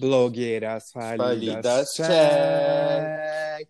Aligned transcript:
Blogueiras 0.00 0.90
falidas, 0.92 1.92
Falidas, 1.94 1.94
check. 1.94 3.68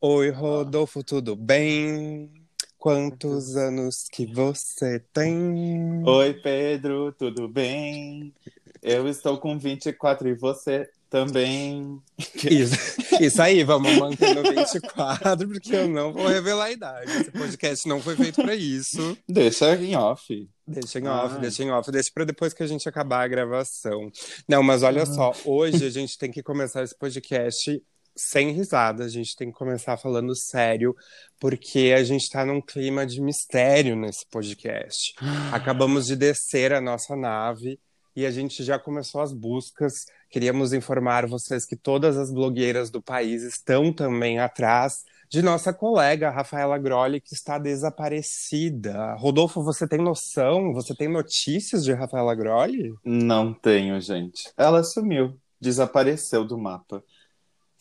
Oi, 0.00 0.30
Rodolfo, 0.30 1.04
tudo 1.04 1.36
bem? 1.36 2.28
Quantos 2.76 3.56
anos 3.56 4.08
que 4.10 4.26
você 4.26 4.98
tem? 5.12 6.02
Oi, 6.04 6.34
Pedro, 6.34 7.12
tudo 7.12 7.46
bem? 7.46 8.34
Eu 8.82 9.06
estou 9.06 9.38
com 9.38 9.56
24 9.56 10.28
e 10.28 10.34
você 10.34 10.90
também. 11.08 12.02
Isso, 12.18 12.99
isso 13.26 13.40
aí, 13.42 13.62
vamos 13.64 13.96
manter 13.96 14.34
no 14.34 14.42
24, 14.42 15.48
porque 15.48 15.74
eu 15.76 15.88
não 15.88 16.12
vou 16.12 16.26
revelar 16.26 16.64
a 16.66 16.70
idade. 16.72 17.10
Esse 17.12 17.30
podcast 17.30 17.88
não 17.88 18.00
foi 18.00 18.16
feito 18.16 18.42
para 18.42 18.54
isso. 18.54 19.16
Deixa 19.28 19.74
em 19.76 19.94
off. 19.96 20.48
Deixa 20.66 20.98
em 21.00 21.06
off, 21.08 21.34
Ah. 21.36 21.38
deixa 21.38 21.62
em 21.64 21.70
off, 21.70 21.90
deixa 21.90 22.10
para 22.14 22.24
depois 22.24 22.52
que 22.54 22.62
a 22.62 22.66
gente 22.66 22.88
acabar 22.88 23.24
a 23.24 23.28
gravação. 23.28 24.10
Não, 24.48 24.62
mas 24.62 24.82
olha 24.82 25.04
só, 25.06 25.32
hoje 25.44 25.84
a 25.84 25.90
gente 25.90 26.16
tem 26.18 26.30
que 26.30 26.42
começar 26.42 26.82
esse 26.82 26.96
podcast 26.96 27.82
sem 28.16 28.50
risada, 28.52 29.04
a 29.04 29.08
gente 29.08 29.34
tem 29.36 29.50
que 29.50 29.56
começar 29.56 29.96
falando 29.96 30.34
sério, 30.36 30.94
porque 31.38 31.94
a 31.96 32.02
gente 32.04 32.28
tá 32.28 32.44
num 32.44 32.60
clima 32.60 33.06
de 33.06 33.20
mistério 33.20 33.96
nesse 33.96 34.26
podcast. 34.30 35.14
Acabamos 35.52 36.06
de 36.06 36.16
descer 36.16 36.72
a 36.72 36.80
nossa 36.80 37.16
nave 37.16 37.78
e 38.14 38.26
a 38.26 38.30
gente 38.30 38.62
já 38.64 38.78
começou 38.78 39.20
as 39.22 39.32
buscas. 39.32 40.04
Queríamos 40.30 40.72
informar 40.72 41.26
vocês 41.26 41.66
que 41.66 41.74
todas 41.74 42.16
as 42.16 42.32
blogueiras 42.32 42.88
do 42.88 43.02
país 43.02 43.42
estão 43.42 43.92
também 43.92 44.38
atrás 44.38 45.04
de 45.28 45.42
nossa 45.42 45.72
colega 45.72 46.30
Rafaela 46.30 46.78
Grolli, 46.78 47.20
que 47.20 47.34
está 47.34 47.58
desaparecida. 47.58 49.14
Rodolfo, 49.14 49.62
você 49.62 49.86
tem 49.88 50.00
noção? 50.00 50.72
Você 50.72 50.94
tem 50.94 51.08
notícias 51.08 51.84
de 51.84 51.92
Rafaela 51.92 52.34
Grolli? 52.34 52.92
Não 53.04 53.52
tenho, 53.52 54.00
gente. 54.00 54.52
Ela 54.56 54.82
sumiu, 54.84 55.36
desapareceu 55.60 56.44
do 56.44 56.56
mapa. 56.56 57.02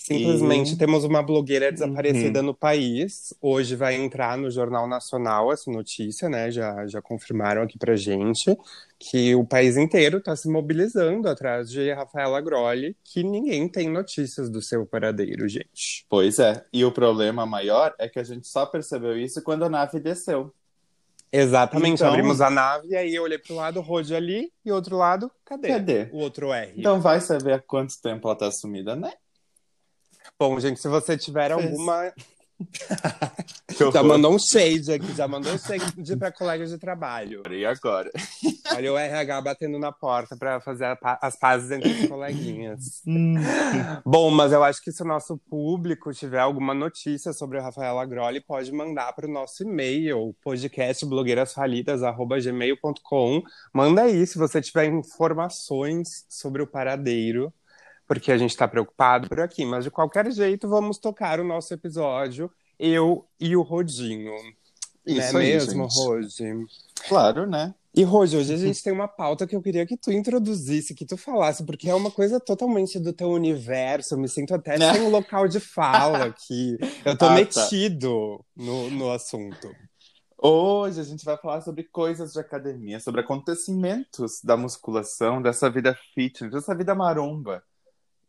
Simplesmente 0.01 0.73
E- 0.73 0.77
temos 0.77 1.03
uma 1.03 1.21
blogueira 1.21 1.69
desaparecida 1.73 2.41
no 2.41 2.53
país. 2.53 3.33
Hoje 3.41 3.75
vai 3.75 3.95
entrar 3.95 4.37
no 4.37 4.49
Jornal 4.49 4.87
Nacional 4.87 5.51
essa 5.51 5.69
notícia, 5.69 6.29
né? 6.29 6.49
Já, 6.49 6.87
já 6.87 7.01
confirmaram 7.01 7.61
aqui 7.61 7.77
pra 7.77 7.97
gente 7.97 8.57
que 8.97 9.35
o 9.35 9.45
país 9.45 9.75
inteiro 9.75 10.19
está 10.19 10.33
se 10.37 10.49
mobilizando 10.49 11.27
atrás 11.27 11.69
de 11.69 11.91
Rafaela 11.91 12.39
Grolli, 12.39 12.95
que 13.03 13.23
ninguém 13.23 13.67
tem 13.67 13.89
notícias 13.89 14.49
do 14.49 14.61
seu 14.61 14.85
paradeiro, 14.85 15.47
gente. 15.49 16.05
Pois 16.09 16.39
é. 16.39 16.63
E 16.71 16.85
o 16.85 16.91
problema 16.93 17.45
maior 17.45 17.93
é 17.99 18.07
que 18.07 18.19
a 18.19 18.23
gente 18.23 18.47
só 18.47 18.65
percebeu 18.65 19.19
isso 19.19 19.43
quando 19.43 19.65
a 19.65 19.69
nave 19.69 19.99
desceu. 19.99 20.53
Exatamente, 21.31 21.95
Então- 21.95 22.07
abrimos 22.07 22.39
a 22.41 22.49
nave 22.49 22.87
e 22.87 22.95
aí 22.95 23.13
eu 23.13 23.23
olhei 23.23 23.37
pro 23.37 23.53
lado, 23.53 23.81
Rode 23.81 24.15
ali, 24.15 24.51
e 24.65 24.71
outro 24.71 24.97
lado, 24.97 25.29
cadê? 25.45 25.67
Cadê? 25.67 26.07
O 26.11 26.17
outro 26.17 26.51
R. 26.53 26.73
Então 26.75 26.99
vai 27.01 27.19
saber 27.21 27.53
há 27.53 27.59
quanto 27.59 28.01
tempo 28.01 28.27
ela 28.27 28.35
tá 28.35 28.49
sumida, 28.49 28.95
né? 28.95 29.11
Bom, 30.39 30.59
gente, 30.59 30.79
se 30.79 30.87
você 30.87 31.17
tiver 31.17 31.51
Fez. 31.53 31.65
alguma. 31.65 32.13
Já 33.93 34.03
mandou 34.03 34.35
um 34.35 34.39
shade 34.39 34.91
aqui, 34.91 35.13
já 35.13 35.25
mandou 35.29 35.53
um 35.53 35.57
shade 35.57 36.17
para 36.17 36.29
colegas 36.29 36.69
de 36.69 36.77
trabalho. 36.77 37.41
E 37.49 37.65
agora? 37.65 38.11
Olha 38.75 38.91
o 38.91 38.97
RH 38.97 39.41
batendo 39.41 39.79
na 39.79 39.93
porta 39.93 40.35
para 40.35 40.59
fazer 40.59 40.93
pa- 40.97 41.17
as 41.21 41.39
pazes 41.39 41.71
entre 41.71 41.89
os 41.89 42.05
coleguinhas. 42.09 43.01
Bom, 44.05 44.29
mas 44.29 44.51
eu 44.51 44.61
acho 44.61 44.83
que 44.83 44.91
se 44.91 45.01
o 45.01 45.05
nosso 45.05 45.37
público 45.49 46.11
tiver 46.13 46.39
alguma 46.39 46.73
notícia 46.73 47.31
sobre 47.31 47.59
a 47.59 47.61
Rafaela 47.61 48.05
Grolli, 48.05 48.41
pode 48.41 48.73
mandar 48.73 49.13
para 49.13 49.25
o 49.25 49.31
nosso 49.31 49.63
e-mail, 49.63 50.35
podcastblogueirasfalidas.gmail.com. 50.43 53.41
Manda 53.73 54.01
aí 54.03 54.27
se 54.27 54.37
você 54.37 54.61
tiver 54.61 54.87
informações 54.87 56.25
sobre 56.27 56.61
o 56.61 56.67
paradeiro, 56.67 57.53
porque 58.09 58.31
a 58.31 58.37
gente 58.39 58.49
está 58.49 58.67
preocupado 58.67 59.29
por 59.29 59.39
aqui. 59.39 59.63
Mas 59.63 59.83
de 59.83 59.91
qualquer 59.91 60.31
jeito, 60.31 60.67
vamos 60.67 60.97
tocar 60.97 61.39
o 61.39 61.43
nosso 61.43 61.71
episódio, 61.71 62.51
eu 62.79 63.23
e 63.39 63.55
o 63.55 63.61
Rodinho. 63.61 64.33
Isso 65.05 65.31
não 65.31 65.39
é 65.39 65.43
aí, 65.43 65.53
mesmo, 65.53 65.87
gente. 66.23 66.73
Claro, 67.07 67.45
né? 67.45 67.75
E, 67.93 68.03
Rodi, 68.03 68.35
hoje 68.35 68.53
a 68.53 68.57
gente 68.57 68.81
tem 68.83 68.91
uma 68.91 69.07
pauta 69.07 69.45
que 69.45 69.55
eu 69.55 69.61
queria 69.61 69.85
que 69.85 69.95
tu 69.95 70.11
introduzisse, 70.11 70.95
que 70.95 71.05
tu 71.05 71.17
falasse, 71.17 71.63
porque 71.63 71.87
é 71.89 71.93
uma 71.93 72.09
coisa 72.09 72.39
totalmente 72.39 72.99
do 72.99 73.13
teu 73.13 73.29
universo. 73.29 74.15
Eu 74.15 74.19
me 74.19 74.27
sinto 74.27 74.55
até 74.55 74.77
Né? 74.77 74.91
sem 74.93 75.01
um 75.03 75.09
local 75.09 75.47
de 75.47 75.59
fala 75.59 76.25
aqui. 76.25 76.77
Eu 77.05 77.15
tô 77.15 77.25
Ah, 77.29 77.29
tá. 77.29 77.35
metido 77.35 78.43
no, 78.55 78.89
no 78.89 79.11
assunto. 79.11 79.69
Hoje 80.41 80.99
a 80.99 81.03
gente 81.03 81.23
vai 81.25 81.37
falar 81.37 81.61
sobre 81.61 81.83
coisas 81.83 82.33
de 82.33 82.39
academia, 82.39 82.99
sobre 82.99 83.21
acontecimentos 83.21 84.39
da 84.43 84.55
musculação, 84.57 85.41
dessa 85.41 85.69
vida 85.69 85.95
fitness, 86.15 86.51
dessa 86.51 86.75
vida 86.75 86.95
maromba. 86.95 87.63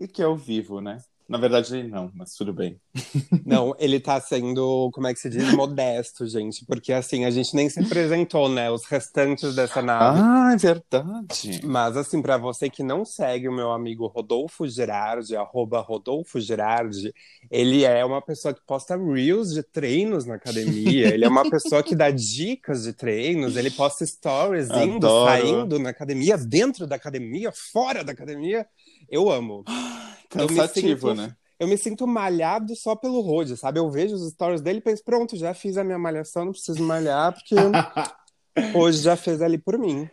E 0.00 0.08
que 0.08 0.24
eu 0.24 0.34
vivo, 0.34 0.80
né? 0.80 0.98
Na 1.30 1.38
verdade, 1.38 1.84
não, 1.84 2.10
mas 2.12 2.34
tudo 2.34 2.52
bem. 2.52 2.80
Não, 3.46 3.72
ele 3.78 4.00
tá 4.00 4.20
sendo, 4.20 4.90
como 4.92 5.06
é 5.06 5.14
que 5.14 5.20
se 5.20 5.30
diz, 5.30 5.52
modesto, 5.54 6.26
gente, 6.26 6.64
porque 6.66 6.92
assim, 6.92 7.24
a 7.24 7.30
gente 7.30 7.54
nem 7.54 7.70
se 7.70 7.78
apresentou, 7.78 8.48
né? 8.48 8.68
Os 8.68 8.84
restantes 8.84 9.54
dessa 9.54 9.80
nave. 9.80 10.20
Ah, 10.20 10.52
é 10.52 10.56
verdade. 10.56 11.60
Mas 11.62 11.96
assim, 11.96 12.20
pra 12.20 12.36
você 12.36 12.68
que 12.68 12.82
não 12.82 13.04
segue 13.04 13.48
o 13.48 13.52
meu 13.52 13.70
amigo 13.70 14.08
Rodolfo 14.08 14.66
Gerardi, 14.66 15.36
arroba 15.36 15.80
Rodolfo 15.80 16.40
Gerardi, 16.40 17.14
ele 17.48 17.84
é 17.84 18.04
uma 18.04 18.20
pessoa 18.20 18.52
que 18.52 18.60
posta 18.66 18.96
reels 18.96 19.54
de 19.54 19.62
treinos 19.62 20.26
na 20.26 20.34
academia, 20.34 21.14
ele 21.14 21.24
é 21.24 21.28
uma 21.28 21.48
pessoa 21.48 21.80
que 21.80 21.94
dá 21.94 22.10
dicas 22.10 22.82
de 22.82 22.92
treinos, 22.92 23.56
ele 23.56 23.70
posta 23.70 24.04
stories 24.04 24.68
indo, 24.68 25.06
Adoro. 25.06 25.30
saindo 25.30 25.78
na 25.78 25.90
academia, 25.90 26.36
dentro 26.36 26.88
da 26.88 26.96
academia, 26.96 27.52
fora 27.52 28.02
da 28.02 28.10
academia. 28.10 28.66
Eu 29.10 29.30
amo. 29.30 29.64
Eu 30.32 30.46
me 30.48 30.54
Cansativo, 30.54 31.08
sinto- 31.10 31.20
né? 31.20 31.36
Eu 31.58 31.68
me 31.68 31.76
sinto 31.76 32.06
malhado 32.06 32.74
só 32.74 32.96
pelo 32.96 33.20
Rode, 33.20 33.56
sabe? 33.56 33.78
Eu 33.78 33.90
vejo 33.90 34.14
os 34.14 34.30
stories 34.30 34.62
dele 34.62 34.78
e 34.78 34.82
penso, 34.82 35.04
pronto, 35.04 35.36
já 35.36 35.52
fiz 35.52 35.76
a 35.76 35.84
minha 35.84 35.98
malhação, 35.98 36.46
não 36.46 36.52
preciso 36.52 36.82
malhar, 36.82 37.34
porque 37.34 37.54
hoje 38.74 39.02
já 39.02 39.14
fez 39.16 39.42
ali 39.42 39.58
por 39.58 39.76
mim. 39.76 40.08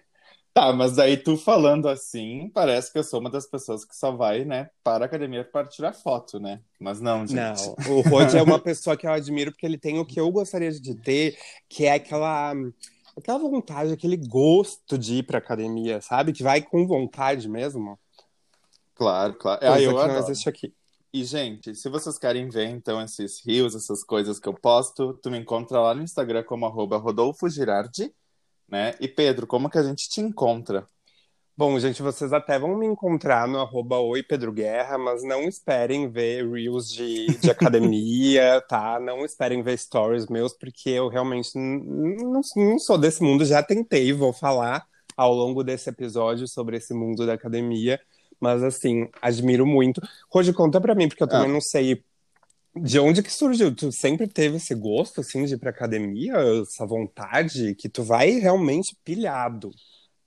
Tá, 0.53 0.73
mas 0.73 0.95
daí 0.95 1.15
tu 1.15 1.37
falando 1.37 1.87
assim, 1.87 2.49
parece 2.53 2.91
que 2.91 2.97
eu 2.97 3.03
sou 3.03 3.19
uma 3.19 3.29
das 3.29 3.45
pessoas 3.45 3.85
que 3.85 3.95
só 3.95 4.11
vai, 4.11 4.43
né, 4.43 4.69
para 4.83 5.05
a 5.05 5.07
academia 5.07 5.45
para 5.45 5.67
tirar 5.67 5.93
foto, 5.93 6.39
né? 6.39 6.59
Mas 6.79 6.99
não, 6.99 7.25
gente. 7.27 7.35
Não, 7.35 7.75
o 7.95 8.01
Rod 8.01 8.33
é 8.33 8.41
uma 8.41 8.57
pessoa 8.59 8.97
que 8.97 9.05
eu 9.05 9.11
admiro 9.11 9.51
porque 9.51 9.65
ele 9.67 9.77
tem 9.77 9.99
o 9.99 10.05
que 10.05 10.19
eu 10.19 10.29
gostaria 10.31 10.71
de 10.71 10.95
ter, 10.95 11.37
que 11.69 11.85
é 11.85 11.93
aquela 11.93 12.53
aquela 13.15 13.39
vontade, 13.39 13.93
aquele 13.93 14.17
gosto 14.17 14.97
de 14.97 15.15
ir 15.17 15.23
pra 15.23 15.37
academia, 15.37 16.01
sabe? 16.01 16.33
Que 16.33 16.43
vai 16.43 16.61
com 16.61 16.85
vontade 16.85 17.47
mesmo. 17.47 17.97
Claro, 18.97 19.35
claro. 19.35 19.61
Coisa 19.63 19.73
Ah, 19.75 19.81
eu 19.81 19.95
que 19.95 20.07
não 20.07 20.15
adoro. 20.15 20.17
existe 20.17 20.49
aqui. 20.49 20.73
E, 21.13 21.23
gente, 21.23 21.73
se 21.75 21.89
vocês 21.89 22.17
querem 22.19 22.49
ver, 22.49 22.65
então, 22.69 23.01
esses 23.01 23.39
rios, 23.45 23.75
essas 23.75 24.03
coisas 24.03 24.39
que 24.39 24.47
eu 24.49 24.53
posto, 24.53 25.13
tu 25.21 25.31
me 25.31 25.37
encontra 25.39 25.79
lá 25.79 25.93
no 25.95 26.03
Instagram 26.03 26.43
como 26.43 26.65
arroba 26.65 26.97
Rodolfo 26.97 27.49
Girardi, 27.49 28.13
né? 28.69 28.95
E, 28.99 29.07
Pedro, 29.07 29.47
como 29.47 29.69
que 29.69 29.77
a 29.77 29.83
gente 29.83 30.09
te 30.09 30.21
encontra? 30.21 30.87
Bom, 31.55 31.79
gente, 31.79 32.03
vocês 32.03 32.33
até 32.33 32.59
vão 32.59 32.77
me 32.77 32.85
encontrar 32.85 33.47
no 33.47 33.59
arroba 33.59 33.99
Oi 33.99 34.21
Pedro 34.23 34.53
Guerra, 34.53 34.97
mas 34.97 35.23
não 35.23 35.43
esperem 35.43 36.09
ver 36.09 36.47
reels 36.47 36.87
de, 36.91 37.27
de 37.39 37.49
academia, 37.49 38.61
tá? 38.69 38.99
Não 38.99 39.25
esperem 39.25 39.63
ver 39.63 39.77
stories 39.77 40.27
meus, 40.27 40.53
porque 40.53 40.89
eu 40.91 41.07
realmente 41.09 41.51
não, 41.57 42.41
não 42.55 42.79
sou 42.79 42.97
desse 42.97 43.23
mundo. 43.23 43.43
Já 43.45 43.63
tentei, 43.63 44.13
vou 44.13 44.33
falar 44.33 44.85
ao 45.15 45.33
longo 45.33 45.63
desse 45.63 45.89
episódio 45.89 46.47
sobre 46.47 46.77
esse 46.77 46.93
mundo 46.93 47.25
da 47.25 47.33
academia, 47.33 47.99
mas 48.39 48.63
assim, 48.63 49.09
admiro 49.21 49.65
muito. 49.65 50.01
Rodi, 50.31 50.53
conta 50.53 50.79
pra 50.79 50.95
mim, 50.95 51.07
porque 51.07 51.23
eu 51.23 51.27
também 51.27 51.51
não 51.51 51.61
sei 51.61 52.03
de 52.75 52.99
onde 52.99 53.23
que 53.23 53.31
surgiu. 53.31 53.73
Tu 53.75 53.91
sempre 53.91 54.27
teve 54.27 54.57
esse 54.57 54.73
gosto, 54.75 55.21
assim, 55.21 55.45
de 55.45 55.55
ir 55.55 55.57
pra 55.57 55.69
academia, 55.69 56.35
essa 56.61 56.85
vontade, 56.85 57.75
que 57.75 57.89
tu 57.89 58.03
vai 58.03 58.31
realmente 58.31 58.97
pilhado. 59.03 59.71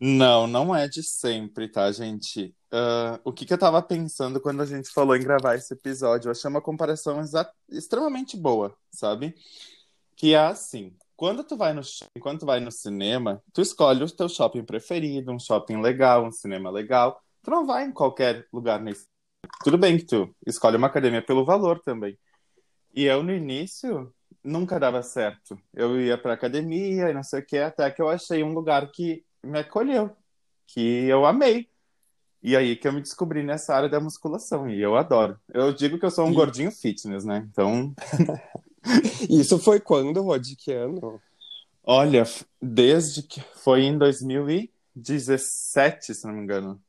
Não, 0.01 0.47
não 0.47 0.75
é 0.75 0.89
de 0.89 1.03
sempre, 1.03 1.69
tá, 1.69 1.93
gente? 1.93 2.55
Ah, 2.73 3.21
o 3.25 3.33
que 3.33 3.45
que 3.45 3.53
eu 3.53 3.59
tava 3.59 3.83
pensando 3.83 4.41
quando 4.41 4.63
a 4.63 4.67
gente 4.67 4.91
falou 4.91 5.15
em 5.15 5.23
gravar 5.23 5.57
esse 5.57 5.75
episódio? 5.75 6.29
Eu 6.29 6.33
achei 6.33 6.49
uma 6.49 6.63
comparação 6.63 7.23
extremamente 7.69 8.37
boa, 8.37 8.75
sabe? 8.91 9.35
Que 10.17 10.35
é 10.35 10.39
assim, 10.39 10.95
quando 11.17 11.45
tu 11.45 11.57
vai 11.57 11.75
no 11.75 11.83
quando 12.21 12.41
tu 12.41 12.47
vai 12.47 12.61
no 12.61 12.73
cinema, 12.73 13.43
tu 13.53 13.61
escolhe 13.61 14.03
o 14.03 14.11
teu 14.11 14.29
shopping 14.29 14.65
preferido, 14.65 15.33
um 15.33 15.39
shopping 15.39 15.81
legal, 15.83 16.25
um 16.25 16.33
cinema 16.33 16.71
legal. 16.71 17.21
Tu 17.43 17.51
não 17.51 17.67
vai 17.67 17.87
em 17.87 17.93
qualquer 17.93 18.47
lugar 18.53 18.81
nesse. 18.81 19.07
Tudo 19.65 19.79
bem 19.79 19.97
que 19.97 20.05
tu 20.05 20.35
escolhe 20.47 20.77
uma 20.77 20.87
academia 20.89 21.23
pelo 21.23 21.45
valor 21.45 21.81
também. 21.81 22.19
E 22.95 23.05
eu, 23.05 23.23
no 23.23 23.33
início, 23.33 24.13
nunca 24.45 24.79
dava 24.79 25.03
certo. 25.03 25.59
Eu 25.73 25.99
ia 26.01 26.19
pra 26.19 26.35
academia 26.35 27.09
e 27.11 27.15
não 27.15 27.23
sei 27.23 27.41
o 27.41 27.47
que, 27.47 27.57
até 27.59 27.91
que 27.91 28.03
eu 28.03 28.09
achei 28.09 28.43
um 28.43 28.53
lugar 28.53 28.91
que 28.91 29.25
me 29.43 29.61
acolheu, 29.61 30.15
que 30.67 30.81
eu 31.07 31.25
amei. 31.25 31.69
E 32.43 32.57
aí 32.57 32.75
que 32.75 32.89
eu 32.89 32.93
me 32.93 33.03
descobri 33.03 33.43
nessa 33.43 33.75
área 33.75 33.89
da 33.89 34.01
musculação, 34.01 34.69
e 34.69 34.81
eu 34.81 34.97
adoro. 34.97 35.39
Eu 35.53 35.75
digo 35.75 35.99
que 35.99 36.07
eu 36.07 36.11
sou 36.11 36.27
um 36.27 36.31
E- 36.31 36.35
gordinho 36.35 36.73
fitness, 36.73 37.23
né? 37.25 37.47
Então, 37.51 37.95
Isso 39.29 39.59
foi 39.59 39.79
quando, 39.79 40.23
Rod? 40.23 40.55
Que 40.59 40.73
ano? 40.73 41.21
olha, 41.85 42.25
desde 42.61 43.23
que 43.23 43.41
foi 43.57 43.83
em 43.83 43.97
2017, 43.99 46.15
se 46.15 46.27
não 46.27 46.35
me 46.35 46.43
engano. 46.43 46.81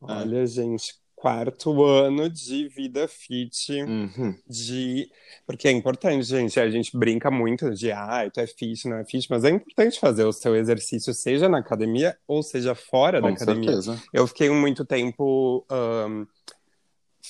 Olha, 0.00 0.46
gente, 0.46 0.94
quarto 1.14 1.82
ano 1.82 2.28
de 2.28 2.68
vida 2.68 3.08
fit, 3.08 3.82
Uhum. 3.82 4.34
de. 4.46 5.10
Porque 5.46 5.66
é 5.66 5.72
importante, 5.72 6.22
gente. 6.24 6.60
A 6.60 6.68
gente 6.70 6.96
brinca 6.96 7.30
muito 7.30 7.70
de 7.70 7.90
ah, 7.90 8.28
tu 8.32 8.38
é 8.40 8.46
fit, 8.46 8.86
não 8.88 8.98
é 8.98 9.04
fit, 9.04 9.26
mas 9.30 9.44
é 9.44 9.50
importante 9.50 9.98
fazer 9.98 10.24
o 10.24 10.32
seu 10.32 10.54
exercício, 10.54 11.12
seja 11.14 11.48
na 11.48 11.58
academia 11.58 12.16
ou 12.28 12.42
seja 12.42 12.74
fora 12.74 13.20
da 13.20 13.28
Com 13.28 13.34
academia. 13.34 13.80
certeza. 13.80 14.02
Eu 14.12 14.26
fiquei 14.26 14.50
muito 14.50 14.84
tempo 14.84 15.64
ahn, 15.70 16.26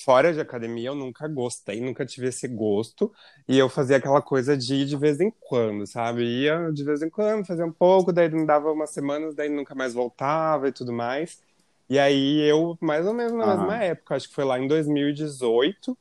fora 0.04 0.32
de 0.32 0.40
academia, 0.40 0.88
eu 0.88 0.94
nunca 0.94 1.26
gostei, 1.26 1.80
nunca 1.80 2.04
tive 2.04 2.26
esse 2.28 2.46
gosto. 2.48 3.10
E 3.48 3.56
eu 3.56 3.68
fazia 3.68 3.96
aquela 3.96 4.20
coisa 4.20 4.56
de 4.56 4.74
ir 4.74 4.86
de 4.86 4.96
vez 4.96 5.20
em 5.20 5.32
quando, 5.40 5.86
sabe? 5.86 6.22
Ia 6.24 6.70
de 6.72 6.84
vez 6.84 7.02
em 7.02 7.08
quando, 7.08 7.46
fazia 7.46 7.64
um 7.64 7.72
pouco, 7.72 8.12
daí 8.12 8.28
não 8.28 8.44
dava 8.44 8.70
umas 8.70 8.90
semanas, 8.90 9.34
daí 9.34 9.48
nunca 9.48 9.74
mais 9.74 9.94
voltava 9.94 10.68
e 10.68 10.72
tudo 10.72 10.92
mais. 10.92 11.40
E 11.88 11.98
aí 11.98 12.40
eu, 12.48 12.76
mais 12.80 13.06
ou 13.06 13.14
menos 13.14 13.32
na 13.32 13.46
Aham. 13.46 13.56
mesma 13.56 13.76
época, 13.76 14.16
acho 14.16 14.28
que 14.28 14.34
foi 14.34 14.44
lá 14.44 14.58
em 14.58 14.66
2018, 14.68 15.96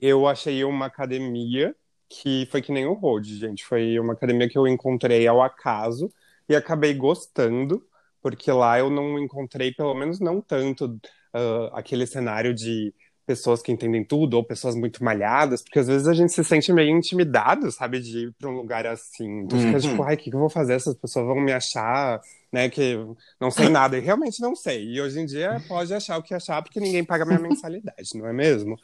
eu 0.00 0.26
achei 0.28 0.64
uma 0.64 0.86
academia 0.86 1.74
que 2.08 2.46
foi 2.50 2.62
que 2.62 2.72
nem 2.72 2.86
o 2.86 2.92
Road, 2.94 3.36
gente. 3.38 3.64
Foi 3.64 3.98
uma 3.98 4.12
academia 4.14 4.48
que 4.48 4.58
eu 4.58 4.66
encontrei 4.68 5.26
ao 5.26 5.42
acaso 5.42 6.10
e 6.48 6.54
acabei 6.56 6.94
gostando, 6.94 7.86
porque 8.22 8.50
lá 8.52 8.78
eu 8.78 8.90
não 8.90 9.18
encontrei, 9.18 9.72
pelo 9.74 9.94
menos 9.94 10.20
não 10.20 10.40
tanto, 10.42 10.98
ah, 11.32 11.70
aquele 11.78 12.06
cenário 12.06 12.54
de 12.54 12.94
pessoas 13.26 13.62
que 13.62 13.72
entendem 13.72 14.04
tudo 14.04 14.34
ou 14.34 14.44
pessoas 14.44 14.74
muito 14.76 15.02
malhadas, 15.04 15.62
porque 15.62 15.78
às 15.78 15.86
vezes 15.88 16.06
a 16.08 16.14
gente 16.14 16.32
se 16.32 16.44
sente 16.44 16.72
meio 16.72 16.90
intimidado, 16.96 17.70
sabe, 17.72 18.00
de 18.00 18.26
ir 18.28 18.32
para 18.34 18.48
um 18.50 18.54
lugar 18.56 18.86
assim. 18.86 19.46
Tu 19.48 19.58
fica 19.58 19.76
Uhum. 19.76 19.80
tipo, 19.80 20.02
ai, 20.02 20.14
o 20.14 20.18
que 20.18 20.30
que 20.30 20.36
eu 20.36 20.40
vou 20.40 20.50
fazer? 20.50 20.74
Essas 20.74 20.94
pessoas 20.96 21.26
vão 21.26 21.36
me 21.40 21.52
achar, 21.52 22.20
né, 22.52 22.68
que 22.70 22.96
não 23.40 23.50
sei 23.50 23.68
nada. 23.70 23.96
E 23.98 24.00
realmente 24.00 24.40
não 24.40 24.54
sei. 24.56 24.84
E 24.94 25.00
hoje 25.00 25.20
em 25.20 25.26
dia 25.26 25.60
pode 25.66 25.92
achar 25.94 26.18
o 26.18 26.22
que 26.22 26.34
achar, 26.34 26.62
porque 26.62 26.80
ninguém 26.80 27.04
paga 27.04 27.24
minha 27.24 27.38
mensalidade, 27.38 28.16
não 28.16 28.26
é 28.26 28.32
mesmo? 28.32 28.76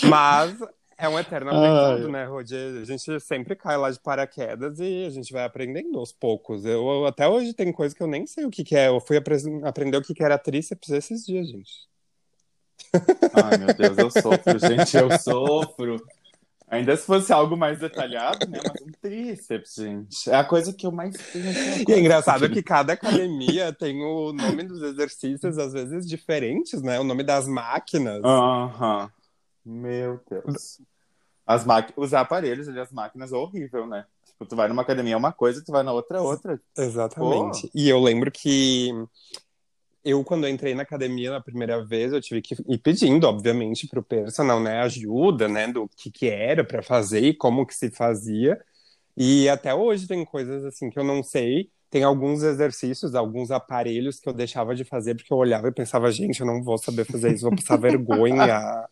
Mas 0.00 0.58
é 0.98 1.08
um 1.08 1.18
eterno 1.18 1.50
aprendizado, 1.52 2.08
né, 2.08 2.24
Rodi? 2.24 2.54
A 2.56 2.84
gente 2.84 3.20
sempre 3.20 3.56
cai 3.56 3.76
lá 3.76 3.90
de 3.90 4.00
paraquedas 4.00 4.78
e 4.80 5.04
a 5.06 5.10
gente 5.10 5.32
vai 5.32 5.44
aprendendo 5.44 5.98
aos 5.98 6.12
poucos. 6.12 6.64
Eu 6.64 7.06
até 7.06 7.28
hoje 7.28 7.54
tem 7.54 7.72
coisa 7.72 7.94
que 7.94 8.02
eu 8.02 8.06
nem 8.06 8.26
sei 8.26 8.44
o 8.44 8.50
que 8.50 8.64
que 8.64 8.76
é. 8.76 8.88
Eu 8.88 9.00
fui 9.00 9.16
apre- 9.16 9.36
aprender 9.64 9.96
o 9.96 10.02
que 10.02 10.14
que 10.14 10.22
era 10.24 10.38
tríceps 10.38 10.90
esses 10.90 11.24
dias, 11.24 11.48
gente. 11.48 11.91
Ai, 13.32 13.58
meu 13.58 13.74
Deus, 13.74 13.98
eu 13.98 14.10
sofro, 14.10 14.58
gente, 14.58 14.96
eu 14.96 15.10
sofro. 15.18 16.02
Ainda 16.72 16.96
se 16.96 17.04
fosse 17.04 17.30
algo 17.30 17.54
mais 17.54 17.78
detalhado, 17.78 18.48
né? 18.48 18.58
Mas 18.66 18.80
um 18.80 18.90
tríceps, 18.98 19.74
gente. 19.74 20.30
É 20.30 20.36
a 20.36 20.42
coisa 20.42 20.72
que 20.72 20.86
eu 20.86 20.90
mais 20.90 21.14
tenho. 21.30 21.50
assim, 21.50 21.84
E 21.86 21.92
é 21.92 21.98
engraçado 21.98 22.48
que 22.48 22.62
cada 22.62 22.94
academia 22.94 23.74
tem 23.74 24.02
o 24.02 24.32
nome 24.32 24.62
dos 24.62 24.80
exercícios, 24.80 25.58
às 25.58 25.74
vezes 25.74 26.08
diferentes, 26.08 26.80
né? 26.80 26.98
O 26.98 27.04
nome 27.04 27.24
das 27.24 27.46
máquinas. 27.46 28.24
Aham. 28.24 29.10
Meu 29.62 30.18
Deus. 30.30 30.80
As 31.46 31.66
maqui... 31.66 31.92
Os 31.94 32.14
aparelhos 32.14 32.66
ali, 32.68 32.80
as 32.80 32.90
máquinas, 32.90 33.32
é 33.34 33.36
horrível, 33.36 33.86
né? 33.86 34.06
Tipo, 34.24 34.46
tu 34.46 34.56
vai 34.56 34.66
numa 34.66 34.80
academia 34.80 35.12
é 35.12 35.16
uma 35.16 35.32
coisa, 35.32 35.62
tu 35.62 35.72
vai 35.72 35.82
na 35.82 35.92
outra 35.92 36.18
é 36.18 36.20
outra. 36.22 36.58
Exatamente. 36.78 37.70
E 37.74 37.86
eu 37.86 38.00
lembro 38.00 38.30
que 38.30 38.92
eu, 40.04 40.24
quando 40.24 40.46
eu 40.46 40.50
entrei 40.50 40.74
na 40.74 40.82
academia 40.82 41.30
na 41.30 41.40
primeira 41.40 41.84
vez, 41.84 42.12
eu 42.12 42.20
tive 42.20 42.42
que 42.42 42.54
ir 42.68 42.78
pedindo, 42.78 43.26
obviamente, 43.26 43.86
pro 43.86 44.02
personal, 44.02 44.60
né, 44.60 44.80
ajuda, 44.80 45.48
né, 45.48 45.68
do 45.68 45.88
que 45.96 46.10
que 46.10 46.28
era 46.28 46.64
para 46.64 46.82
fazer 46.82 47.20
e 47.20 47.34
como 47.34 47.66
que 47.66 47.74
se 47.74 47.90
fazia. 47.90 48.58
E 49.16 49.48
até 49.48 49.74
hoje 49.74 50.06
tem 50.06 50.24
coisas 50.24 50.64
assim 50.64 50.90
que 50.90 50.98
eu 50.98 51.04
não 51.04 51.22
sei. 51.22 51.70
Tem 51.90 52.02
alguns 52.02 52.42
exercícios, 52.42 53.14
alguns 53.14 53.50
aparelhos 53.50 54.18
que 54.18 54.28
eu 54.28 54.32
deixava 54.32 54.74
de 54.74 54.84
fazer 54.84 55.14
porque 55.14 55.32
eu 55.32 55.36
olhava 55.36 55.68
e 55.68 55.72
pensava, 55.72 56.10
gente, 56.10 56.40
eu 56.40 56.46
não 56.46 56.62
vou 56.62 56.78
saber 56.78 57.04
fazer 57.04 57.32
isso, 57.34 57.42
vou 57.42 57.54
passar 57.54 57.76
vergonha. 57.76 58.88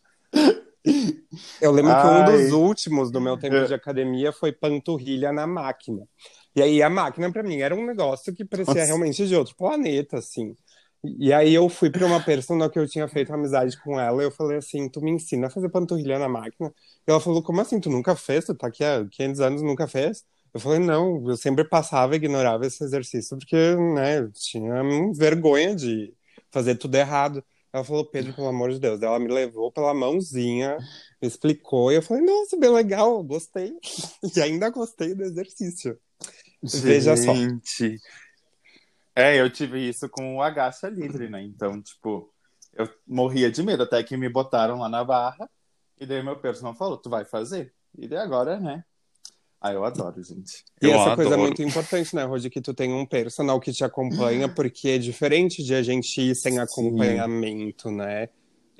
Eu 1.61 1.71
lembro 1.71 1.91
que 1.95 2.07
um 2.07 2.23
Ai. 2.23 2.25
dos 2.25 2.51
últimos 2.51 3.11
do 3.11 3.19
meu 3.19 3.37
tempo 3.37 3.65
de 3.65 3.73
academia 3.73 4.31
foi 4.31 4.51
panturrilha 4.51 5.31
na 5.31 5.45
máquina. 5.45 6.07
E 6.55 6.61
aí 6.61 6.83
a 6.83 6.89
máquina 6.89 7.31
pra 7.31 7.43
mim 7.43 7.59
era 7.59 7.75
um 7.75 7.85
negócio 7.85 8.33
que 8.33 8.43
parecia 8.43 8.73
Nossa. 8.73 8.85
realmente 8.85 9.27
de 9.27 9.35
outro 9.35 9.55
planeta, 9.55 10.17
assim. 10.17 10.55
E 11.03 11.33
aí 11.33 11.53
eu 11.53 11.67
fui 11.67 11.89
pra 11.89 12.05
uma 12.05 12.23
persona 12.23 12.69
que 12.69 12.77
eu 12.77 12.87
tinha 12.87 13.07
feito 13.07 13.33
amizade 13.33 13.75
com 13.81 13.99
ela, 13.99 14.21
eu 14.21 14.29
falei 14.31 14.57
assim, 14.57 14.87
tu 14.87 15.01
me 15.01 15.09
ensina 15.11 15.47
a 15.47 15.49
fazer 15.49 15.69
panturrilha 15.69 16.19
na 16.19 16.29
máquina? 16.29 16.71
E 17.07 17.11
ela 17.11 17.19
falou, 17.19 17.41
como 17.41 17.59
assim, 17.59 17.79
tu 17.79 17.89
nunca 17.89 18.15
fez? 18.15 18.45
Tu 18.45 18.53
tá 18.53 18.67
aqui 18.67 18.83
há 18.83 19.03
500 19.09 19.41
anos, 19.41 19.61
nunca 19.63 19.87
fez? 19.87 20.23
Eu 20.53 20.59
falei, 20.59 20.79
não, 20.79 21.27
eu 21.27 21.37
sempre 21.37 21.63
passava 21.63 22.13
e 22.13 22.17
ignorava 22.17 22.67
esse 22.67 22.83
exercício, 22.83 23.37
porque, 23.37 23.55
né, 23.95 24.19
eu 24.19 24.31
tinha 24.31 24.83
vergonha 25.15 25.75
de 25.75 26.13
fazer 26.51 26.75
tudo 26.75 26.95
errado. 26.95 27.43
Ela 27.73 27.83
falou, 27.83 28.05
Pedro, 28.05 28.33
pelo 28.33 28.47
amor 28.47 28.71
de 28.71 28.79
Deus. 28.79 29.01
Ela 29.01 29.17
me 29.17 29.29
levou 29.29 29.71
pela 29.71 29.93
mãozinha, 29.93 30.77
me 31.21 31.27
explicou, 31.27 31.91
e 31.91 31.95
eu 31.95 32.01
falei, 32.01 32.23
nossa, 32.23 32.57
bem 32.57 32.69
legal, 32.69 33.23
gostei. 33.23 33.73
E 34.35 34.41
ainda 34.41 34.69
gostei 34.69 35.15
do 35.15 35.23
exercício. 35.23 35.97
Veja 36.73 37.15
só. 37.17 37.43
É, 39.15 39.39
eu 39.39 39.49
tive 39.49 39.87
isso 39.87 40.07
com 40.09 40.37
o 40.37 40.41
agacha 40.41 40.87
livre, 40.87 41.29
né? 41.29 41.41
Então, 41.43 41.81
tipo, 41.81 42.33
eu 42.73 42.87
morria 43.05 43.51
de 43.51 43.61
medo 43.61 43.83
até 43.83 44.01
que 44.03 44.15
me 44.15 44.29
botaram 44.29 44.79
lá 44.79 44.87
na 44.87 45.03
barra. 45.03 45.49
E 45.99 46.05
daí 46.05 46.23
meu 46.23 46.37
personal 46.37 46.73
falou, 46.73 46.97
tu 46.97 47.09
vai 47.09 47.25
fazer? 47.25 47.73
E 47.97 48.07
daí 48.07 48.19
agora, 48.19 48.59
né? 48.59 48.83
Ah, 49.59 49.73
eu 49.73 49.85
adoro, 49.85 50.23
gente. 50.23 50.63
E 50.81 50.87
eu 50.87 50.93
essa 50.93 51.15
coisa 51.15 51.31
é 51.31 51.33
adoro. 51.33 51.41
muito 51.41 51.61
importante, 51.61 52.15
né, 52.15 52.23
Rodi, 52.23 52.49
que 52.49 52.61
tu 52.61 52.73
tem 52.73 52.91
um 52.91 53.05
personal 53.05 53.59
que 53.59 53.71
te 53.71 53.83
acompanha, 53.83 54.49
porque 54.49 54.89
é 54.89 54.97
diferente 54.97 55.63
de 55.63 55.75
a 55.75 55.83
gente 55.83 56.19
ir 56.19 56.35
sem 56.35 56.57
acompanhamento, 56.57 57.91
né? 57.91 58.29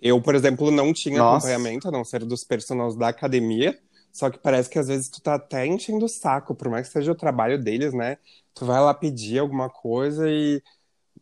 Eu, 0.02 0.20
por 0.20 0.34
exemplo, 0.34 0.72
não 0.72 0.92
tinha 0.92 1.20
Nossa. 1.20 1.46
acompanhamento, 1.46 1.88
a 1.88 1.92
não 1.92 2.04
ser 2.04 2.26
dos 2.26 2.44
personagens 2.44 2.96
da 2.96 3.10
academia, 3.10 3.78
só 4.12 4.30
que 4.30 4.38
parece 4.40 4.70
que 4.70 4.80
às 4.80 4.88
vezes 4.88 5.10
tu 5.10 5.22
tá 5.22 5.36
até 5.36 5.66
enchendo 5.66 6.06
o 6.06 6.10
saco, 6.10 6.56
por 6.56 6.70
mais 6.70 6.88
que 6.88 6.94
seja 6.94 7.12
o 7.12 7.16
trabalho 7.16 7.62
deles, 7.62 7.94
né? 7.94 8.18
Tu 8.54 8.66
vai 8.66 8.80
lá 8.82 8.94
pedir 8.94 9.40
alguma 9.40 9.70
coisa 9.70 10.30
e 10.30 10.62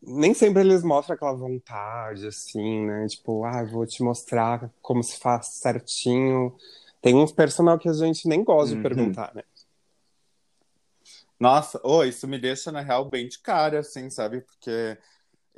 nem 0.01 0.33
sempre 0.33 0.61
eles 0.61 0.83
mostram 0.83 1.15
aquela 1.15 1.33
vontade, 1.33 2.27
assim, 2.27 2.85
né? 2.87 3.07
Tipo, 3.07 3.43
ah, 3.45 3.63
vou 3.65 3.85
te 3.85 4.03
mostrar 4.03 4.71
como 4.81 5.03
se 5.03 5.17
faz 5.19 5.47
certinho. 5.47 6.55
Tem 7.01 7.15
uns 7.15 7.31
personal 7.31 7.79
que 7.79 7.89
a 7.89 7.93
gente 7.93 8.27
nem 8.27 8.43
gosta 8.43 8.75
de 8.75 8.77
Uhum. 8.77 8.81
perguntar, 8.81 9.33
né? 9.35 9.43
Nossa, 11.39 11.79
oh, 11.83 12.03
isso 12.03 12.27
me 12.27 12.37
deixa, 12.39 12.71
na 12.71 12.81
real, 12.81 13.09
bem 13.09 13.27
de 13.27 13.39
cara, 13.39 13.79
assim, 13.79 14.09
sabe? 14.09 14.41
Porque 14.41 14.97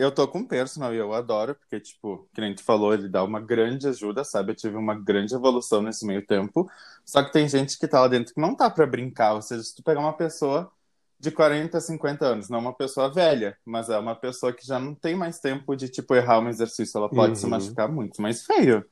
eu 0.01 0.11
tô 0.13 0.27
com 0.27 0.45
personal 0.45 0.93
e 0.93 0.97
eu 0.97 1.13
adoro, 1.13 1.55
porque, 1.55 1.79
tipo, 1.79 2.27
que 2.33 2.41
nem 2.41 2.55
tu 2.55 2.63
falou, 2.63 2.93
ele 2.93 3.09
dá 3.09 3.23
uma 3.23 3.39
grande 3.39 3.87
ajuda, 3.87 4.23
sabe? 4.23 4.51
Eu 4.51 4.55
tive 4.55 4.75
uma 4.77 4.95
grande 4.95 5.35
evolução 5.35 5.81
nesse 5.81 6.05
meio 6.05 6.25
tempo. 6.25 6.69
Só 7.05 7.23
que 7.23 7.31
tem 7.31 7.47
gente 7.47 7.77
que 7.79 7.87
tá 7.87 8.01
lá 8.01 8.07
dentro 8.07 8.33
que 8.33 8.41
não 8.41 8.55
tá 8.55 8.69
pra 8.69 8.85
brincar. 8.87 9.33
Ou 9.35 9.41
seja, 9.41 9.63
se 9.63 9.75
tu 9.75 9.83
pegar 9.83 9.99
uma 10.01 10.13
pessoa 10.13 10.71
de 11.19 11.31
40, 11.31 11.79
50 11.79 12.25
anos, 12.25 12.49
não 12.49 12.59
uma 12.59 12.73
pessoa 12.73 13.11
velha, 13.13 13.57
mas 13.65 13.89
é 13.89 13.97
uma 13.99 14.15
pessoa 14.15 14.51
que 14.53 14.65
já 14.65 14.79
não 14.79 14.95
tem 14.95 15.15
mais 15.15 15.39
tempo 15.39 15.75
de, 15.75 15.87
tipo, 15.89 16.15
errar 16.15 16.39
um 16.39 16.49
exercício. 16.49 16.97
Ela 16.97 17.09
pode 17.09 17.39
se 17.39 17.45
Uhum. 17.45 17.49
machucar 17.49 17.89
muito 17.91 18.21
mais 18.21 18.43
feio. 18.45 18.85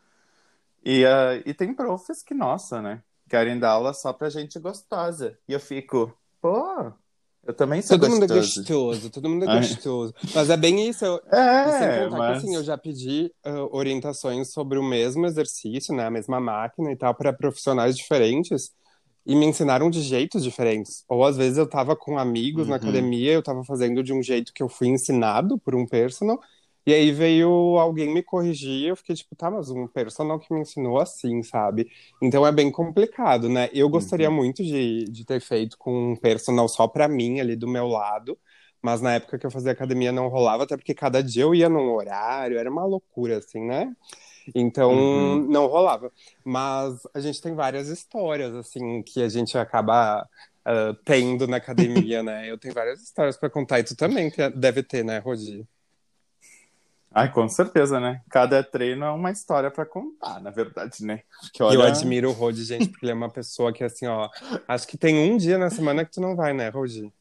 E, 0.84 1.06
ah, 1.06 1.36
e 1.46 1.54
tem 1.54 1.74
profs 1.74 2.24
que, 2.24 2.34
nossa, 2.34 2.82
né? 2.82 3.04
Querem 3.30 3.60
dar 3.60 3.72
aula 3.72 3.94
só 3.94 4.14
pra 4.14 4.30
gente 4.30 4.60
gostosa. 4.60 5.38
E 5.48 5.54
eu 5.54 5.60
fico, 5.60 6.18
pô, 6.42 6.94
eu 7.50 7.54
também 7.56 7.82
sou 7.82 7.98
Todo 7.98 8.10
mundo 8.10 8.24
é 8.26 8.28
gostoso. 8.28 8.60
gostoso, 8.62 9.10
todo 9.10 9.30
mundo 9.30 9.46
é 9.46 9.48
gostoso. 9.48 10.14
Mas 10.36 10.50
é 10.50 10.58
bem 10.58 10.90
isso. 10.90 11.06
Eu, 11.06 11.20
É, 11.32 12.06
contar 12.10 12.18
mas... 12.18 12.40
que 12.42 12.48
assim, 12.48 12.56
eu 12.56 12.64
já 12.64 12.78
pedi 12.78 13.32
ah, 13.44 13.64
orientações 13.72 14.52
sobre 14.54 14.78
o 14.80 14.84
mesmo 14.84 15.26
exercício, 15.26 15.96
né? 15.96 16.06
A 16.06 16.12
mesma 16.12 16.40
máquina 16.40 16.92
e 16.92 16.96
tal, 16.96 17.14
para 17.16 17.34
profissionais 17.34 17.98
diferentes. 17.98 18.72
E 19.26 19.36
me 19.36 19.46
ensinaram 19.46 19.90
de 19.90 20.02
jeitos 20.02 20.44
diferentes. 20.44 21.04
Ou 21.08 21.24
às 21.26 21.38
vezes 21.38 21.58
eu 21.58 21.68
tava 21.70 21.96
com 21.96 22.18
amigos 22.18 22.68
na 22.68 22.78
Uhum. 22.78 22.78
academia, 22.78 23.34
eu 23.34 23.44
tava 23.44 23.64
fazendo 23.64 24.02
de 24.04 24.14
um 24.14 24.24
jeito 24.24 24.54
que 24.54 24.64
eu 24.64 24.70
fui 24.70 24.88
ensinado 24.88 25.60
por 25.60 25.76
um 25.76 25.86
personal. 25.86 26.40
E 26.90 26.94
aí 26.94 27.12
veio 27.12 27.50
alguém 27.78 28.12
me 28.14 28.24
corrigir, 28.24 28.88
eu 28.90 28.96
fiquei 28.96 29.16
tipo, 29.16 29.36
tá, 29.36 29.52
mas 29.52 29.70
um 29.70 29.88
personal 29.88 30.40
que 30.40 30.52
me 30.54 30.62
ensinou 30.62 31.00
assim, 31.00 31.44
sabe? 31.44 31.88
Então 32.22 32.46
é 32.48 32.52
bem 32.52 32.72
complicado, 32.72 33.48
né? 33.50 33.70
Eu 33.74 33.90
gostaria 33.90 34.30
Uhum. 34.30 34.32
muito 34.32 34.64
de, 34.64 35.06
de 35.06 35.26
ter 35.26 35.40
feito 35.42 35.78
com 35.78 36.14
um 36.14 36.16
personal 36.16 36.68
só 36.68 36.88
pra 36.88 37.08
mim, 37.08 37.40
ali 37.40 37.56
do 37.56 37.68
meu 37.68 37.88
lado, 37.88 38.38
mas 38.82 39.02
na 39.02 39.14
época 39.16 39.38
que 39.38 39.46
eu 39.46 39.52
fazia 39.52 39.72
academia 39.72 40.12
não 40.12 40.30
rolava, 40.30 40.64
até 40.64 40.76
porque 40.78 40.94
cada 40.96 41.22
dia 41.24 41.44
eu 41.44 41.54
ia 41.54 41.70
num 41.70 41.92
horário, 41.94 42.58
era 42.58 42.72
uma 42.72 42.86
loucura, 42.86 43.38
assim, 43.38 43.62
né? 43.66 43.94
Então 44.56 44.92
Uhum. 44.92 45.46
não 45.50 45.68
rolava. 45.68 46.12
Mas 46.44 47.02
a 47.14 47.20
gente 47.20 47.42
tem 47.42 47.56
várias 47.56 47.88
histórias, 47.90 48.54
assim, 48.56 49.04
que 49.04 49.22
a 49.24 49.30
gente 49.30 49.58
acaba 49.58 50.28
ah, 50.66 50.96
tendo 51.06 51.48
na 51.48 51.58
academia, 51.58 52.24
né? 52.24 52.50
Eu 52.50 52.58
tenho 52.58 52.74
várias 52.74 53.02
histórias 53.02 53.38
pra 53.38 53.50
contar, 53.50 53.80
e 53.80 53.84
tu 53.84 53.96
também 53.96 54.30
te- 54.30 54.50
deve 54.52 54.84
ter, 54.84 55.04
né, 55.04 55.20
Rodi? 55.20 55.68
Ai, 57.12 57.32
com 57.32 57.48
certeza, 57.50 58.00
né? 58.00 58.22
Cada 58.30 58.64
treino 58.64 59.04
é 59.04 59.12
uma 59.12 59.32
história 59.32 59.72
pra 59.72 59.86
contar, 59.86 60.40
na 60.42 60.52
verdade, 60.52 61.04
né? 61.04 61.22
Porque 61.42 61.64
olha... 61.64 61.76
eu 61.76 61.82
admiro 61.82 62.30
o 62.30 62.34
Rodi, 62.34 62.64
gente, 62.64 62.88
porque 62.90 63.06
ele 63.06 63.12
é 63.12 63.16
uma 63.16 63.32
pessoa 63.32 63.74
que, 63.74 63.84
assim, 63.84 64.06
ó, 64.06 64.30
acho 64.68 64.88
que 64.88 64.98
tem 64.98 65.18
um 65.18 65.36
dia 65.36 65.58
na 65.58 65.70
semana 65.70 66.06
que 66.06 66.12
tu 66.12 66.22
não 66.22 66.36
vai, 66.36 66.54
né, 66.54 66.70
Rodi? 66.70 67.12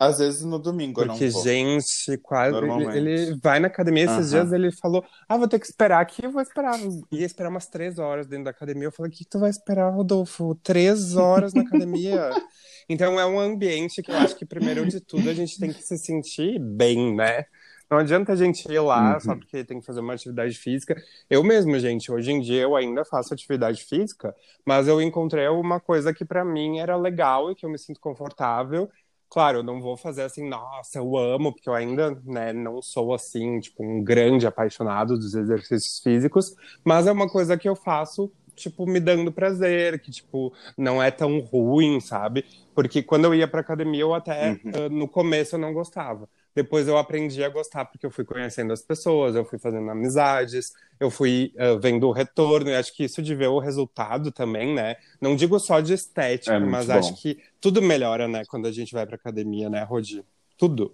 Às 0.00 0.18
vezes 0.18 0.42
no 0.42 0.58
domingo 0.58 1.04
Porque, 1.04 1.26
não 1.26 1.30
vou. 1.30 1.44
gente, 1.44 2.16
quase. 2.22 2.56
Ele, 2.56 2.96
ele 2.96 3.38
vai 3.42 3.60
na 3.60 3.66
academia. 3.66 4.04
Esses 4.04 4.32
Aham. 4.32 4.44
dias 4.44 4.52
ele 4.54 4.72
falou: 4.72 5.04
Ah, 5.28 5.36
vou 5.36 5.46
ter 5.46 5.58
que 5.58 5.66
esperar 5.66 6.00
aqui. 6.00 6.24
Eu 6.24 6.32
vou 6.32 6.40
esperar. 6.40 6.80
Ia 7.12 7.26
esperar 7.26 7.50
umas 7.50 7.66
três 7.66 7.98
horas 7.98 8.26
dentro 8.26 8.44
da 8.44 8.50
academia. 8.50 8.86
Eu 8.86 8.92
falei: 8.92 9.12
O 9.12 9.14
que 9.14 9.26
tu 9.26 9.38
vai 9.38 9.50
esperar, 9.50 9.90
Rodolfo? 9.90 10.54
Três 10.62 11.16
horas 11.16 11.52
na 11.52 11.60
academia? 11.60 12.30
Então 12.92 13.20
é 13.20 13.24
um 13.24 13.38
ambiente 13.38 14.02
que 14.02 14.10
eu 14.10 14.16
acho 14.16 14.34
que, 14.34 14.44
primeiro 14.44 14.84
de 14.84 15.00
tudo, 15.00 15.30
a 15.30 15.32
gente 15.32 15.60
tem 15.60 15.72
que 15.72 15.80
se 15.80 15.96
sentir 15.96 16.58
bem, 16.58 17.14
né? 17.14 17.44
Não 17.90 17.98
adianta 17.98 18.32
a 18.32 18.36
gente 18.36 18.70
ir 18.70 18.78
lá 18.80 19.18
Uhum. 19.18 19.20
só 19.20 19.34
porque 19.34 19.64
tem 19.64 19.80
que 19.80 19.86
fazer 19.86 19.98
uma 20.00 20.14
atividade 20.14 20.56
física. 20.56 20.94
Eu 21.28 21.42
mesmo, 21.42 21.76
gente, 21.78 22.10
hoje 22.12 22.30
em 22.30 22.40
dia 22.40 22.62
eu 22.62 22.76
ainda 22.76 23.04
faço 23.04 23.34
atividade 23.34 23.82
física, 23.84 24.34
mas 24.64 24.86
eu 24.86 25.02
encontrei 25.02 25.48
uma 25.48 25.80
coisa 25.80 26.14
que 26.14 26.24
pra 26.24 26.44
mim 26.44 26.78
era 26.78 26.96
legal 26.96 27.50
e 27.50 27.54
que 27.56 27.66
eu 27.66 27.70
me 27.70 27.78
sinto 27.78 27.98
confortável. 28.00 28.88
Claro, 29.28 29.58
eu 29.58 29.62
não 29.64 29.80
vou 29.80 29.96
fazer 29.96 30.22
assim, 30.22 30.48
nossa, 30.48 30.98
eu 30.98 31.16
amo, 31.16 31.52
porque 31.52 31.68
eu 31.68 31.74
ainda, 31.74 32.10
né, 32.24 32.52
não 32.52 32.80
sou 32.82 33.12
assim, 33.14 33.58
tipo, 33.60 33.82
um 33.84 34.02
grande 34.02 34.46
apaixonado 34.46 35.16
dos 35.16 35.34
exercícios 35.34 36.00
físicos, 36.00 36.54
mas 36.84 37.06
é 37.06 37.12
uma 37.12 37.28
coisa 37.28 37.56
que 37.56 37.68
eu 37.68 37.76
faço, 37.76 38.32
tipo, 38.56 38.86
me 38.86 38.98
dando 39.00 39.32
prazer, 39.32 40.00
que, 40.00 40.10
tipo, 40.10 40.52
não 40.76 41.00
é 41.02 41.10
tão 41.12 41.38
ruim, 41.40 42.00
sabe? 42.00 42.44
Porque 42.74 43.02
quando 43.04 43.24
eu 43.26 43.34
ia 43.34 43.46
pra 43.48 43.60
academia, 43.60 44.00
eu 44.02 44.14
até, 44.14 44.58
Uhum. 44.64 44.72
ah, 44.72 44.88
no 44.88 45.08
começo, 45.08 45.54
eu 45.54 45.60
não 45.60 45.72
gostava. 45.72 46.28
Depois 46.54 46.88
eu 46.88 46.98
aprendi 46.98 47.42
a 47.44 47.48
gostar, 47.48 47.84
porque 47.84 48.04
eu 48.04 48.10
fui 48.10 48.24
conhecendo 48.24 48.72
as 48.72 48.82
pessoas, 48.82 49.34
eu 49.34 49.44
fui 49.44 49.58
fazendo 49.58 49.88
amizades, 49.90 50.72
eu 50.98 51.10
fui 51.10 51.52
ah, 51.58 51.78
vendo 51.80 52.08
o 52.08 52.12
retorno, 52.12 52.70
e 52.70 52.74
acho 52.74 52.94
que 52.94 53.04
isso 53.04 53.22
de 53.22 53.34
ver 53.34 53.48
o 53.48 53.58
resultado 53.58 54.32
também, 54.32 54.74
né? 54.74 54.96
Não 55.20 55.36
digo 55.36 55.58
só 55.58 55.80
de 55.80 55.92
estética, 55.92 56.54
É 56.54 56.58
mas 56.58 56.86
bom. 56.86 56.94
acho 56.94 57.14
que 57.20 57.38
tudo 57.60 57.80
melhora, 57.80 58.26
né, 58.26 58.44
quando 58.46 58.66
a 58.66 58.72
gente 58.72 58.92
vai 58.92 59.06
pra 59.06 59.16
academia, 59.16 59.70
né, 59.70 59.82
Rodi? 59.84 60.24
Tudo. 60.58 60.92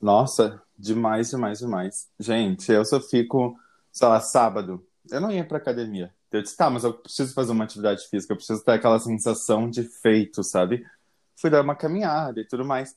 Nossa, 0.00 0.62
demais, 0.78 1.30
demais, 1.30 1.58
demais. 1.58 2.08
Gente, 2.18 2.70
eu 2.70 2.84
só 2.84 3.00
fico, 3.00 3.58
sei 3.90 4.06
lá, 4.06 4.20
sábado. 4.20 4.84
Eu 5.10 5.20
não 5.20 5.30
ia 5.30 5.44
pra 5.44 5.58
academia. 5.58 6.12
Eu 6.30 6.42
disse, 6.42 6.56
tá, 6.56 6.68
mas 6.70 6.84
eu 6.84 6.92
preciso 6.92 7.34
fazer 7.34 7.52
uma 7.52 7.64
atividade 7.64 8.06
física, 8.08 8.32
eu 8.32 8.36
preciso 8.36 8.62
ter 8.62 8.72
aquela 8.72 8.98
sensação 9.00 9.68
de 9.68 9.82
feito, 9.82 10.44
sabe? 10.44 10.84
Fui 11.34 11.50
dar 11.50 11.62
uma 11.62 11.74
caminhada 11.74 12.40
e 12.40 12.44
tudo 12.44 12.64
mais. 12.64 12.94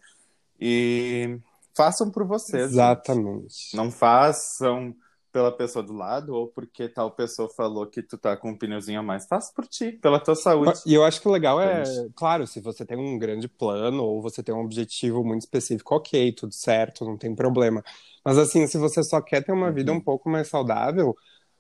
E 0.60 1.40
façam 1.76 2.10
por 2.12 2.26
vocês. 2.26 2.64
gente. 2.64 2.72
Exatamente. 2.74 3.76
Não 3.76 3.92
façam 3.92 4.96
pela 5.32 5.52
pessoa 5.56 5.82
do 5.82 5.94
lado 5.94 6.36
ou 6.36 6.48
porque 6.50 6.90
tal 6.90 7.10
pessoa 7.12 7.50
falou 7.50 7.88
que 7.88 8.04
tu 8.04 8.18
tá 8.18 8.36
com 8.36 8.50
um 8.52 8.58
pneuzinho 8.58 9.00
a 9.00 9.04
mais. 9.04 9.26
Faça 9.28 9.52
por 9.56 9.66
ti, 9.66 9.94
pela 9.94 10.20
tua 10.20 10.36
saúde. 10.36 10.74
E 10.86 10.94
eu 10.94 11.06
acho 11.06 11.22
que 11.22 11.28
o 11.28 11.32
legal 11.32 11.60
é, 11.62 11.86
Gente. 11.86 12.14
claro, 12.16 12.46
se 12.46 12.60
você 12.60 12.86
tem 12.86 12.98
um 12.98 13.18
grande 13.18 13.48
plano 13.48 14.04
ou 14.04 14.22
você 14.22 14.44
tem 14.44 14.54
um 14.54 14.60
objetivo 14.60 15.24
muito 15.24 15.42
específico, 15.44 15.96
ok, 15.96 16.34
tudo 16.34 16.54
certo, 16.54 17.06
não 17.06 17.18
tem 17.18 17.34
problema. 17.34 17.82
Mas 18.26 18.38
assim, 18.38 18.68
se 18.68 18.78
você 18.78 19.02
só 19.04 19.22
quer 19.22 19.42
ter 19.44 19.54
uma 19.54 19.72
vida 19.72 19.92
Uhum. 19.92 19.98
um 20.00 20.02
pouco 20.02 20.30
mais 20.30 20.50
saudável, 20.50 21.16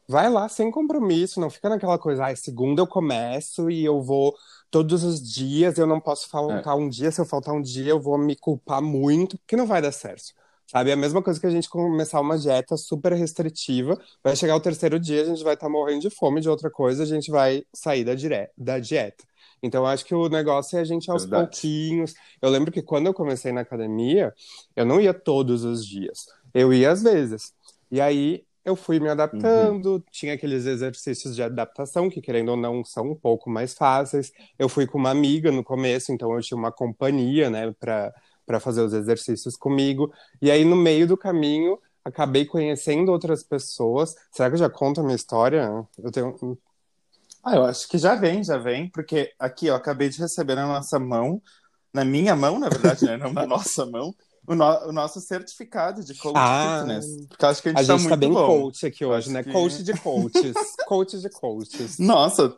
vai 0.07 0.29
lá 0.29 0.49
sem 0.49 0.69
compromisso, 0.69 1.39
não 1.39 1.49
fica 1.49 1.69
naquela 1.69 1.97
coisa, 1.97 2.25
ah, 2.27 2.35
segunda 2.35 2.81
eu 2.81 2.87
começo 2.87 3.69
e 3.69 3.85
eu 3.85 4.01
vou 4.01 4.35
todos 4.71 5.03
os 5.03 5.21
dias, 5.21 5.77
eu 5.77 5.85
não 5.85 5.99
posso 5.99 6.29
faltar 6.29 6.75
um 6.77 6.87
dia, 6.87 7.11
se 7.11 7.19
eu 7.19 7.25
faltar 7.25 7.53
um 7.53 7.61
dia 7.61 7.89
eu 7.91 7.99
vou 7.99 8.17
me 8.17 8.35
culpar 8.35 8.81
muito, 8.81 9.37
porque 9.37 9.57
não 9.57 9.67
vai 9.67 9.81
dar 9.81 9.91
certo. 9.91 10.33
Sabe, 10.65 10.89
é 10.89 10.93
a 10.93 10.97
mesma 10.97 11.21
coisa 11.21 11.37
que 11.37 11.45
a 11.45 11.49
gente 11.49 11.69
começar 11.69 12.21
uma 12.21 12.37
dieta 12.37 12.77
super 12.77 13.11
restritiva, 13.11 13.99
vai 14.23 14.37
chegar 14.37 14.55
o 14.55 14.59
terceiro 14.61 14.97
dia, 14.97 15.21
a 15.21 15.25
gente 15.25 15.43
vai 15.43 15.55
estar 15.55 15.67
morrendo 15.67 15.99
de 15.99 16.09
fome 16.09 16.39
de 16.39 16.47
outra 16.47 16.71
coisa, 16.71 17.03
a 17.03 17.05
gente 17.05 17.29
vai 17.29 17.65
sair 17.73 18.05
da, 18.05 18.15
dire... 18.15 18.49
da 18.57 18.79
dieta. 18.79 19.25
Então, 19.61 19.81
eu 19.83 19.87
acho 19.87 20.05
que 20.05 20.15
o 20.15 20.29
negócio 20.29 20.77
é 20.77 20.81
a 20.81 20.85
gente 20.85 21.11
aos 21.11 21.23
Verdade. 21.23 21.43
pouquinhos. 21.43 22.13
Eu 22.41 22.49
lembro 22.49 22.71
que 22.71 22.81
quando 22.81 23.07
eu 23.07 23.13
comecei 23.13 23.51
na 23.51 23.61
academia, 23.61 24.33
eu 24.73 24.85
não 24.85 25.01
ia 25.01 25.13
todos 25.13 25.65
os 25.65 25.85
dias, 25.85 26.25
eu 26.53 26.73
ia 26.73 26.89
às 26.89 27.03
vezes. 27.03 27.53
E 27.91 27.99
aí 27.99 28.45
eu 28.63 28.75
fui 28.75 28.99
me 28.99 29.09
adaptando, 29.09 30.03
tinha 30.11 30.33
aqueles 30.33 30.65
exercícios 30.65 31.35
de 31.35 31.43
adaptação 31.43 32.09
que, 32.09 32.21
querendo 32.21 32.49
ou 32.49 32.57
não, 32.57 32.83
são 32.83 33.11
um 33.11 33.15
pouco 33.15 33.49
mais 33.49 33.73
fáceis. 33.73 34.31
Eu 34.57 34.69
fui 34.69 34.85
com 34.85 34.97
uma 34.97 35.09
amiga 35.09 35.51
no 35.51 35.63
começo, 35.63 36.11
então 36.11 36.33
eu 36.33 36.41
tinha 36.41 36.57
uma 36.57 36.71
companhia, 36.71 37.49
né, 37.49 37.73
para 37.79 38.13
para 38.45 38.59
fazer 38.59 38.81
os 38.81 38.93
exercícios 38.93 39.55
comigo. 39.55 40.11
E 40.41 40.51
aí, 40.51 40.65
no 40.65 40.75
meio 40.75 41.07
do 41.07 41.15
caminho, 41.15 41.79
acabei 42.03 42.45
conhecendo 42.45 43.11
outras 43.11 43.43
pessoas. 43.43 44.13
Será 44.31 44.49
que 44.49 44.55
eu 44.55 44.59
já 44.59 44.69
conto 44.69 44.99
a 44.99 45.03
minha 45.03 45.15
história? 45.15 45.69
Eu 45.97 46.11
tenho. 46.11 46.57
Ah, 47.43 47.55
eu 47.55 47.63
acho 47.63 47.87
que 47.87 47.97
já 47.97 48.13
vem, 48.15 48.43
já 48.43 48.57
vem, 48.57 48.89
porque 48.89 49.33
aqui 49.39 49.67
eu 49.67 49.75
acabei 49.75 50.09
de 50.09 50.19
receber 50.19 50.55
na 50.55 50.67
nossa 50.67 50.99
mão, 50.99 51.41
na 51.93 52.03
minha 52.03 52.35
mão, 52.35 52.59
na 52.59 52.69
verdade, 52.69 53.05
né? 53.05 53.17
Não 53.17 53.31
na 53.31 53.45
nossa 53.47 53.85
mão, 53.85 54.13
o, 54.51 54.55
no- 54.55 54.87
o 54.87 54.91
nosso 54.91 55.19
certificado 55.21 56.03
de 56.03 56.13
coach 56.15 56.35
Ah, 56.37 56.79
fitness. 56.79 57.25
Porque 57.27 57.45
eu 57.45 57.49
acho 57.49 57.61
que 57.61 57.69
a 57.69 57.71
gente, 57.71 57.79
A 57.79 57.83
gente 57.83 58.03
tá 58.03 58.09
tá 58.09 58.17
muito 58.17 58.19
bem 58.19 58.33
bom. 58.33 58.47
coach 58.61 58.85
aqui 58.85 59.05
hoje, 59.05 59.17
Acho 59.27 59.31
né? 59.31 59.43
que- 59.43 59.51
Coach 59.51 59.83
de 59.83 59.93
coaches. 60.01 60.55
coach 60.87 61.19
de 61.19 61.29
coaches. 61.29 61.99
Nossa, 61.99 62.55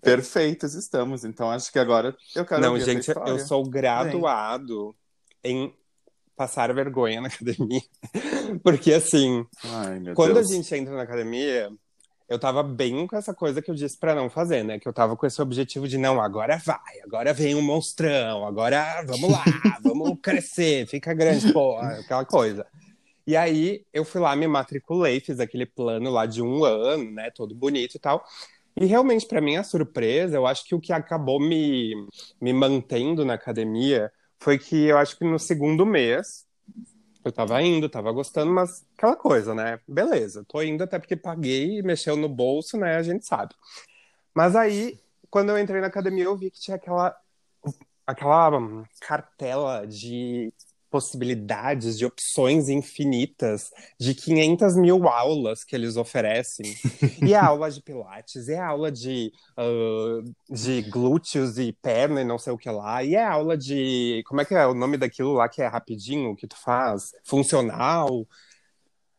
perfeitos 0.00 0.74
estamos. 0.74 1.24
Então 1.24 1.50
acho 1.50 1.70
que 1.72 1.78
agora 1.78 2.16
eu 2.34 2.44
quero 2.44 2.60
Não, 2.60 2.78
gente, 2.78 3.10
eu 3.26 3.38
sou 3.38 3.64
graduado 3.68 4.94
em 5.42 5.74
passar 6.36 6.72
vergonha 6.74 7.20
na 7.20 7.28
academia. 7.28 7.82
Porque, 8.62 8.92
assim, 8.92 9.46
Ai, 9.64 10.00
meu 10.00 10.14
quando 10.14 10.34
Deus. 10.34 10.50
a 10.50 10.54
gente 10.54 10.74
entra 10.74 10.94
na 10.94 11.02
academia, 11.02 11.72
eu 12.28 12.38
tava 12.38 12.62
bem 12.62 13.06
com 13.06 13.16
essa 13.16 13.34
coisa 13.34 13.60
que 13.60 13.70
eu 13.70 13.74
disse 13.74 13.98
pra 13.98 14.14
não 14.14 14.30
fazer, 14.30 14.64
né? 14.64 14.78
Que 14.78 14.88
eu 14.88 14.92
tava 14.92 15.16
com 15.16 15.26
esse 15.26 15.40
objetivo 15.40 15.86
de, 15.86 15.98
não, 15.98 16.20
agora 16.20 16.56
vai, 16.56 17.00
agora 17.04 17.32
vem 17.32 17.54
um 17.54 17.62
monstrão, 17.62 18.46
agora 18.46 19.02
vamos 19.06 19.30
lá, 19.30 19.44
vamos 19.82 20.18
crescer, 20.22 20.86
fica 20.86 21.12
grande, 21.12 21.52
pô, 21.52 21.76
aquela 21.76 22.24
coisa. 22.24 22.66
E 23.26 23.36
aí 23.36 23.84
eu 23.92 24.04
fui 24.04 24.20
lá, 24.20 24.34
me 24.36 24.46
matriculei, 24.46 25.20
fiz 25.20 25.40
aquele 25.40 25.66
plano 25.66 26.10
lá 26.10 26.26
de 26.26 26.42
um 26.42 26.64
ano, 26.64 27.10
né? 27.10 27.30
Todo 27.30 27.54
bonito 27.54 27.96
e 27.96 27.98
tal. 27.98 28.24
E 28.76 28.86
realmente, 28.86 29.26
pra 29.26 29.40
minha 29.40 29.62
surpresa, 29.62 30.36
eu 30.36 30.46
acho 30.46 30.64
que 30.64 30.74
o 30.74 30.80
que 30.80 30.92
acabou 30.92 31.40
me, 31.40 31.94
me 32.40 32.52
mantendo 32.52 33.24
na 33.24 33.34
academia 33.34 34.10
foi 34.38 34.58
que 34.58 34.86
eu 34.86 34.98
acho 34.98 35.16
que 35.16 35.24
no 35.24 35.38
segundo 35.38 35.86
mês 35.86 36.44
eu 37.24 37.32
tava 37.32 37.60
indo, 37.62 37.88
tava 37.88 38.12
gostando, 38.12 38.52
mas 38.52 38.84
aquela 38.96 39.16
coisa, 39.16 39.54
né? 39.54 39.80
Beleza, 39.88 40.44
tô 40.46 40.62
indo 40.62 40.84
até 40.84 40.98
porque 40.98 41.16
paguei, 41.16 41.82
mexeu 41.82 42.16
no 42.16 42.28
bolso, 42.28 42.76
né? 42.76 42.96
A 42.96 43.02
gente 43.02 43.26
sabe. 43.26 43.54
Mas 44.34 44.54
aí, 44.54 45.00
quando 45.30 45.50
eu 45.50 45.58
entrei 45.58 45.80
na 45.80 45.86
academia, 45.86 46.24
eu 46.24 46.36
vi 46.36 46.50
que 46.50 46.60
tinha 46.60 46.76
aquela, 46.76 47.16
aquela 48.06 48.60
cartela 49.00 49.86
de 49.86 50.52
possibilidades, 50.94 51.98
de 51.98 52.06
opções 52.06 52.68
infinitas, 52.68 53.72
de 53.98 54.14
500 54.14 54.76
mil 54.76 55.08
aulas 55.08 55.64
que 55.64 55.74
eles 55.74 55.96
oferecem. 55.96 56.72
E 57.20 57.34
é 57.34 57.36
aula 57.36 57.68
de 57.68 57.82
pilates, 57.82 58.48
é 58.48 58.60
aula 58.60 58.92
de, 58.92 59.32
ah, 59.56 60.22
de 60.48 60.82
glúteos 60.82 61.58
e 61.58 61.72
perna 61.72 62.20
e 62.20 62.24
não 62.24 62.38
sei 62.38 62.52
o 62.52 62.56
que 62.56 62.70
lá, 62.70 63.02
e 63.02 63.16
é 63.16 63.24
aula 63.24 63.58
de... 63.58 64.22
Como 64.24 64.40
é 64.40 64.44
que 64.44 64.54
é 64.54 64.64
o 64.68 64.72
nome 64.72 64.96
daquilo 64.96 65.32
lá 65.32 65.48
que 65.48 65.60
é 65.60 65.66
rapidinho, 65.66 66.36
que 66.36 66.46
tu 66.46 66.56
faz? 66.56 67.10
Funcional. 67.24 68.24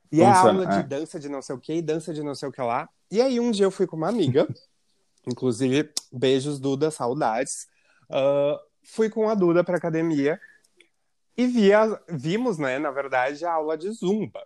E 0.09 0.21
é 0.21 0.33
Funciona, 0.33 0.49
aula 0.49 0.65
de 0.67 0.79
é. 0.79 0.83
dança 0.83 1.19
de 1.19 1.27
não 1.27 1.41
sei 1.41 1.55
o 1.57 1.59
que, 1.59 1.73
e 1.73 1.81
dança 1.81 2.13
de 2.13 2.23
não 2.23 2.35
sei 2.35 2.47
o 2.47 2.53
que 2.53 2.61
lá. 2.61 2.87
E 3.11 3.21
aí 3.21 3.37
um 3.37 3.51
dia 3.51 3.65
eu 3.65 3.71
fui 3.71 3.85
com 3.85 3.97
uma 3.97 4.07
amiga, 4.07 4.47
inclusive, 5.27 5.91
beijos, 6.09 6.57
Duda, 6.57 6.89
saudades. 6.89 7.67
Ah, 8.09 8.57
fui 8.81 9.09
com 9.09 9.27
a 9.27 9.35
Duda 9.35 9.61
pra 9.61 9.75
academia 9.75 10.39
e 11.37 11.47
via, 11.47 11.99
vimos, 12.09 12.57
né, 12.57 12.79
na 12.79 12.91
verdade, 12.91 13.43
a 13.45 13.53
aula 13.53 13.77
de 13.77 13.89
zumba. 13.91 14.41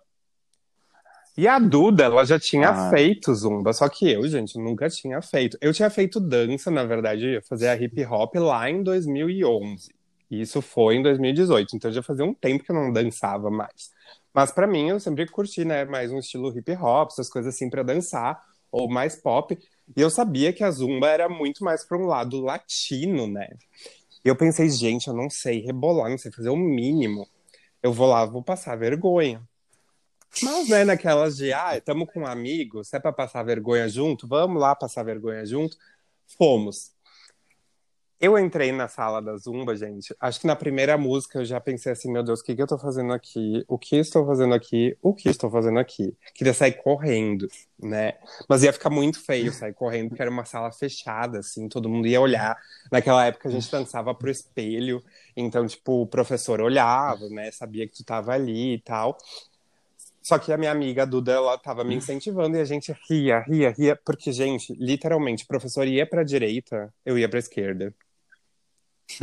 E 1.37 1.47
a 1.47 1.57
Duda, 1.57 2.03
ela 2.05 2.25
já 2.25 2.37
tinha 2.39 2.69
Ah. 2.69 2.89
feito 2.89 3.33
zumba, 3.33 3.71
só 3.71 3.87
que 3.87 4.11
eu, 4.11 4.27
gente, 4.27 4.57
nunca 4.57 4.89
tinha 4.89 5.21
feito. 5.21 5.57
Eu 5.61 5.73
tinha 5.73 5.89
feito 5.89 6.19
dança, 6.19 6.69
na 6.69 6.83
verdade, 6.83 7.25
eu 7.25 7.31
ia 7.33 7.41
fazer 7.41 7.69
a 7.69 7.75
hip 7.75 8.03
hop 8.05 8.35
lá 8.35 8.69
em 8.69 8.83
2011. 8.83 9.93
E 10.29 10.41
isso 10.41 10.61
foi 10.61 10.95
em 10.95 11.01
2018, 11.03 11.75
então 11.75 11.91
já 11.91 12.03
fazia 12.03 12.25
um 12.25 12.33
tempo 12.33 12.63
que 12.63 12.71
eu 12.71 12.75
não 12.75 12.91
dançava 12.91 13.49
mais. 13.49 13.91
Mas 14.33 14.51
pra 14.51 14.67
mim, 14.67 14.89
eu 14.89 14.99
sempre 14.99 15.25
curti, 15.27 15.63
né, 15.63 15.85
mais 15.85 16.11
um 16.11 16.19
estilo 16.19 16.55
hip 16.55 16.71
hop, 16.73 17.09
essas 17.11 17.29
coisas 17.29 17.55
assim 17.55 17.69
pra 17.69 17.83
dançar, 17.83 18.43
ou 18.71 18.89
mais 18.89 19.15
pop. 19.15 19.57
E 19.97 20.01
eu 20.01 20.09
sabia 20.09 20.51
que 20.53 20.63
a 20.63 20.69
zumba 20.69 21.07
era 21.07 21.27
muito 21.29 21.63
mais 21.63 21.83
pra 21.85 21.97
um 21.97 22.05
lado 22.05 22.39
latino, 22.41 23.25
né? 23.27 23.49
E 24.23 24.27
eu 24.27 24.35
pensei, 24.35 24.69
gente, 24.69 25.07
eu 25.07 25.13
não 25.13 25.29
sei 25.29 25.61
rebolar, 25.61 26.09
não 26.09 26.17
sei 26.17 26.31
fazer 26.31 26.49
o 26.49 26.57
mínimo. 26.57 27.27
Eu 27.81 27.93
vou 27.93 28.07
lá, 28.07 28.25
vou 28.25 28.43
passar 28.43 28.75
vergonha. 28.75 29.41
Mas, 30.43 30.69
né, 30.69 30.83
naquelas 30.83 31.37
de, 31.37 31.51
ah, 31.53 31.77
estamos 31.77 32.07
com 32.11 32.21
um 32.21 32.27
amigo, 32.27 32.83
se 32.83 32.95
é 32.95 32.99
pra 32.99 33.11
passar 33.11 33.43
vergonha 33.43 33.87
junto, 33.89 34.27
vamos 34.27 34.61
lá 34.61 34.75
passar 34.75 35.03
vergonha 35.03 35.45
junto. 35.45 35.77
Fomos. 36.37 36.91
Eu 38.21 38.37
entrei 38.37 38.73
na 38.73 38.89
sala 38.89 39.21
da 39.21 39.37
Zumba, 39.37 39.73
gente. 39.77 40.13
Acho 40.19 40.41
que 40.41 40.47
na 40.47 40.55
primeira 40.55 40.97
música 40.97 41.39
eu 41.39 41.45
já 41.45 41.57
pensei 41.61 41.93
assim: 41.93 42.11
meu 42.11 42.21
Deus, 42.21 42.41
o 42.41 42.43
que, 42.43 42.53
que 42.53 42.61
eu 42.61 42.67
tô 42.67 42.77
fazendo 42.77 43.13
aqui? 43.13 43.63
O 43.65 43.77
que 43.77 43.95
estou 43.95 44.25
fazendo 44.25 44.53
aqui? 44.53 44.97
O 45.01 45.13
que 45.13 45.29
estou 45.29 45.49
fazendo 45.49 45.79
aqui? 45.79 46.13
Queria 46.35 46.53
sair 46.53 46.73
correndo, 46.73 47.47
né? 47.81 48.15
Mas 48.49 48.61
ia 48.63 48.73
ficar 48.73 48.89
muito 48.89 49.23
feio 49.23 49.53
sair 49.53 49.73
correndo, 49.73 50.09
porque 50.09 50.21
era 50.21 50.29
uma 50.29 50.43
sala 50.43 50.69
fechada, 50.69 51.39
assim, 51.39 51.69
todo 51.69 51.87
mundo 51.87 52.07
ia 52.07 52.19
olhar. 52.19 52.57
Naquela 52.91 53.25
época 53.25 53.47
a 53.47 53.51
gente 53.51 53.71
dançava 53.71 54.13
pro 54.13 54.29
espelho, 54.29 55.01
então, 55.35 55.65
tipo, 55.65 56.01
o 56.01 56.07
professor 56.07 56.59
olhava, 56.59 57.29
né? 57.29 57.49
Sabia 57.51 57.87
que 57.87 57.93
tu 57.93 58.03
tava 58.03 58.33
ali 58.33 58.73
e 58.73 58.79
tal. 58.81 59.17
Só 60.21 60.37
que 60.37 60.51
a 60.51 60.57
minha 60.57 60.71
amiga 60.71 61.05
Duda, 61.05 61.31
ela 61.31 61.57
tava 61.57 61.85
me 61.85 61.95
incentivando 61.95 62.57
e 62.57 62.59
a 62.59 62.65
gente 62.65 62.93
ria, 63.09 63.39
ria, 63.39 63.71
ria, 63.71 63.95
porque, 63.95 64.33
gente, 64.33 64.73
literalmente, 64.73 65.45
o 65.45 65.47
professor 65.47 65.87
ia 65.87 66.05
pra 66.05 66.21
direita, 66.21 66.93
eu 67.05 67.17
ia 67.17 67.29
pra 67.29 67.39
esquerda. 67.39 67.95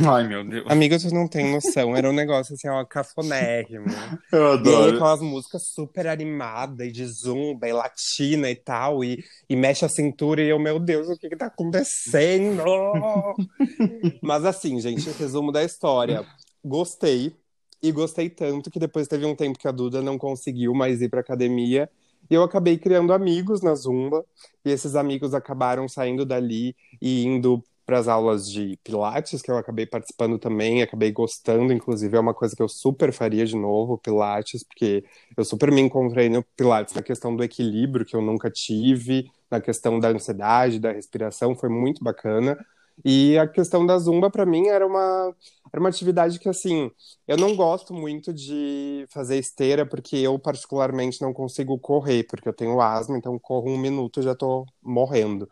Ai, 0.05 0.27
meu 0.27 0.43
Deus. 0.47 0.65
Amiga, 0.67 0.99
vocês 0.99 1.13
não 1.13 1.27
têm 1.27 1.51
noção. 1.51 1.95
Era 1.95 2.09
um 2.09 2.13
negócio 2.13 2.53
assim, 2.55 2.67
ó, 2.67 2.83
cafonérrimo. 2.85 4.11
Eu 4.31 4.53
E 4.63 4.73
aí, 4.73 4.87
adoro. 4.87 4.89
aquelas 4.89 5.21
músicas 5.21 5.67
super 5.67 6.07
animadas, 6.07 6.87
e 6.87 6.91
de 6.91 7.05
zumba, 7.07 7.67
e 7.67 7.73
latina 7.73 8.49
e 8.49 8.55
tal, 8.55 9.03
e, 9.03 9.23
e 9.49 9.55
mexe 9.55 9.85
a 9.85 9.89
cintura, 9.89 10.41
e 10.43 10.49
eu, 10.49 10.59
meu 10.59 10.79
Deus, 10.79 11.07
o 11.09 11.17
que 11.17 11.29
que 11.29 11.37
tá 11.37 11.47
acontecendo? 11.47 12.63
Mas 14.21 14.45
assim, 14.45 14.79
gente, 14.79 15.09
resumo 15.11 15.51
da 15.51 15.63
história. 15.63 16.25
Gostei, 16.63 17.35
e 17.81 17.91
gostei 17.91 18.29
tanto 18.29 18.69
que 18.71 18.79
depois 18.79 19.07
teve 19.07 19.25
um 19.25 19.35
tempo 19.35 19.57
que 19.59 19.67
a 19.67 19.71
Duda 19.71 20.01
não 20.01 20.17
conseguiu 20.17 20.73
mais 20.73 21.01
ir 21.01 21.09
pra 21.09 21.21
academia, 21.21 21.89
e 22.29 22.33
eu 22.33 22.43
acabei 22.43 22.77
criando 22.77 23.13
amigos 23.13 23.61
na 23.61 23.73
Zumba, 23.75 24.25
e 24.65 24.71
esses 24.71 24.95
amigos 24.95 25.33
acabaram 25.33 25.87
saindo 25.87 26.25
dali 26.25 26.75
e 27.01 27.23
indo 27.23 27.63
para 27.87 27.99
as 27.99 28.09
aulas 28.09 28.51
de 28.51 28.77
Pilates, 28.83 29.41
que 29.41 29.49
eu 29.49 29.57
acabei 29.57 29.85
participando 29.87 30.37
também, 30.37 30.83
acabei 30.83 31.11
gostando, 31.11 31.73
inclusive 31.73 32.17
é 32.17 32.19
uma 32.19 32.33
coisa 32.33 32.55
que 32.55 32.61
eu 32.61 32.67
super 32.69 33.13
faria 33.13 33.45
de 33.45 33.55
novo, 33.55 33.97
Pilates, 33.97 34.63
porque 34.65 35.05
eu 35.37 35.45
super 35.45 35.71
me 35.71 35.81
encontrei 35.81 36.29
no 36.29 36.43
Pilates 36.57 36.93
na 36.93 37.01
questão 37.01 37.35
do 37.35 37.43
equilíbrio 37.45 38.05
que 38.05 38.15
eu 38.15 38.21
nunca 38.21 38.51
tive, 38.51 39.31
na 39.49 39.61
questão 39.61 39.99
da 40.01 40.09
ansiedade, 40.09 40.79
da 40.79 40.91
respiração, 40.91 41.55
foi 41.55 41.69
muito 41.69 42.03
bacana. 42.03 42.57
E 43.05 43.37
a 43.37 43.47
questão 43.47 43.85
da 43.85 43.97
Zumba, 43.97 44.29
para 44.29 44.45
mim, 44.45 44.67
era 44.67 44.85
uma, 44.85 45.33
era 45.71 45.79
uma 45.79 45.89
atividade 45.89 46.39
que, 46.39 46.49
assim, 46.49 46.91
eu 47.27 47.37
não 47.37 47.55
gosto 47.55 47.93
muito 47.93 48.33
de 48.33 49.05
fazer 49.09 49.37
esteira, 49.37 49.85
porque 49.85 50.15
eu, 50.17 50.37
particularmente, 50.39 51.21
não 51.21 51.31
consigo 51.33 51.77
correr, 51.79 52.23
porque 52.25 52.49
eu 52.49 52.53
tenho 52.53 52.81
asma, 52.81 53.17
então 53.17 53.37
corro 53.39 53.69
um 53.69 53.77
minuto 53.77 54.19
e 54.19 54.23
já 54.23 54.35
tô 54.35 54.65
morrendo. 54.81 55.47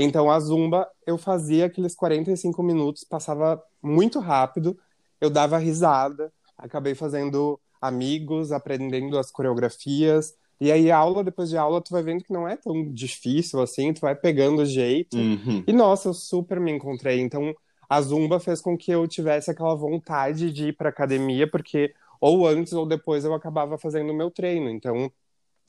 Então, 0.00 0.30
a 0.30 0.38
Zumba, 0.38 0.88
eu 1.04 1.18
fazia 1.18 1.66
aqueles 1.66 1.94
45 1.94 2.62
minutos, 2.62 3.02
passava 3.02 3.60
muito 3.82 4.20
rápido, 4.20 4.78
eu 5.20 5.28
dava 5.28 5.58
risada, 5.58 6.32
acabei 6.56 6.94
fazendo 6.94 7.58
amigos, 7.80 8.52
aprendendo 8.52 9.18
as 9.18 9.30
coreografias, 9.30 10.34
e 10.60 10.72
aí, 10.72 10.90
aula 10.90 11.22
depois 11.22 11.48
de 11.48 11.56
aula, 11.56 11.80
tu 11.80 11.90
vai 11.92 12.02
vendo 12.02 12.24
que 12.24 12.32
não 12.32 12.46
é 12.46 12.56
tão 12.56 12.92
difícil 12.92 13.60
assim, 13.60 13.92
tu 13.92 14.00
vai 14.00 14.14
pegando 14.14 14.62
o 14.62 14.66
jeito. 14.66 15.16
Uhum. 15.16 15.62
E 15.66 15.72
nossa, 15.72 16.08
eu 16.08 16.14
super 16.14 16.58
me 16.58 16.72
encontrei. 16.72 17.20
Então, 17.20 17.54
a 17.88 18.00
Zumba 18.00 18.40
fez 18.40 18.60
com 18.60 18.76
que 18.76 18.90
eu 18.90 19.06
tivesse 19.06 19.50
aquela 19.50 19.74
vontade 19.74 20.52
de 20.52 20.68
ir 20.68 20.76
para 20.76 20.88
academia, 20.88 21.48
porque 21.48 21.94
ou 22.20 22.46
antes 22.46 22.72
ou 22.72 22.84
depois 22.84 23.24
eu 23.24 23.32
acabava 23.32 23.78
fazendo 23.78 24.10
o 24.10 24.16
meu 24.16 24.30
treino. 24.30 24.68
Então, 24.68 25.10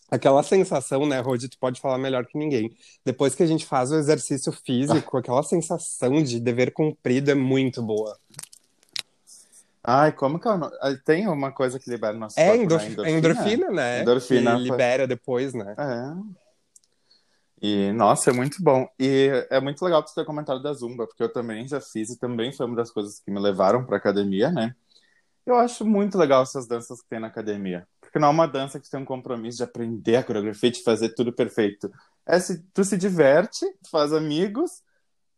aquela 0.09 0.41
sensação, 0.43 1.05
né, 1.05 1.19
Rodi, 1.19 1.47
tu 1.49 1.57
pode 1.59 1.79
falar 1.79 1.97
melhor 1.97 2.25
que 2.25 2.37
ninguém. 2.37 2.75
Depois 3.05 3.35
que 3.35 3.43
a 3.43 3.45
gente 3.47 3.65
faz 3.65 3.91
o 3.91 3.95
exercício 3.95 4.51
físico, 4.51 5.17
aquela 5.17 5.43
sensação 5.43 6.21
de 6.23 6.39
dever 6.39 6.71
cumprido 6.71 7.31
é 7.31 7.35
muito 7.35 7.81
boa. 7.81 8.17
Ai, 9.83 10.11
como 10.11 10.39
que 10.39 10.47
é 10.47 10.51
o 10.51 10.57
nome? 10.57 10.75
Ah, 10.81 10.93
Tem 11.05 11.27
uma 11.27 11.51
coisa 11.51 11.79
que 11.79 11.89
libera 11.89 12.13
no 12.13 12.19
nosso 12.19 12.39
É 12.39 12.47
corpo, 12.47 12.63
endorf- 12.63 12.89
né? 12.97 13.09
é 13.09 13.11
endorfina, 13.11 13.71
né? 13.71 14.01
Endorfina, 14.01 14.55
Que 14.57 14.63
libera 14.63 15.07
depois, 15.07 15.53
né? 15.53 15.73
É. 15.77 16.39
E, 17.61 17.91
nossa, 17.91 18.29
é 18.29 18.33
muito 18.33 18.61
bom. 18.63 18.87
E 18.99 19.29
é 19.49 19.59
muito 19.59 19.83
legal 19.83 20.05
você 20.05 20.15
ter 20.15 20.25
comentado 20.25 20.61
da 20.61 20.71
Zumba, 20.73 21.05
porque 21.07 21.23
eu 21.23 21.31
também 21.31 21.67
já 21.67 21.81
fiz 21.81 22.09
e 22.09 22.17
também 22.19 22.53
foi 22.53 22.65
uma 22.65 22.75
das 22.75 22.91
coisas 22.91 23.19
que 23.19 23.29
me 23.31 23.39
levaram 23.39 23.83
pra 23.85 23.97
academia, 23.97 24.49
né? 24.51 24.73
Eu 25.45 25.55
acho 25.55 25.85
muito 25.85 26.17
legal 26.17 26.43
essas 26.43 26.67
danças 26.67 27.01
que 27.01 27.09
tem 27.09 27.19
na 27.19 27.27
academia. 27.27 27.87
Porque 28.09 28.17
não 28.17 28.29
é 28.29 28.31
uma 28.31 28.47
dança 28.47 28.79
que 28.79 28.89
tem 28.89 28.99
um 28.99 29.05
compromisso 29.05 29.57
de 29.57 29.63
aprender 29.63 30.15
a 30.15 30.23
coreografia, 30.23 30.71
de 30.71 30.81
fazer 30.81 31.09
tudo 31.09 31.31
perfeito. 31.31 31.91
É 32.25 32.39
se 32.39 32.63
tu 32.73 32.83
se 32.83 32.97
diverte, 32.97 33.63
faz 33.91 34.11
amigos, 34.11 34.81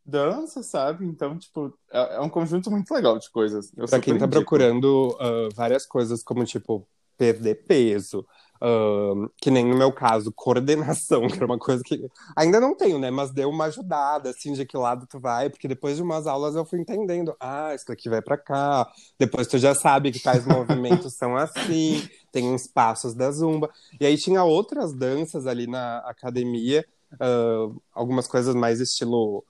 dança, 0.05 0.63
sabe? 0.63 1.05
Então, 1.05 1.37
tipo, 1.37 1.77
é, 1.91 2.15
é 2.15 2.19
um 2.21 2.29
conjunto 2.29 2.71
muito 2.71 2.93
legal 2.93 3.19
de 3.19 3.29
coisas. 3.29 3.73
Eu 3.75 3.87
Pra 3.87 3.99
quem 3.99 4.17
tá 4.17 4.25
indico. 4.25 4.39
procurando 4.39 5.17
ah, 5.19 5.49
várias 5.53 5.85
coisas, 5.85 6.23
como, 6.23 6.45
tipo, 6.45 6.87
perder 7.17 7.65
peso, 7.67 8.25
ah, 8.61 9.13
que 9.37 9.49
nem 9.49 9.65
no 9.65 9.75
meu 9.77 9.91
caso, 9.91 10.31
coordenação, 10.31 11.27
que 11.27 11.35
era 11.35 11.45
uma 11.45 11.57
coisa 11.57 11.83
que 11.83 11.99
ainda 12.35 12.59
não 12.59 12.75
tenho, 12.75 12.99
né? 12.99 13.09
Mas 13.09 13.31
deu 13.31 13.49
uma 13.49 13.65
ajudada, 13.65 14.29
assim, 14.29 14.53
de 14.53 14.65
que 14.65 14.77
lado 14.77 15.07
tu 15.07 15.19
vai, 15.19 15.49
porque 15.49 15.67
depois 15.67 15.97
de 15.97 16.03
umas 16.03 16.27
aulas 16.27 16.55
eu 16.55 16.65
fui 16.65 16.79
entendendo, 16.79 17.35
ah, 17.39 17.73
isso 17.73 17.91
aqui 17.91 18.09
vai 18.09 18.21
pra 18.21 18.37
cá, 18.37 18.87
depois 19.19 19.47
tu 19.47 19.57
já 19.57 19.73
sabe 19.73 20.11
que 20.11 20.19
tais 20.19 20.45
movimentos 20.45 21.13
são 21.15 21.35
assim, 21.35 22.07
tem 22.31 22.47
uns 22.53 22.67
passos 22.67 23.15
da 23.15 23.31
zumba. 23.31 23.69
E 23.99 24.05
aí 24.05 24.17
tinha 24.17 24.43
outras 24.43 24.93
danças 24.93 25.47
ali 25.47 25.67
na 25.67 25.97
academia, 25.99 26.85
ah, 27.19 27.67
algumas 27.93 28.27
coisas 28.27 28.55
mais 28.55 28.79
estilo 28.79 29.43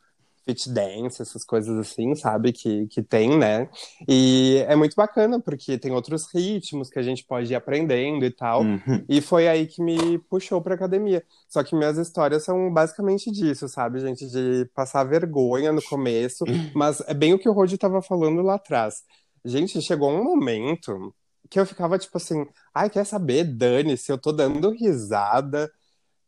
fit 0.46 0.70
dance, 0.70 1.22
essas 1.22 1.44
coisas 1.44 1.78
assim, 1.78 2.16
sabe? 2.16 2.52
Que, 2.52 2.88
que 2.88 3.02
tem, 3.02 3.38
né? 3.38 3.70
E 4.08 4.64
é 4.68 4.76
muito 4.76 4.96
bacana, 4.96 5.40
porque 5.40 5.78
tem 5.78 5.92
outros 5.92 6.28
ritmos 6.34 6.90
que 6.90 7.00
a 7.00 7.04
gente 7.04 7.24
pode 7.26 7.52
ir 7.52 7.56
aprendendo 7.56 8.26
e 8.26 8.32
tal. 8.32 8.62
Uhum. 8.64 9.06
E 9.08 9.22
foi 9.22 9.48
aí 9.48 9.68
que 9.68 9.82
me 9.84 10.18
puxou 10.30 10.62
pra 10.62 10.76
academia. 10.76 11.24
Só 11.48 11.64
que 11.64 11.76
minhas 11.76 11.98
histórias 11.98 12.44
são 12.44 12.72
basicamente 12.74 13.32
disso, 13.32 13.68
sabe, 13.68 14.00
gente? 14.00 14.28
De 14.28 14.66
passar 14.74 15.04
vergonha 15.04 15.72
no 15.72 15.82
começo. 15.82 16.44
Mas 16.74 17.02
é 17.08 17.14
bem 17.14 17.34
o 17.34 17.40
que 17.40 17.50
o 17.50 17.54
Rodi 17.54 17.78
tava 17.78 18.02
falando 18.02 18.42
lá 18.42 18.56
atrás. 18.56 19.04
Gente, 19.44 19.82
chegou 19.82 20.12
um 20.12 20.24
momento 20.24 21.14
que 21.50 21.60
eu 21.60 21.66
ficava 21.66 22.00
tipo 22.00 22.18
assim, 22.18 22.46
ai, 22.74 22.90
quer 22.90 23.06
saber? 23.06 23.44
Dane-se, 23.44 24.12
eu 24.12 24.18
tô 24.18 24.32
dando 24.32 24.70
risada. 24.72 25.70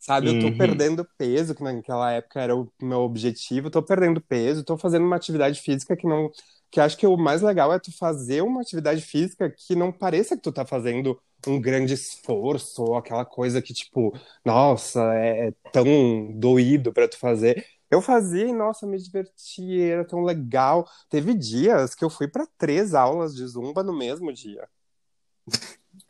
Sabe, 0.05 0.29
eu 0.29 0.37
tô 0.37 0.47
Uhum. 0.49 0.57
perdendo 0.57 1.07
peso, 1.17 1.55
que 1.55 1.63
naquela 1.63 2.11
época 2.11 2.41
era 2.41 2.53
o 2.53 2.69
meu 2.81 2.99
objetivo, 2.99 3.69
tô 3.69 3.81
perdendo 3.81 4.19
peso, 4.19 4.61
tô 4.63 4.77
fazendo 4.77 5.05
uma 5.05 5.15
atividade 5.15 5.61
física 5.61 5.95
que 5.95 6.05
não. 6.05 6.29
Que 6.69 6.81
acho 6.81 6.97
que 6.97 7.07
o 7.07 7.15
mais 7.15 7.41
legal 7.41 7.71
é 7.71 7.79
tu 7.79 7.89
fazer 7.97 8.41
uma 8.43 8.59
atividade 8.61 9.01
física 9.01 9.49
que 9.49 9.75
não 9.75 9.93
pareça 9.93 10.35
que 10.35 10.41
tu 10.41 10.51
tá 10.51 10.65
fazendo 10.65 11.17
um 11.47 11.59
grande 11.61 11.93
esforço, 11.93 12.83
ou 12.83 12.97
aquela 12.97 13.23
coisa 13.23 13.61
que, 13.61 13.73
tipo, 13.73 14.11
nossa, 14.43 14.99
é, 15.13 15.47
é 15.49 15.51
tão 15.71 15.85
doído 16.37 16.91
pra 16.91 17.07
tu 17.07 17.17
fazer. 17.17 17.65
Eu 17.89 18.01
fazia 18.01 18.45
e, 18.47 18.51
nossa, 18.53 18.85
me 18.85 18.97
diverti, 18.97 19.79
era 19.81 20.03
tão 20.05 20.21
legal. 20.23 20.85
Teve 21.09 21.33
dias 21.33 21.95
que 21.95 22.03
eu 22.03 22.09
fui 22.09 22.27
pra 22.27 22.45
três 22.57 22.93
aulas 22.93 23.33
de 23.33 23.45
zumba 23.47 23.83
no 23.83 23.93
mesmo 23.97 24.33
dia. 24.33 24.67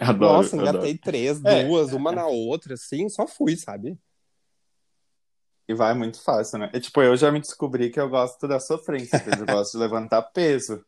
Adoro, 0.09 0.33
Nossa, 0.37 0.55
adoro. 0.55 0.69
engatei 0.69 0.97
três, 0.97 1.43
É. 1.43 1.63
duas, 1.63 1.93
uma 1.93 2.11
na 2.11 2.27
outra, 2.27 2.73
assim, 2.75 3.07
só 3.09 3.27
fui, 3.27 3.55
sabe? 3.55 3.97
E 5.67 5.73
vai 5.73 5.93
muito 5.93 6.21
fácil, 6.21 6.59
né? 6.59 6.69
E, 6.73 6.79
tipo, 6.79 7.01
eu 7.01 7.15
já 7.15 7.31
me 7.31 7.39
descobri 7.39 7.89
que 7.89 7.99
eu 7.99 8.09
gosto 8.09 8.47
da 8.47 8.59
sofrência, 8.59 9.23
eu 9.25 9.45
gosto 9.47 9.73
de 9.73 9.77
levantar 9.77 10.21
peso. 10.33 10.83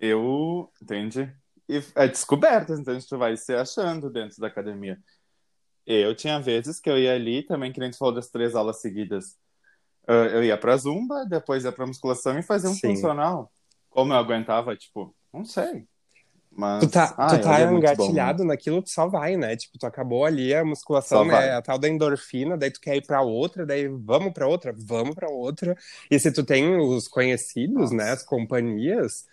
Eu, 0.00 0.70
entende? 0.82 1.32
E 1.68 1.82
é 1.94 2.08
descoberta, 2.08 2.72
então 2.72 2.98
tu 3.00 3.18
vai 3.18 3.36
se 3.36 3.54
achando 3.54 4.10
dentro 4.10 4.40
da 4.40 4.46
academia. 4.48 4.98
Eu 5.86 6.14
tinha 6.14 6.40
vezes 6.40 6.80
que 6.80 6.90
eu 6.90 6.98
ia 6.98 7.14
ali, 7.14 7.42
também 7.44 7.72
que 7.72 7.80
nem 7.80 7.90
tu 7.90 7.98
falou 7.98 8.14
das 8.14 8.28
três 8.30 8.54
aulas 8.54 8.80
seguidas. 8.80 9.36
Ah, 10.06 10.12
Eu 10.26 10.44
ia 10.44 10.56
pra 10.58 10.76
zumba, 10.76 11.24
depois 11.26 11.64
ia 11.64 11.72
pra 11.72 11.86
musculação 11.86 12.38
e 12.38 12.42
fazia 12.42 12.70
um 12.70 12.74
Sim. 12.74 12.94
funcional. 12.94 13.52
Como 13.90 14.12
eu 14.12 14.16
aguentava, 14.18 14.76
tipo, 14.76 15.14
não 15.32 15.44
sei. 15.44 15.86
Mas, 16.60 16.80
Tu 16.84 16.90
tá, 16.90 17.14
ai, 17.16 17.38
tu 17.38 17.42
tá 17.44 17.58
é 17.60 17.66
muito 17.70 17.70
bom, 17.70 17.78
engatilhado 17.78 18.44
naquilo, 18.44 18.82
tu 18.82 18.90
só 18.90 19.06
vai, 19.06 19.36
né? 19.36 19.54
Tipo, 19.56 19.78
tu 19.78 19.86
acabou 19.86 20.24
ali 20.24 20.52
a 20.52 20.64
musculação, 20.64 21.24
né? 21.24 21.52
A 21.52 21.62
tal 21.62 21.78
da 21.78 21.88
endorfina, 21.88 22.56
daí 22.58 22.72
tu 22.72 22.80
quer 22.80 22.96
ir 22.96 23.06
pra 23.06 23.22
outra, 23.22 23.64
daí 23.64 23.86
vamos 23.86 24.32
pra 24.32 24.48
outra, 24.48 24.74
vamos 24.76 25.14
pra 25.14 25.30
outra. 25.30 25.76
E 26.10 26.18
se 26.18 26.32
tu 26.32 26.42
tem 26.42 26.76
os 26.76 27.06
conhecidos, 27.06 27.92
Nossa. 27.92 27.94
né? 27.94 28.10
As 28.10 28.24
companhias. 28.24 29.24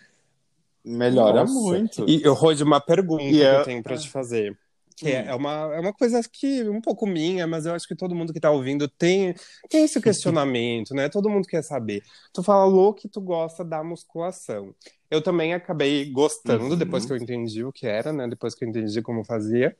né? 0.84 0.98
Melhora 0.98 1.40
nossa. 1.40 1.52
muito. 1.52 2.08
E 2.08 2.22
eu 2.22 2.32
Rode 2.32 2.62
uma 2.62 2.80
pergunta 2.80 3.24
E 3.24 3.30
que 3.32 3.42
é- 3.42 3.56
eu 3.60 3.64
tenho 3.64 3.82
pra 3.82 3.96
te 3.96 4.08
fazer. 4.08 4.56
Que 4.96 5.10
é, 5.10 5.22
Hum. 5.24 5.28
é 5.30 5.34
uma, 5.34 5.50
é 5.74 5.80
uma 5.80 5.92
coisa 5.92 6.22
que 6.30 6.62
um 6.70 6.80
pouco 6.80 7.06
minha, 7.06 7.46
mas 7.46 7.66
eu 7.66 7.74
acho 7.74 7.86
que 7.88 7.94
todo 7.96 8.14
mundo 8.14 8.32
que 8.32 8.40
tá 8.40 8.50
ouvindo 8.50 8.88
tem, 8.88 9.34
tem 9.68 9.84
esse 9.84 10.00
questionamento, 10.40 10.94
né? 10.94 11.08
Todo 11.08 11.28
mundo 11.28 11.46
quer 11.46 11.62
saber. 11.62 12.02
Tu 12.32 12.42
falou 12.42 12.94
que 12.94 13.06
tu 13.08 13.20
gosta 13.20 13.62
da 13.64 13.82
musculação. 13.84 14.72
Eu 15.10 15.22
também 15.22 15.54
acabei 15.54 16.10
gostando 16.10 16.64
Uhum. 16.64 16.76
depois 16.76 17.04
que 17.04 17.12
eu 17.12 17.16
entendi 17.16 17.64
o 17.64 17.72
que 17.72 17.86
era, 17.86 18.12
né? 18.12 18.26
Depois 18.28 18.54
que 18.54 18.64
eu 18.64 18.68
entendi 18.68 19.00
como 19.02 19.24
fazia. 19.24 19.76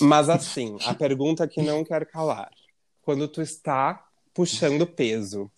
Mas 0.00 0.28
assim, 0.28 0.76
a 0.84 0.94
pergunta 0.94 1.46
que 1.46 1.62
não 1.62 1.84
quer 1.84 2.06
calar. 2.06 2.50
Quando 3.02 3.28
tu 3.28 3.42
está 3.42 4.04
puxando 4.32 4.86
peso, 4.86 5.50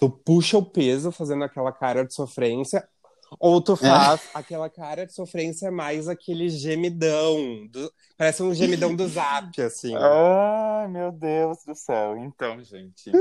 Tu 0.00 0.08
puxa 0.08 0.56
o 0.56 0.64
peso 0.64 1.12
fazendo 1.12 1.44
aquela 1.44 1.70
cara 1.70 2.06
de 2.06 2.14
sofrência, 2.14 2.88
ou 3.38 3.60
tu 3.60 3.76
faz 3.76 4.22
é. 4.34 4.38
aquela 4.38 4.70
cara 4.70 5.04
de 5.04 5.12
sofrência 5.12 5.70
mais 5.70 6.08
aquele 6.08 6.48
gemidão. 6.48 7.66
Do... 7.66 7.92
Parece 8.16 8.42
um 8.42 8.54
gemidão 8.54 8.96
do 8.96 9.06
zap, 9.06 9.60
assim. 9.60 9.94
Ai, 9.94 10.88
meu 10.88 11.12
Deus 11.12 11.58
do 11.66 11.74
céu. 11.74 12.16
Então, 12.16 12.64
gente. 12.64 13.12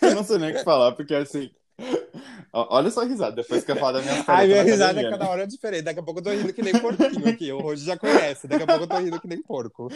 eu 0.00 0.14
não 0.14 0.24
sei 0.24 0.38
nem 0.38 0.52
o 0.52 0.54
que 0.54 0.64
falar, 0.64 0.92
porque 0.92 1.14
assim. 1.14 1.50
Olha 2.52 2.90
só 2.90 3.02
a 3.02 3.04
risada, 3.04 3.36
depois 3.36 3.64
que 3.64 3.70
eu 3.70 3.76
falar 3.76 3.92
da 3.92 4.02
minha 4.02 4.24
Ai, 4.26 4.46
minha 4.46 4.62
risada 4.62 5.00
é 5.00 5.10
cada 5.10 5.28
hora 5.28 5.46
diferente. 5.46 5.82
Daqui 5.82 6.00
a 6.00 6.02
pouco 6.02 6.20
eu 6.20 6.24
tô 6.24 6.30
rindo 6.30 6.52
que 6.52 6.62
nem 6.62 6.78
porquinho 6.78 7.28
aqui. 7.28 7.52
O 7.52 7.60
Rojo 7.60 7.84
já 7.84 7.96
conhece. 7.96 8.48
Daqui 8.48 8.64
a 8.64 8.66
pouco 8.66 8.84
eu 8.84 8.88
tô 8.88 8.98
rindo 8.98 9.20
que 9.20 9.28
nem 9.28 9.40
porco. 9.40 9.88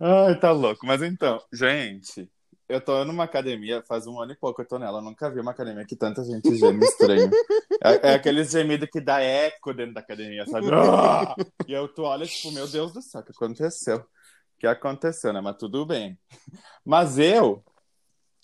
Ai, 0.00 0.38
tá 0.40 0.50
louco. 0.50 0.84
Mas 0.84 1.00
então, 1.02 1.40
gente, 1.52 2.28
eu 2.68 2.80
tô 2.80 3.04
numa 3.04 3.24
academia 3.24 3.82
faz 3.86 4.06
um 4.06 4.20
ano 4.20 4.32
e 4.32 4.36
pouco, 4.36 4.60
eu 4.60 4.66
tô 4.66 4.78
nela. 4.78 4.98
Eu 4.98 5.02
nunca 5.02 5.30
vi 5.30 5.40
uma 5.40 5.52
academia 5.52 5.86
que 5.86 5.96
tanta 5.96 6.22
gente 6.22 6.54
geme 6.56 6.84
estranho. 6.84 7.30
É, 7.82 8.10
é 8.10 8.14
aqueles 8.14 8.50
gemidos 8.50 8.88
que 8.90 9.00
dá 9.00 9.20
eco 9.20 9.72
dentro 9.72 9.94
da 9.94 10.00
academia, 10.00 10.44
sabe? 10.46 10.66
Ah! 10.72 11.34
E 11.66 11.72
eu 11.72 11.88
tu 11.88 12.02
olha, 12.02 12.26
tipo, 12.26 12.50
meu 12.52 12.66
Deus 12.66 12.92
do 12.92 13.00
céu, 13.00 13.20
o 13.20 13.24
que 13.24 13.32
aconteceu? 13.32 13.98
O 13.98 14.04
que 14.58 14.66
aconteceu, 14.66 15.32
né? 15.32 15.40
Mas 15.40 15.56
tudo 15.56 15.86
bem. 15.86 16.18
Mas 16.84 17.18
eu. 17.18 17.64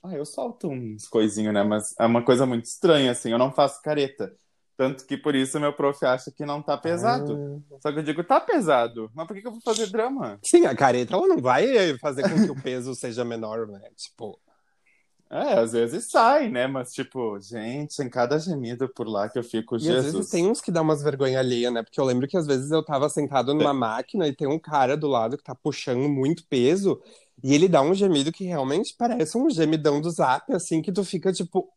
Ah, 0.05 0.15
eu 0.15 0.27
solto 0.27 0.69
uns 0.69 1.09
coisinhos, 1.09 1.55
né? 1.55 1.63
Mas 1.63 1.95
é 1.99 2.05
uma 2.05 2.23
coisa 2.23 2.45
muito 2.45 2.67
estranha, 2.67 3.11
assim. 3.13 3.31
Eu 3.33 3.39
não 3.39 3.51
faço 3.51 3.81
careta. 3.81 4.37
Tanto 4.77 5.07
que 5.07 5.17
por 5.17 5.35
isso 5.35 5.59
meu 5.59 5.73
prof 5.73 6.05
acha 6.05 6.31
que 6.31 6.45
não 6.45 6.61
tá 6.61 6.77
pesado. 6.77 7.65
Ah. 7.73 7.77
Só 7.81 7.91
que 7.91 8.01
eu 8.01 8.03
digo, 8.03 8.23
tá 8.23 8.39
pesado. 8.39 9.11
Mas 9.15 9.27
por 9.27 9.35
que, 9.35 9.41
que 9.41 9.47
eu 9.47 9.53
vou 9.53 9.63
fazer 9.63 9.87
drama? 9.87 10.39
Sim, 10.43 10.67
a 10.67 10.77
careta 10.77 11.15
ela 11.15 11.27
não 11.27 11.39
vai 11.39 11.97
fazer 11.99 12.23
com 12.23 12.45
que 12.45 12.51
o 12.51 12.63
peso 12.63 12.95
seja 12.97 13.25
menor, 13.25 13.67
né? 13.67 13.81
Tipo. 13.97 14.39
É, 15.31 15.59
às 15.59 15.73
vezes 15.73 16.11
sai, 16.11 16.49
né? 16.49 16.67
Mas, 16.67 16.93
tipo, 16.93 17.39
gente, 17.41 18.01
em 18.01 18.09
cada 18.09 18.39
gemido 18.39 18.89
por 18.89 19.09
lá 19.09 19.29
que 19.29 19.39
eu 19.39 19.43
fico, 19.43 19.77
e 19.77 19.81
Jesus. 19.81 20.07
às 20.07 20.13
vezes 20.13 20.31
tem 20.31 20.47
uns 20.47 20.61
que 20.61 20.71
dá 20.71 20.83
umas 20.83 21.03
vergonha 21.03 21.39
alheia, 21.39 21.71
né? 21.71 21.83
Porque 21.83 21.99
eu 21.99 22.05
lembro 22.05 22.29
que 22.29 22.37
às 22.37 22.47
vezes 22.47 22.71
eu 22.71 22.85
tava 22.85 23.09
sentado 23.09 23.55
numa 23.55 23.71
é. 23.71 23.73
máquina 23.73 24.29
e 24.29 24.35
tem 24.35 24.47
um 24.47 24.59
cara 24.59 24.97
do 24.97 25.09
lado 25.09 25.37
que 25.37 25.45
tá 25.45 25.55
puxando 25.55 26.09
muito 26.09 26.47
peso 26.47 27.01
e 27.43 27.55
ele 27.55 27.69
dá 27.69 27.83
um 27.83 27.95
gemido 27.95 28.31
que 28.31 28.45
realmente 28.45 28.95
parece 28.97 29.37
um 29.37 29.51
gemidão 29.51 30.01
do 30.01 30.11
zap, 30.11 30.53
assim, 30.53 30.81
que 30.81 30.93
tu 30.93 31.05
fica, 31.05 31.33
tipo, 31.33 31.69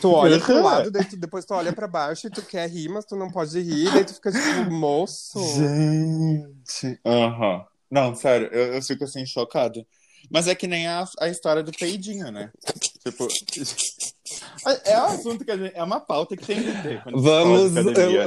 Tu 0.00 0.10
olha 0.10 0.38
pro 0.38 0.62
lado, 0.62 0.92
tu, 0.92 1.16
depois 1.16 1.44
tu 1.44 1.54
olha 1.54 1.72
pra 1.72 1.88
baixo 1.88 2.26
e 2.26 2.30
tu 2.30 2.42
quer 2.42 2.68
rir, 2.68 2.88
mas 2.88 3.04
tu 3.04 3.16
não 3.16 3.30
pode 3.30 3.58
rir, 3.60 3.90
daí 3.92 4.04
tu 4.04 4.14
fica 4.14 4.30
tipo, 4.30 4.70
moço. 4.70 5.40
Gente. 5.56 7.00
Aham. 7.04 7.56
Uhum. 7.56 7.64
Não, 7.90 8.14
sério, 8.14 8.48
eu, 8.52 8.74
eu 8.74 8.82
fico 8.82 9.02
assim, 9.02 9.26
chocado. 9.26 9.84
Mas 10.30 10.48
é 10.48 10.54
que 10.54 10.66
nem 10.66 10.86
a, 10.86 11.04
a 11.20 11.28
história 11.28 11.62
do 11.62 11.72
peidinho, 11.72 12.30
né? 12.30 12.50
Tipo. 13.02 13.28
É 14.84 14.96
um 14.96 15.06
assunto 15.06 15.44
que 15.44 15.50
a 15.50 15.56
gente, 15.56 15.74
é 15.74 15.82
uma 15.82 15.98
pauta 15.98 16.36
que 16.36 16.46
tem 16.46 16.62
que 16.62 16.82
ter. 16.82 17.02
Vamos, 17.12 17.72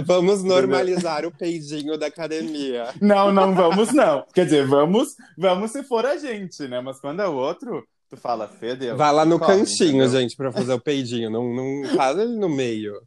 vamos 0.05 0.43
normalizar 0.43 1.25
o 1.25 1.31
peidinho 1.31 1.97
da 1.97 2.07
academia. 2.07 2.93
Não, 2.99 3.31
não 3.31 3.55
vamos, 3.55 3.93
não. 3.93 4.25
Quer 4.33 4.43
dizer, 4.43 4.67
vamos, 4.67 5.15
vamos 5.37 5.71
se 5.71 5.81
for 5.83 6.05
a 6.05 6.17
gente, 6.17 6.67
né? 6.67 6.81
Mas 6.81 6.99
quando 6.99 7.21
é 7.21 7.27
o 7.27 7.33
outro, 7.33 7.87
Tu 8.13 8.17
fala, 8.17 8.47
Fede. 8.47 8.91
Vai 8.93 9.11
lá 9.11 9.25
no 9.25 9.39
corre, 9.39 9.57
cantinho, 9.57 10.03
entendeu? 10.03 10.21
gente, 10.21 10.35
pra 10.35 10.51
fazer 10.51 10.71
o 10.73 10.79
peidinho. 10.79 11.31
Não, 11.31 11.51
não 11.51 11.95
faz 11.95 12.15
ele 12.19 12.37
no 12.37 12.47
meio. 12.47 13.01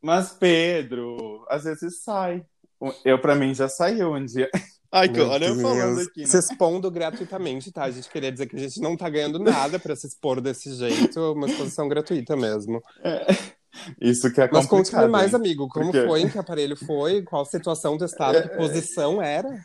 Mas, 0.00 0.30
Pedro, 0.30 1.44
às 1.48 1.64
vezes 1.64 2.00
sai. 2.00 2.44
Eu, 3.04 3.18
pra 3.18 3.34
mim, 3.34 3.52
já 3.52 3.68
saiu 3.68 4.12
um 4.14 4.24
dia. 4.24 4.48
Ai, 4.92 5.08
que 5.08 5.20
olha 5.20 5.46
eu 5.46 5.58
falando 5.58 6.00
aqui. 6.00 6.20
Né? 6.20 6.26
Se 6.26 6.38
expondo 6.38 6.90
gratuitamente, 6.90 7.72
tá? 7.72 7.84
A 7.84 7.90
gente 7.90 8.10
queria 8.10 8.30
dizer 8.30 8.46
que 8.46 8.56
a 8.56 8.58
gente 8.58 8.78
não 8.78 8.94
tá 8.94 9.08
ganhando 9.08 9.38
nada 9.38 9.78
pra 9.78 9.96
se 9.96 10.06
expor 10.06 10.38
desse 10.38 10.74
jeito, 10.74 11.18
uma 11.32 11.46
exposição 11.46 11.88
gratuita 11.88 12.36
mesmo. 12.36 12.82
É. 13.02 13.26
Isso 13.98 14.30
que 14.30 14.40
é 14.40 14.50
Mas 14.52 14.66
conte-me 14.66 15.08
mais, 15.08 15.34
amigo. 15.34 15.66
Como 15.68 15.90
Porque... 15.90 16.06
foi? 16.06 16.20
Em 16.20 16.28
que 16.28 16.38
aparelho 16.38 16.76
foi? 16.76 17.22
Qual 17.22 17.44
situação 17.46 17.96
do 17.96 18.04
estado? 18.04 18.36
É... 18.36 18.42
Que 18.42 18.56
posição 18.56 19.22
era? 19.22 19.64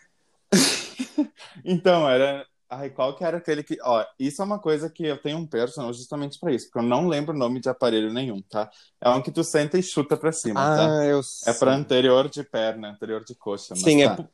então, 1.66 2.10
era 2.10 2.48
Ai, 2.70 2.90
qual 2.90 3.16
que 3.16 3.24
era 3.24 3.38
aquele 3.38 3.64
que. 3.64 3.78
Ó, 3.82 4.04
isso 4.20 4.42
é 4.42 4.46
uma 4.46 4.60
coisa 4.60 4.90
que 4.90 5.06
eu 5.06 5.18
tenho 5.18 5.38
um 5.38 5.48
personal 5.48 5.94
justamente 5.94 6.38
pra 6.38 6.52
isso, 6.52 6.66
porque 6.66 6.80
eu 6.80 6.84
não 6.84 7.08
lembro 7.08 7.34
o 7.34 7.38
nome 7.38 7.62
de 7.62 7.70
aparelho 7.70 8.12
nenhum, 8.12 8.42
tá? 8.42 8.70
É 9.00 9.10
um 9.10 9.22
que 9.22 9.32
tu 9.32 9.42
senta 9.42 9.78
e 9.78 9.84
chuta 9.84 10.18
pra 10.18 10.34
cima, 10.34 10.60
ah, 10.60 10.76
tá? 10.76 11.06
Eu 11.06 11.24
sei. 11.24 11.54
É 11.54 11.56
pra 11.56 11.74
anterior 11.74 12.28
de 12.28 12.44
perna, 12.44 12.90
anterior 12.90 13.24
de 13.24 13.36
coxa. 13.36 13.74
Sim, 13.74 14.04
é 14.04 14.10
tá. 14.10 14.22
é, 14.22 14.28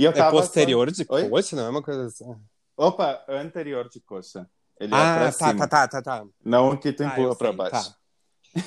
e 0.00 0.04
eu 0.04 0.12
é 0.12 0.30
posterior 0.30 0.88
só... 0.88 1.02
de 1.02 1.06
Oi? 1.08 1.28
coxa, 1.28 1.56
não 1.56 1.64
é 1.64 1.68
uma 1.68 1.82
coisa 1.82 2.06
assim. 2.06 2.24
Opa, 2.76 3.22
anterior 3.28 3.88
de 3.88 4.00
coxa. 4.00 4.48
Ele 4.78 4.94
é 4.94 4.96
ah, 4.96 5.00
é 5.00 5.18
pra 5.18 5.24
tá, 5.26 5.32
cima. 5.32 5.68
tá, 5.68 5.68
tá, 5.68 5.88
tá, 5.88 6.02
tá. 6.02 6.26
Não 6.42 6.76
que 6.76 6.92
tu 6.92 7.02
ah, 7.02 7.06
empurra 7.06 7.36
pra 7.36 7.52
baixo. 7.52 7.90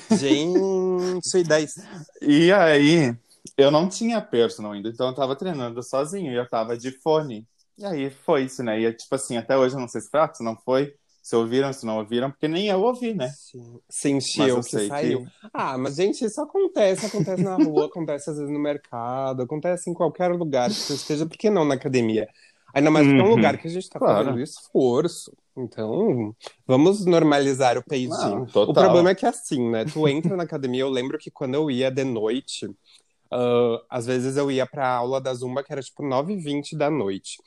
Tá. 0.08 0.16
Gente, 0.16 1.42
10. 1.44 1.74
E 2.22 2.52
aí, 2.52 3.16
eu 3.56 3.70
não 3.70 3.88
tinha 3.88 4.22
personal 4.22 4.72
ainda, 4.72 4.88
então 4.88 5.08
eu 5.08 5.14
tava 5.14 5.34
treinando 5.34 5.82
sozinho 5.82 6.32
e 6.32 6.36
eu 6.36 6.48
tava 6.48 6.76
de 6.76 6.92
fone. 6.92 7.46
E 7.76 7.84
aí 7.84 8.10
foi 8.10 8.44
isso, 8.44 8.62
né? 8.62 8.80
E 8.80 8.92
tipo 8.92 9.14
assim, 9.14 9.36
até 9.36 9.56
hoje 9.56 9.74
eu 9.74 9.80
não 9.80 9.88
sei 9.88 10.00
se 10.00 10.08
foi, 10.08 10.20
se 10.32 10.44
não 10.44 10.56
foi, 10.56 10.94
se 11.24 11.34
ouviram, 11.34 11.72
se 11.72 11.86
não 11.86 11.96
ouviram, 11.96 12.30
porque 12.30 12.46
nem 12.46 12.66
eu 12.66 12.82
ouvi, 12.82 13.14
né? 13.14 13.30
Sim. 13.30 13.80
Sentiu 13.88 14.60
que 14.60 14.86
saiu. 14.86 15.20
Que... 15.20 15.48
Ah, 15.54 15.78
mas 15.78 15.94
gente, 15.94 16.22
isso 16.22 16.38
acontece, 16.38 17.06
acontece 17.06 17.42
na 17.42 17.56
rua, 17.56 17.86
acontece 17.86 18.28
às 18.28 18.36
vezes 18.36 18.52
no 18.52 18.58
mercado, 18.58 19.42
acontece 19.42 19.88
em 19.88 19.94
qualquer 19.94 20.32
lugar 20.32 20.68
que 20.68 20.76
você 20.76 20.92
esteja, 20.92 21.24
por 21.24 21.38
que 21.38 21.48
não 21.48 21.64
na 21.64 21.76
academia? 21.76 22.28
Ainda 22.74 22.90
mais 22.90 23.06
porque 23.06 23.18
é 23.18 23.22
um 23.22 23.28
uhum. 23.28 23.36
lugar 23.36 23.56
que 23.56 23.66
a 23.66 23.70
gente 23.70 23.88
tá 23.88 23.98
claro. 23.98 24.26
fazendo 24.26 24.42
esforço. 24.42 25.32
Então, 25.56 26.36
vamos 26.66 27.06
normalizar 27.06 27.78
o 27.78 27.82
peidinho. 27.82 28.46
o 28.54 28.74
problema 28.74 29.08
é 29.08 29.14
que 29.14 29.24
é 29.24 29.30
assim, 29.30 29.70
né? 29.70 29.86
Tu 29.86 30.06
entra 30.06 30.36
na 30.36 30.42
academia, 30.42 30.82
eu 30.82 30.90
lembro 30.90 31.16
que 31.16 31.30
quando 31.30 31.54
eu 31.54 31.70
ia 31.70 31.90
de 31.90 32.04
noite, 32.04 32.66
uh, 32.66 33.80
às 33.88 34.04
vezes 34.04 34.36
eu 34.36 34.50
ia 34.50 34.66
pra 34.66 34.86
aula 34.90 35.22
da 35.22 35.32
Zumba, 35.32 35.64
que 35.64 35.72
era 35.72 35.80
tipo 35.80 36.02
9h20 36.02 36.76
da 36.76 36.90
noite. 36.90 37.38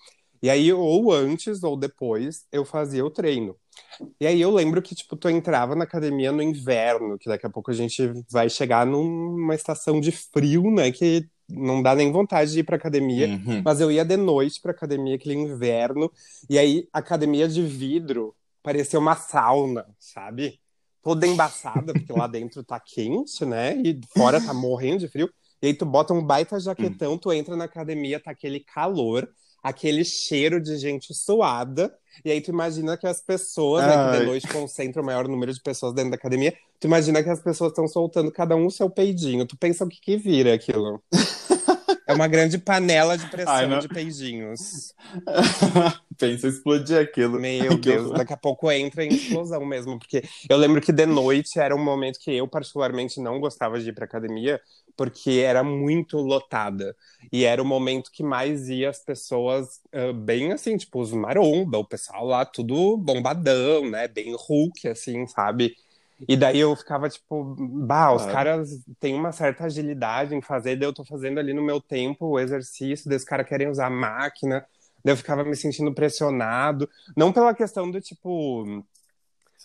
E 0.42 0.50
aí, 0.50 0.74
ou 0.74 1.12
antes 1.12 1.64
ou 1.64 1.78
depois, 1.78 2.46
eu 2.52 2.66
fazia 2.66 3.06
o 3.06 3.12
treino. 3.12 3.56
E 4.20 4.28
aí 4.28 4.40
eu 4.40 4.52
lembro 4.52 4.82
que, 4.82 4.96
tipo, 4.96 5.16
tu 5.16 5.30
entrava 5.30 5.76
na 5.76 5.84
academia 5.84 6.32
no 6.32 6.42
inverno, 6.42 7.18
que 7.18 7.28
daqui 7.28 7.46
a 7.46 7.50
pouco 7.50 7.72
a 7.72 7.74
gente 7.74 8.12
vai 8.30 8.50
chegar 8.50 8.86
numa 8.86 9.56
estação 9.56 10.00
de 10.00 10.12
frio, 10.12 10.72
né? 10.72 10.92
Que 10.92 11.28
não 11.50 11.82
dá 11.82 11.96
nem 11.96 12.12
vontade 12.12 12.52
de 12.52 12.60
ir 12.60 12.64
pra 12.64 12.76
academia. 12.76 13.28
Uhum. 13.28 13.62
Mas 13.64 13.80
eu 13.80 13.92
ia 13.92 14.04
de 14.04 14.18
noite 14.18 14.62
pra 14.62 14.72
academia, 14.72 15.16
aquele 15.16 15.36
inverno. 15.36 16.12
E 16.50 16.60
aí, 16.60 16.88
academia 16.92 17.48
de 17.48 17.62
vidro 17.62 18.36
parecia 18.62 19.00
uma 19.00 19.16
sauna, 19.16 19.86
sabe? 19.98 20.60
Toda 21.02 21.26
embaçada, 21.26 21.94
porque 21.94 22.12
lá 22.12 22.28
dentro 22.28 22.64
tá 22.64 22.80
quente, 22.80 23.46
né? 23.46 23.78
E 23.78 24.00
fora 24.16 24.42
tá 24.42 24.54
morrendo 24.54 25.00
de 25.00 25.08
frio. 25.08 25.30
E 25.62 25.68
aí 25.68 25.74
tu 25.74 25.86
bota 25.86 26.14
um 26.14 26.22
baita 26.22 26.60
jaquetão, 26.60 27.14
uhum. 27.14 27.18
tu 27.18 27.32
entra 27.32 27.56
na 27.56 27.64
academia, 27.64 28.20
tá 28.20 28.32
aquele 28.32 28.60
calor 28.60 29.28
aquele 29.62 30.04
cheiro 30.04 30.62
de 30.62 30.78
gente 30.78 31.14
suada. 31.14 31.94
E 32.26 32.32
aí 32.32 32.42
tu 32.42 32.50
imagina 32.52 32.98
que 32.98 33.06
as 33.06 33.22
pessoas, 33.22 33.86
né, 33.86 34.12
que 34.12 34.20
de 34.20 34.26
noite 34.26 34.48
concentram 34.48 35.04
o 35.04 35.06
maior 35.06 35.28
número 35.28 35.54
de 35.54 35.62
pessoas 35.62 35.94
dentro 35.94 36.12
da 36.12 36.16
academia, 36.16 36.54
tu 36.80 36.88
imagina 36.88 37.24
que 37.24 37.30
as 37.30 37.42
pessoas 37.42 37.72
estão 37.72 37.88
soltando 37.88 38.32
cada 38.32 38.56
um 38.56 38.66
o 38.66 38.72
seu 38.72 38.90
peidinho. 38.90 39.46
Tu 39.46 39.56
pensa 39.58 39.86
o 39.86 39.90
que 39.90 40.02
que 40.02 40.18
vira 40.18 40.54
aquilo? 40.54 41.02
É 42.08 42.14
uma 42.14 42.28
grande 42.28 42.58
panela 42.58 43.18
de 43.18 43.26
pressão 43.30 43.54
Ai, 43.54 43.80
de 43.80 43.90
peidinhos. 43.90 44.94
Pensa 46.18 46.48
explodir 46.48 46.98
aquilo. 46.98 47.40
Meu 47.40 47.78
Deus, 47.78 48.12
daqui 48.12 48.34
a 48.34 48.38
pouco 48.38 48.72
entra 48.72 49.04
em 49.04 49.10
explosão 49.10 49.66
mesmo. 49.66 50.00
Porque 50.00 50.24
eu 50.50 50.58
lembro 50.58 50.82
que 50.82 50.92
de 50.92 51.06
noite 51.06 51.60
era 51.60 51.76
um 51.76 51.84
momento 51.84 52.18
que 52.20 52.32
eu, 52.32 52.48
particularmente, 52.48 53.20
não 53.20 53.40
gostava 53.40 53.80
de 53.80 53.90
ir 53.90 53.94
pra 53.94 54.06
academia, 54.06 54.60
porque 54.96 55.44
era 55.46 55.64
muito 55.64 56.18
lotada. 56.18 56.96
E 57.32 57.44
era 57.44 57.62
o 57.62 57.66
momento 57.66 58.10
que 58.12 58.24
mais 58.24 58.70
ia 58.70 58.90
as 58.90 59.04
pessoas 59.04 59.82
uh, 59.94 60.14
bem 60.14 60.54
assim, 60.54 60.78
tipo, 60.78 61.02
os 61.02 61.12
maromba, 61.12 61.78
o 61.78 61.86
pessoal 61.86 62.26
lá 62.26 62.46
tudo 62.46 62.98
bombadão, 62.98 63.90
né? 63.90 64.08
Bem 64.08 64.34
Hulk, 64.34 64.88
assim, 64.88 65.28
sabe? 65.28 65.76
E 66.28 66.38
daí 66.38 66.60
eu 66.60 66.76
ficava 66.76 67.10
tipo, 67.10 67.56
bah, 67.86 68.14
os 68.14 68.26
caras 68.26 68.70
têm 69.00 69.14
uma 69.16 69.32
certa 69.32 69.66
agilidade 69.66 70.34
em 70.36 70.42
fazer, 70.42 70.76
daí 70.76 70.88
eu 70.88 70.94
tô 70.94 71.04
fazendo 71.06 71.40
ali 71.40 71.54
no 71.54 71.62
meu 71.62 71.82
tempo 71.82 72.26
o 72.28 72.40
exercício, 72.40 73.10
daí 73.10 73.18
os 73.18 73.24
caras 73.24 73.48
querem 73.48 73.70
usar 73.70 73.90
máquina, 73.90 74.66
daí 75.04 75.14
eu 75.14 75.18
ficava 75.18 75.44
me 75.44 75.56
sentindo 75.56 75.94
pressionado, 75.94 76.90
não 77.16 77.32
pela 77.34 77.54
questão 77.54 77.90
do 77.92 78.02
tipo, 78.02 78.84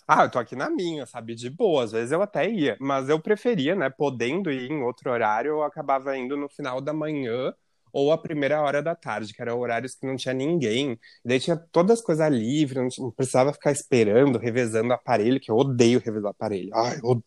ah, 0.07 0.23
eu 0.23 0.31
tô 0.31 0.39
aqui 0.39 0.55
na 0.55 0.69
minha, 0.69 1.05
sabe, 1.05 1.35
de 1.35 1.49
boa, 1.49 1.83
às 1.83 1.91
vezes 1.91 2.11
eu 2.11 2.21
até 2.21 2.49
ia, 2.49 2.77
mas 2.79 3.09
eu 3.09 3.19
preferia, 3.19 3.75
né, 3.75 3.89
podendo 3.89 4.51
ir 4.51 4.71
em 4.71 4.81
outro 4.83 5.11
horário, 5.11 5.49
eu 5.51 5.63
acabava 5.63 6.17
indo 6.17 6.35
no 6.37 6.49
final 6.49 6.81
da 6.81 6.93
manhã, 6.93 7.53
ou 7.93 8.11
a 8.11 8.17
primeira 8.17 8.59
hora 8.59 8.81
da 8.81 8.95
tarde, 8.95 9.31
que 9.31 9.41
eram 9.41 9.59
horários 9.59 9.93
que 9.93 10.07
não 10.07 10.15
tinha 10.15 10.33
ninguém. 10.33 10.93
E 11.23 11.27
daí 11.27 11.39
tinha 11.39 11.55
todas 11.55 11.99
as 11.99 12.03
coisas 12.03 12.29
livres, 12.33 12.97
não, 12.97 13.11
precisava 13.11 13.53
ficar 13.53 13.71
esperando, 13.71 14.39
revezando 14.39 14.89
o 14.89 14.93
aparelho, 14.93 15.39
que 15.39 15.51
eu 15.51 15.55
odeio 15.55 16.01
revezar 16.03 16.31
aparelho. 16.31 16.71
Ai, 16.73 16.97
eu... 17.03 17.23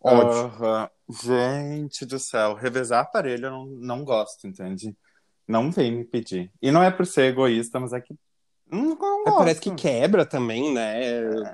ódio. 0.00 0.52
Uhum. 0.60 0.88
Gente 1.20 2.06
do 2.06 2.18
céu, 2.18 2.54
revezar 2.54 3.02
aparelho 3.02 3.46
eu 3.46 3.50
não, 3.50 3.66
não 3.66 4.04
gosto, 4.04 4.46
entende? 4.46 4.96
Não 5.46 5.70
vem 5.70 5.92
me 5.92 6.04
pedir. 6.04 6.50
E 6.62 6.70
não 6.70 6.82
é 6.82 6.90
por 6.90 7.04
ser 7.04 7.32
egoísta, 7.32 7.80
mas 7.80 7.92
é 7.92 8.00
que 8.00 8.14
Não 8.70 8.96
é, 9.26 9.32
parece 9.36 9.60
que 9.60 9.74
quebra 9.74 10.24
também, 10.24 10.72
né? 10.72 11.02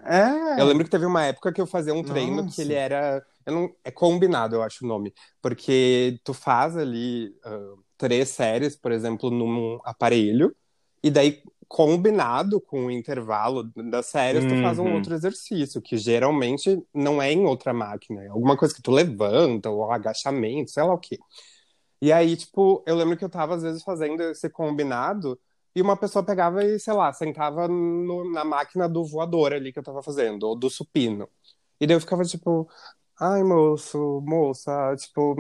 É. 0.05 0.61
Eu 0.61 0.67
lembro 0.67 0.85
que 0.85 0.91
teve 0.91 1.07
uma 1.07 1.25
época 1.25 1.53
que 1.53 1.61
eu 1.61 1.67
fazia 1.67 1.95
um 1.95 2.05
treino 2.05 2.43
Nossa. 2.43 2.55
que 2.55 2.61
ele 2.61 2.75
era. 2.75 3.25
Não, 3.47 3.75
é 3.83 3.91
combinado, 3.91 4.55
eu 4.55 4.63
acho 4.63 4.85
o 4.85 4.89
nome. 4.89 5.13
Porque 5.43 6.21
tu 6.23 6.33
faz 6.33 6.77
ali 6.77 7.35
uh, 7.45 7.83
três 8.01 8.31
séries, 8.31 8.75
por 8.75 8.93
exemplo, 8.93 9.31
num 9.31 9.79
aparelho, 9.85 10.57
e 11.03 11.11
daí, 11.11 11.43
combinado 11.69 12.59
com 12.59 12.87
o 12.87 12.91
intervalo 12.91 13.65
das 13.91 14.07
séries, 14.07 14.43
uhum. 14.43 14.49
tu 14.49 14.63
faz 14.63 14.79
um 14.79 14.85
uhum. 14.85 14.95
outro 14.95 15.15
exercício, 15.15 15.83
que 15.83 15.99
geralmente 15.99 16.83
não 16.95 17.21
é 17.21 17.31
em 17.31 17.45
outra 17.45 17.75
máquina. 17.75 18.25
É 18.25 18.29
alguma 18.29 18.57
coisa 18.57 18.75
que 18.75 18.83
tu 18.83 18.91
levanta, 18.91 19.69
ou 19.69 19.93
agachamento, 19.93 20.71
sei 20.71 20.83
lá 20.83 20.95
o 20.95 20.99
quê. 20.99 21.19
E 22.01 22.11
aí, 22.11 22.35
tipo, 22.37 22.83
eu 22.87 22.97
lembro 22.97 23.17
que 23.19 23.25
eu 23.25 23.29
tava, 23.29 23.55
às 23.55 23.63
vezes, 23.63 23.83
fazendo 23.83 24.23
esse 24.23 24.49
combinado 24.49 25.39
e 25.75 25.83
uma 25.83 25.97
pessoa 25.97 26.25
pegava 26.25 26.65
e, 26.65 26.81
sei 26.81 26.95
lá, 26.95 27.13
sentava 27.13 27.69
no, 27.69 28.33
na 28.33 28.45
máquina 28.45 28.89
do 28.89 29.05
voador 29.05 29.53
ali 29.53 29.73
que 29.73 29.79
eu 29.79 29.83
tava 29.85 30.03
fazendo, 30.03 30.45
ou 30.45 30.57
do 30.57 30.71
supino. 30.71 31.29
E 31.79 31.87
daí 31.87 31.97
eu 31.97 32.01
ficava 32.01 32.25
tipo, 32.25 32.67
ai, 33.21 33.43
moço, 33.43 34.23
moça, 34.27 34.97
tipo, 34.97 35.37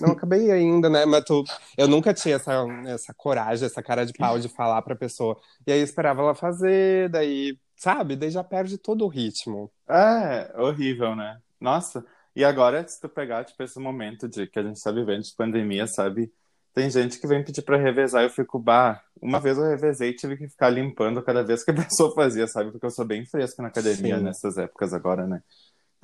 não 0.00 0.12
acabei 0.12 0.50
ainda, 0.52 0.88
né? 0.88 1.04
Mas 1.04 1.24
tu, 1.24 1.42
eu 1.76 1.88
nunca 1.88 2.14
tinha 2.14 2.36
essa, 2.36 2.52
essa 2.86 3.12
coragem, 3.12 3.66
essa 3.66 3.82
cara 3.82 4.06
de 4.06 4.12
pau 4.12 4.38
de 4.38 4.48
falar 4.48 4.80
pra 4.82 4.94
pessoa. 4.94 5.36
E 5.66 5.72
aí 5.72 5.80
eu 5.80 5.84
esperava 5.84 6.22
ela 6.22 6.34
fazer, 6.34 7.08
daí, 7.10 7.58
sabe? 7.76 8.14
Daí 8.16 8.30
já 8.30 8.44
perde 8.44 8.78
todo 8.78 9.04
o 9.04 9.08
ritmo. 9.08 9.70
É, 9.88 10.54
horrível, 10.60 11.16
né? 11.16 11.38
Nossa, 11.60 12.04
e 12.36 12.44
agora, 12.44 12.86
se 12.86 13.00
tu 13.00 13.08
pegar, 13.08 13.44
tipo, 13.44 13.62
esse 13.62 13.78
momento 13.80 14.28
de 14.28 14.46
que 14.46 14.58
a 14.58 14.62
gente 14.62 14.80
tá 14.82 14.92
vivendo 14.92 15.22
de 15.22 15.34
pandemia, 15.36 15.86
sabe? 15.86 16.32
Tem 16.72 16.90
gente 16.90 17.20
que 17.20 17.26
vem 17.26 17.44
pedir 17.44 17.62
para 17.62 17.76
revezar, 17.76 18.22
eu 18.24 18.30
fico, 18.30 18.58
bah, 18.58 19.00
uma 19.22 19.38
vez 19.40 19.56
eu 19.58 19.64
revezei 19.64 20.10
e 20.10 20.16
tive 20.16 20.36
que 20.36 20.48
ficar 20.48 20.70
limpando 20.70 21.22
cada 21.22 21.42
vez 21.44 21.64
que 21.64 21.70
a 21.70 21.74
pessoa 21.82 22.14
fazia, 22.14 22.46
sabe? 22.46 22.70
Porque 22.72 22.86
eu 22.86 22.90
sou 22.90 23.04
bem 23.04 23.24
fresco 23.26 23.62
na 23.62 23.68
academia 23.68 24.18
Sim. 24.18 24.24
nessas 24.24 24.58
épocas 24.58 24.92
agora, 24.92 25.26
né? 25.26 25.42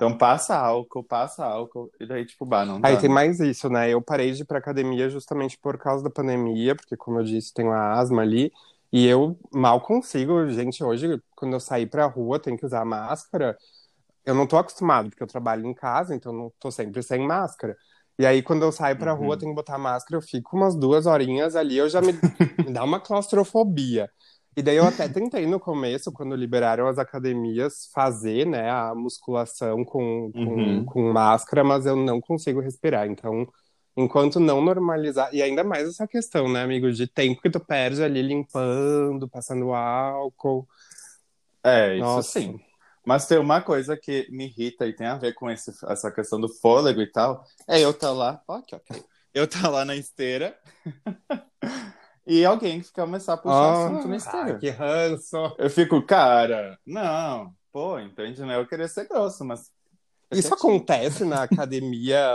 Então 0.01 0.17
passa 0.17 0.55
álcool, 0.57 1.03
passa 1.03 1.45
álcool, 1.45 1.91
e 1.99 2.07
daí, 2.07 2.25
tipo, 2.25 2.43
bah, 2.43 2.65
não 2.65 2.81
dá. 2.81 2.87
Aí 2.87 2.97
tem 2.97 3.07
né? 3.07 3.13
mais 3.13 3.39
isso, 3.39 3.69
né? 3.69 3.87
Eu 3.87 4.01
parei 4.01 4.31
de 4.31 4.41
ir 4.41 4.45
pra 4.45 4.57
academia 4.57 5.07
justamente 5.11 5.59
por 5.59 5.77
causa 5.77 6.03
da 6.03 6.09
pandemia, 6.09 6.75
porque, 6.75 6.97
como 6.97 7.19
eu 7.19 7.23
disse, 7.23 7.53
tenho 7.53 7.71
a 7.71 7.99
asma 7.99 8.23
ali, 8.23 8.51
e 8.91 9.05
eu 9.05 9.37
mal 9.53 9.79
consigo, 9.79 10.49
gente, 10.49 10.83
hoje, 10.83 11.21
quando 11.35 11.53
eu 11.53 11.59
sair 11.59 11.85
pra 11.85 12.07
rua, 12.07 12.39
tenho 12.39 12.57
que 12.57 12.65
usar 12.65 12.83
máscara. 12.83 13.55
Eu 14.25 14.33
não 14.33 14.47
tô 14.47 14.57
acostumado, 14.57 15.11
porque 15.11 15.21
eu 15.21 15.27
trabalho 15.27 15.67
em 15.67 15.73
casa, 15.73 16.15
então 16.15 16.33
não 16.33 16.51
tô 16.59 16.71
sempre 16.71 17.03
sem 17.03 17.27
máscara. 17.27 17.77
E 18.17 18.25
aí, 18.25 18.41
quando 18.41 18.63
eu 18.63 18.71
saio 18.71 18.97
pra 18.97 19.13
uhum. 19.13 19.19
rua, 19.19 19.37
tenho 19.37 19.51
que 19.51 19.55
botar 19.55 19.77
máscara, 19.77 20.17
eu 20.17 20.21
fico 20.23 20.57
umas 20.57 20.75
duas 20.75 21.05
horinhas 21.05 21.55
ali, 21.55 21.77
eu 21.77 21.87
já 21.87 22.01
me, 22.01 22.13
me 22.65 22.73
dá 22.73 22.83
uma 22.83 22.99
claustrofobia. 22.99 24.09
E 24.55 24.61
daí 24.61 24.75
eu 24.75 24.85
até 24.85 25.07
tentei 25.07 25.45
no 25.45 25.59
começo, 25.59 26.11
quando 26.11 26.35
liberaram 26.35 26.87
as 26.87 26.97
academias, 26.97 27.89
fazer, 27.93 28.45
né, 28.45 28.69
a 28.69 28.93
musculação 28.93 29.85
com, 29.85 30.29
com, 30.31 30.39
uhum. 30.39 30.85
com 30.85 31.13
máscara, 31.13 31.63
mas 31.63 31.85
eu 31.85 31.95
não 31.95 32.19
consigo 32.19 32.59
respirar. 32.59 33.07
Então, 33.07 33.47
enquanto 33.95 34.41
não 34.41 34.61
normalizar, 34.61 35.33
e 35.33 35.41
ainda 35.41 35.63
mais 35.63 35.87
essa 35.87 36.05
questão, 36.05 36.51
né, 36.51 36.63
amigo, 36.63 36.91
de 36.91 37.07
tempo 37.07 37.41
que 37.41 37.49
tu 37.49 37.61
perde 37.61 38.03
ali 38.03 38.21
limpando, 38.21 39.29
passando 39.29 39.73
álcool. 39.73 40.67
É, 41.63 41.95
isso 41.95 42.03
Nossa. 42.03 42.39
sim. 42.39 42.59
Mas 43.05 43.25
tem 43.25 43.39
uma 43.39 43.61
coisa 43.61 43.95
que 43.95 44.27
me 44.29 44.47
irrita 44.47 44.85
e 44.85 44.93
tem 44.93 45.07
a 45.07 45.15
ver 45.15 45.33
com 45.33 45.49
esse, 45.49 45.71
essa 45.87 46.11
questão 46.11 46.39
do 46.39 46.49
fôlego 46.49 47.01
e 47.01 47.07
tal. 47.07 47.43
É 47.67 47.79
eu 47.79 47.93
tá 47.93 48.11
lá, 48.11 48.41
ok, 48.47 48.77
ok. 48.77 49.03
Eu 49.33 49.47
tá 49.47 49.69
lá 49.69 49.85
na 49.85 49.95
esteira 49.95 50.59
e 52.25 52.45
alguém 52.45 52.81
que 52.81 52.91
começar 52.91 53.33
a 53.33 53.37
puxar 53.37 53.55
oh, 53.55 53.97
assunto 53.97 54.07
na. 54.07 54.43
Ai, 54.43 54.57
que 54.59 54.69
ranço. 54.69 55.37
Eu 55.57 55.69
fico, 55.69 56.01
cara, 56.03 56.77
não, 56.85 57.53
pô, 57.71 57.99
entende, 57.99 58.41
né? 58.41 58.57
Eu 58.57 58.67
queria 58.67 58.87
ser 58.87 59.07
grosso, 59.07 59.43
mas. 59.43 59.71
Isso 60.31 60.53
acontece 60.53 61.25
na 61.25 61.43
academia, 61.43 62.25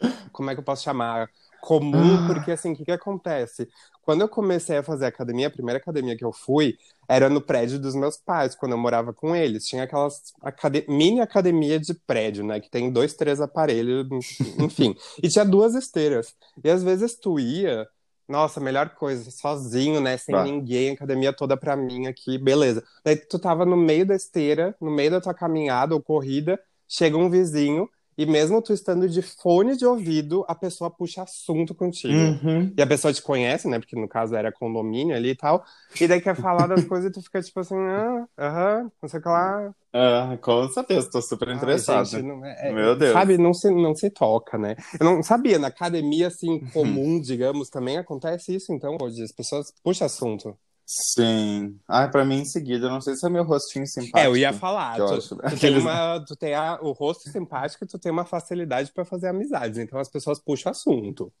como 0.32 0.50
é 0.50 0.54
que 0.54 0.60
eu 0.60 0.64
posso 0.64 0.84
chamar? 0.84 1.28
Comum, 1.60 2.24
ah. 2.24 2.26
porque 2.26 2.52
assim, 2.52 2.72
o 2.72 2.76
que, 2.76 2.84
que 2.84 2.92
acontece? 2.92 3.68
Quando 4.02 4.22
eu 4.22 4.28
comecei 4.28 4.78
a 4.78 4.82
fazer 4.82 5.06
academia, 5.06 5.48
a 5.48 5.50
primeira 5.50 5.78
academia 5.78 6.16
que 6.16 6.24
eu 6.24 6.32
fui 6.32 6.76
era 7.08 7.28
no 7.28 7.40
prédio 7.40 7.78
dos 7.78 7.94
meus 7.94 8.16
pais, 8.16 8.54
quando 8.54 8.72
eu 8.72 8.78
morava 8.78 9.12
com 9.12 9.36
eles. 9.36 9.66
Tinha 9.66 9.84
aquelas 9.84 10.32
acad 10.42 10.84
mini 10.88 11.20
academia 11.20 11.78
de 11.78 11.92
prédio, 11.92 12.44
né? 12.44 12.60
Que 12.60 12.70
tem 12.70 12.90
dois, 12.90 13.14
três 13.14 13.40
aparelhos, 13.40 14.06
enfim. 14.58 14.96
e 15.22 15.28
tinha 15.28 15.44
duas 15.44 15.74
esteiras. 15.74 16.34
E 16.62 16.70
às 16.70 16.82
vezes 16.82 17.14
tu 17.16 17.38
ia, 17.38 17.86
nossa, 18.30 18.60
melhor 18.60 18.90
coisa, 18.90 19.30
sozinho, 19.30 20.00
né? 20.00 20.16
Sem 20.16 20.34
bah. 20.34 20.44
ninguém, 20.44 20.92
academia 20.92 21.32
toda 21.32 21.56
pra 21.56 21.76
mim 21.76 22.06
aqui, 22.06 22.38
beleza. 22.38 22.82
Daí 23.04 23.16
tu 23.16 23.38
tava 23.38 23.66
no 23.66 23.76
meio 23.76 24.06
da 24.06 24.14
esteira, 24.14 24.74
no 24.80 24.90
meio 24.90 25.10
da 25.10 25.20
tua 25.20 25.34
caminhada 25.34 25.94
ou 25.94 26.02
corrida, 26.02 26.58
chega 26.88 27.16
um 27.16 27.28
vizinho 27.28 27.88
e 28.20 28.26
mesmo 28.26 28.60
tu 28.60 28.74
estando 28.74 29.08
de 29.08 29.22
fone 29.22 29.74
de 29.78 29.86
ouvido, 29.86 30.44
a 30.46 30.54
pessoa 30.54 30.90
puxa 30.90 31.22
assunto 31.22 31.74
contigo. 31.74 32.12
Uhum. 32.12 32.70
E 32.76 32.82
a 32.82 32.86
pessoa 32.86 33.14
te 33.14 33.22
conhece, 33.22 33.66
né? 33.66 33.78
Porque 33.78 33.98
no 33.98 34.06
caso 34.06 34.36
era 34.36 34.52
condomínio 34.52 35.16
ali 35.16 35.30
e 35.30 35.34
tal. 35.34 35.64
E 35.98 36.06
daí 36.06 36.20
quer 36.20 36.36
falar 36.36 36.66
das 36.66 36.84
coisas 36.84 37.08
e 37.08 37.12
tu 37.14 37.22
fica 37.22 37.40
tipo 37.40 37.58
assim, 37.60 37.74
ah, 37.78 38.26
aham, 38.38 38.92
não 39.00 39.08
sei 39.08 39.20
o 39.20 39.22
que 39.22 39.28
lá. 39.30 39.74
Ah, 39.90 40.36
com 40.42 40.68
certeza, 40.68 41.10
tô 41.10 41.22
super 41.22 41.48
interessado. 41.48 42.04
Gente, 42.04 42.26
não, 42.26 42.44
é, 42.44 42.68
é, 42.68 42.72
Meu 42.74 42.94
Deus. 42.94 43.14
Sabe, 43.14 43.38
não 43.38 43.54
se, 43.54 43.70
não 43.70 43.94
se 43.94 44.10
toca, 44.10 44.58
né? 44.58 44.76
Eu 45.00 45.06
não 45.06 45.22
sabia, 45.22 45.58
na 45.58 45.68
academia, 45.68 46.26
assim, 46.26 46.50
uhum. 46.50 46.70
comum, 46.74 47.20
digamos, 47.22 47.70
também 47.70 47.96
acontece 47.96 48.54
isso, 48.54 48.70
então, 48.70 48.98
hoje 49.00 49.22
as 49.22 49.32
pessoas 49.32 49.72
puxam 49.82 50.04
assunto. 50.04 50.54
Sim. 50.92 51.78
Ah, 51.86 52.08
pra 52.08 52.24
mim 52.24 52.40
em 52.40 52.44
seguida, 52.44 52.86
eu 52.86 52.90
não 52.90 53.00
sei 53.00 53.14
se 53.14 53.24
é 53.24 53.28
meu 53.28 53.44
rostinho 53.44 53.86
simpático. 53.86 54.18
É, 54.18 54.26
eu 54.26 54.36
ia 54.36 54.52
falar. 54.52 54.96
Tu, 54.96 55.04
acho... 55.04 55.36
tu, 55.36 55.60
tem, 55.60 55.78
uma, 55.78 56.24
tu 56.24 56.34
tem 56.34 56.52
a, 56.52 56.80
o 56.82 56.90
rosto 56.90 57.30
simpático 57.30 57.84
e 57.84 57.86
tu 57.86 57.96
tem 57.96 58.10
uma 58.10 58.24
facilidade 58.24 58.90
para 58.90 59.04
fazer 59.04 59.28
amizades. 59.28 59.78
Então 59.78 60.00
as 60.00 60.08
pessoas 60.08 60.40
puxam 60.40 60.72
assunto. 60.72 61.32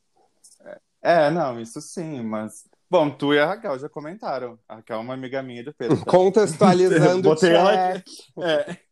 É, 1.02 1.30
não, 1.32 1.60
isso 1.60 1.80
sim, 1.80 2.22
mas. 2.22 2.62
Bom, 2.88 3.10
tu 3.10 3.34
e 3.34 3.40
a 3.40 3.46
Raquel 3.46 3.76
já 3.76 3.88
comentaram. 3.88 4.56
A 4.68 4.76
Raquel 4.76 4.98
é 4.98 5.00
uma 5.00 5.14
amiga 5.14 5.42
minha 5.42 5.64
do 5.64 5.74
Pedro. 5.74 5.98
Contextualizando 6.06 7.22
Botei 7.30 7.52
ela 7.52 7.94
aqui. 7.94 8.12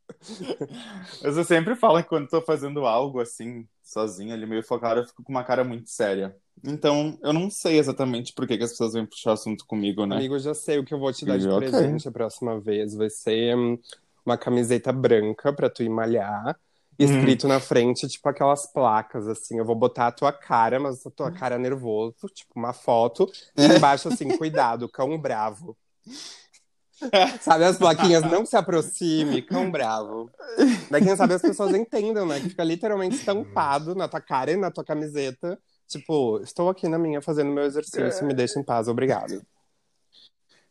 É. 1.22 1.28
eu 1.28 1.44
sempre 1.44 1.74
falo 1.74 2.02
que 2.02 2.08
quando 2.08 2.28
tô 2.28 2.40
fazendo 2.40 2.86
algo 2.86 3.20
assim, 3.20 3.66
sozinho, 3.82 4.32
ali 4.32 4.46
meio 4.46 4.62
focado, 4.62 5.00
eu 5.00 5.06
fico 5.06 5.22
com 5.22 5.32
uma 5.32 5.44
cara 5.44 5.64
muito 5.64 5.90
séria. 5.90 6.36
Então, 6.64 7.18
eu 7.22 7.32
não 7.32 7.50
sei 7.50 7.78
exatamente 7.78 8.32
por 8.32 8.46
que, 8.46 8.56
que 8.56 8.64
as 8.64 8.70
pessoas 8.70 8.92
vêm 8.92 9.06
puxar 9.06 9.32
assunto 9.32 9.64
comigo, 9.66 10.04
né? 10.06 10.16
Amigo, 10.16 10.34
eu 10.34 10.40
já 10.40 10.54
sei 10.54 10.78
o 10.78 10.84
que 10.84 10.92
eu 10.92 10.98
vou 10.98 11.12
te 11.12 11.24
dar 11.24 11.38
de 11.38 11.48
okay. 11.48 11.68
presente 11.70 12.08
a 12.08 12.12
próxima 12.12 12.60
vez. 12.60 12.94
Vai 12.94 13.10
ser 13.10 13.56
hum, 13.56 13.78
uma 14.24 14.36
camiseta 14.36 14.92
branca 14.92 15.52
pra 15.52 15.70
tu 15.70 15.82
ir 15.82 15.88
malhar. 15.88 16.58
Escrito 16.98 17.46
hum. 17.46 17.50
na 17.50 17.60
frente, 17.60 18.08
tipo 18.08 18.28
aquelas 18.28 18.66
placas, 18.72 19.28
assim. 19.28 19.58
Eu 19.58 19.64
vou 19.64 19.76
botar 19.76 20.08
a 20.08 20.12
tua 20.12 20.32
cara, 20.32 20.80
mas 20.80 21.06
a 21.06 21.10
tua 21.10 21.30
cara 21.30 21.56
nervoso, 21.58 22.16
tipo 22.34 22.52
uma 22.56 22.72
foto. 22.72 23.30
E 23.56 23.64
embaixo, 23.64 24.08
assim, 24.08 24.36
cuidado, 24.36 24.88
cão 24.88 25.16
bravo. 25.16 25.76
Sabe 27.40 27.64
as 27.64 27.78
plaquinhas, 27.78 28.22
não 28.24 28.44
se 28.44 28.56
aproxime, 28.56 29.42
cão 29.42 29.70
bravo. 29.70 30.30
Daí, 30.90 31.02
quem 31.02 31.16
sabe 31.16 31.34
as 31.34 31.42
pessoas 31.42 31.74
entendam, 31.74 32.26
né? 32.26 32.40
Que 32.40 32.48
fica 32.48 32.64
literalmente 32.64 33.16
estampado 33.16 33.94
na 33.94 34.08
tua 34.08 34.20
cara 34.20 34.50
e 34.50 34.56
na 34.56 34.70
tua 34.70 34.84
camiseta 34.84 35.58
Tipo, 35.88 36.38
estou 36.42 36.68
aqui 36.68 36.86
na 36.86 36.98
minha 36.98 37.22
fazendo 37.22 37.50
meu 37.50 37.64
exercício, 37.64 38.22
é... 38.22 38.26
me 38.26 38.34
deixa 38.34 38.60
em 38.60 38.62
paz, 38.62 38.88
obrigado. 38.88 39.42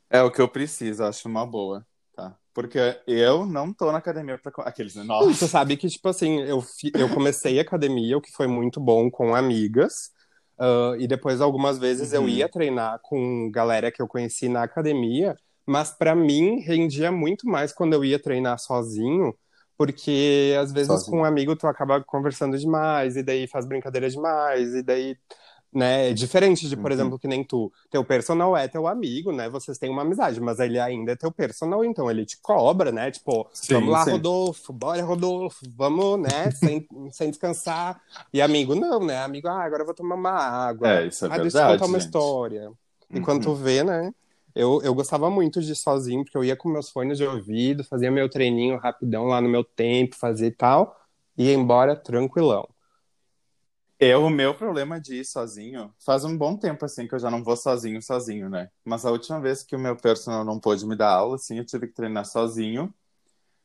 É 0.10 0.22
o 0.22 0.32
que 0.32 0.40
eu 0.40 0.48
preciso, 0.48 1.04
acho 1.04 1.28
uma 1.28 1.46
boa, 1.46 1.86
tá? 2.16 2.38
Porque 2.54 3.02
eu 3.08 3.46
não 3.46 3.74
tô 3.74 3.92
na 3.92 3.98
academia 3.98 4.38
pra. 4.38 4.52
Aqueles, 4.64 4.96
né? 4.96 5.04
Nossa. 5.04 5.34
Você 5.34 5.48
sabe 5.48 5.76
que, 5.76 5.90
tipo 5.90 6.08
assim, 6.08 6.42
eu, 6.42 6.64
eu 6.94 7.10
comecei 7.10 7.58
a 7.58 7.64
academia, 7.64 8.16
o 8.16 8.22
que 8.22 8.32
foi 8.32 8.46
muito 8.46 8.80
bom 8.80 9.10
com 9.10 9.36
amigas. 9.36 10.12
Uh, 10.60 10.96
e 11.00 11.08
depois, 11.08 11.42
algumas 11.42 11.78
vezes, 11.80 12.14
uhum. 12.14 12.22
eu 12.22 12.30
ia 12.30 12.50
treinar 12.50 13.00
com 13.02 13.52
galera 13.52 13.92
que 13.92 14.02
eu 14.02 14.08
conheci 14.08 14.48
na 14.48 14.64
academia. 14.64 15.36
Mas 15.68 15.92
para 15.92 16.16
mim, 16.16 16.62
rendia 16.62 17.12
muito 17.12 17.48
mais 17.48 17.74
quando 17.74 17.94
eu 17.94 18.04
ia 18.04 18.18
treinar 18.18 18.58
sozinho 18.58 19.36
porque 19.78 20.56
às 20.60 20.72
vezes 20.72 20.88
Sozinho. 20.88 21.12
com 21.12 21.18
um 21.20 21.26
amigo 21.26 21.56
tu 21.56 21.68
acaba 21.68 22.04
conversando 22.04 22.58
demais, 22.58 23.16
e 23.16 23.22
daí 23.22 23.48
faz 23.48 23.66
brincadeira 23.66 24.10
demais, 24.10 24.74
e 24.74 24.82
daí, 24.82 25.16
né, 25.72 26.10
é 26.10 26.14
diferente 26.14 26.68
de, 26.68 26.76
por 26.76 26.90
uhum. 26.90 26.98
exemplo, 26.98 27.20
que 27.20 27.28
nem 27.28 27.44
tu. 27.44 27.72
Teu 27.92 28.04
personal 28.04 28.58
é 28.58 28.68
teu 28.68 28.88
amigo, 28.88 29.32
né? 29.32 29.48
Vocês 29.48 29.78
têm 29.78 29.90
uma 29.90 30.02
amizade, 30.02 30.42
mas 30.42 30.60
ele 30.60 30.80
ainda 30.80 31.12
é 31.12 31.16
teu 31.16 31.32
personal, 31.32 31.86
então 31.86 32.10
ele 32.10 32.26
te 32.26 32.40
cobra, 32.42 32.92
né? 32.92 33.12
Tipo, 33.12 33.48
sim, 33.54 33.76
vamos 33.76 33.90
lá, 33.92 34.04
sim. 34.04 34.12
Rodolfo, 34.12 34.74
bora, 34.74 35.04
Rodolfo, 35.04 35.66
vamos, 35.76 36.22
né? 36.22 36.50
sem, 36.58 36.88
sem 37.12 37.30
descansar. 37.30 38.02
E 38.34 38.42
amigo, 38.42 38.74
não, 38.74 39.00
né? 39.00 39.20
Amigo, 39.24 39.48
ah, 39.48 39.64
agora 39.64 39.84
eu 39.84 39.86
vou 39.86 39.94
tomar 39.94 40.16
uma 40.16 40.32
água. 40.32 40.90
É, 40.90 41.08
isso 41.08 41.26
é 41.26 41.28
ah, 41.28 41.32
verdade. 41.32 41.54
Deixa 41.54 41.68
eu 41.68 41.74
contar 41.74 41.86
uma 41.86 41.98
história. 42.00 42.72
E 43.12 43.22
quando 43.22 43.44
tu 43.44 43.50
uhum. 43.50 43.56
vê, 43.56 43.84
né? 43.84 44.12
Eu, 44.58 44.82
eu 44.82 44.92
gostava 44.96 45.30
muito 45.30 45.62
de 45.62 45.72
ir 45.74 45.76
sozinho, 45.76 46.24
porque 46.24 46.36
eu 46.36 46.44
ia 46.44 46.56
com 46.56 46.68
meus 46.68 46.90
fones 46.90 47.20
de 47.20 47.24
ouvido, 47.24 47.84
fazia 47.84 48.10
meu 48.10 48.28
treininho 48.28 48.78
rapidão 48.78 49.26
lá 49.26 49.40
no 49.40 49.48
meu 49.48 49.64
tempo, 49.64 50.16
fazia 50.16 50.48
e 50.48 50.52
tal, 50.52 51.00
ia 51.38 51.54
embora 51.54 51.96
tranquilão. 51.96 52.68
Eu, 54.00 54.26
o 54.26 54.30
meu 54.32 54.56
problema 54.56 55.00
de 55.00 55.16
ir 55.22 55.26
sozinho, 55.26 55.94
faz 56.04 56.26
um 56.26 56.36
bom 56.36 56.58
tempo 56.58 56.86
assim 56.86 57.08
que 57.08 57.14
eu 57.14 57.20
já 57.20 57.30
não 57.30 57.44
vou 57.44 57.56
sozinho, 57.56 58.02
sozinho, 58.02 58.50
né? 58.50 58.70
Mas 58.84 59.06
a 59.06 59.12
última 59.12 59.40
vez 59.40 59.62
que 59.62 59.76
o 59.76 59.80
meu 59.80 59.96
personal 59.96 60.44
não 60.44 60.60
pôde 60.60 60.88
me 60.88 60.96
dar 60.96 61.12
aula, 61.12 61.36
assim, 61.36 61.60
eu 61.60 61.66
tive 61.66 61.88
que 61.88 61.94
treinar 61.94 62.26
sozinho. 62.26 62.92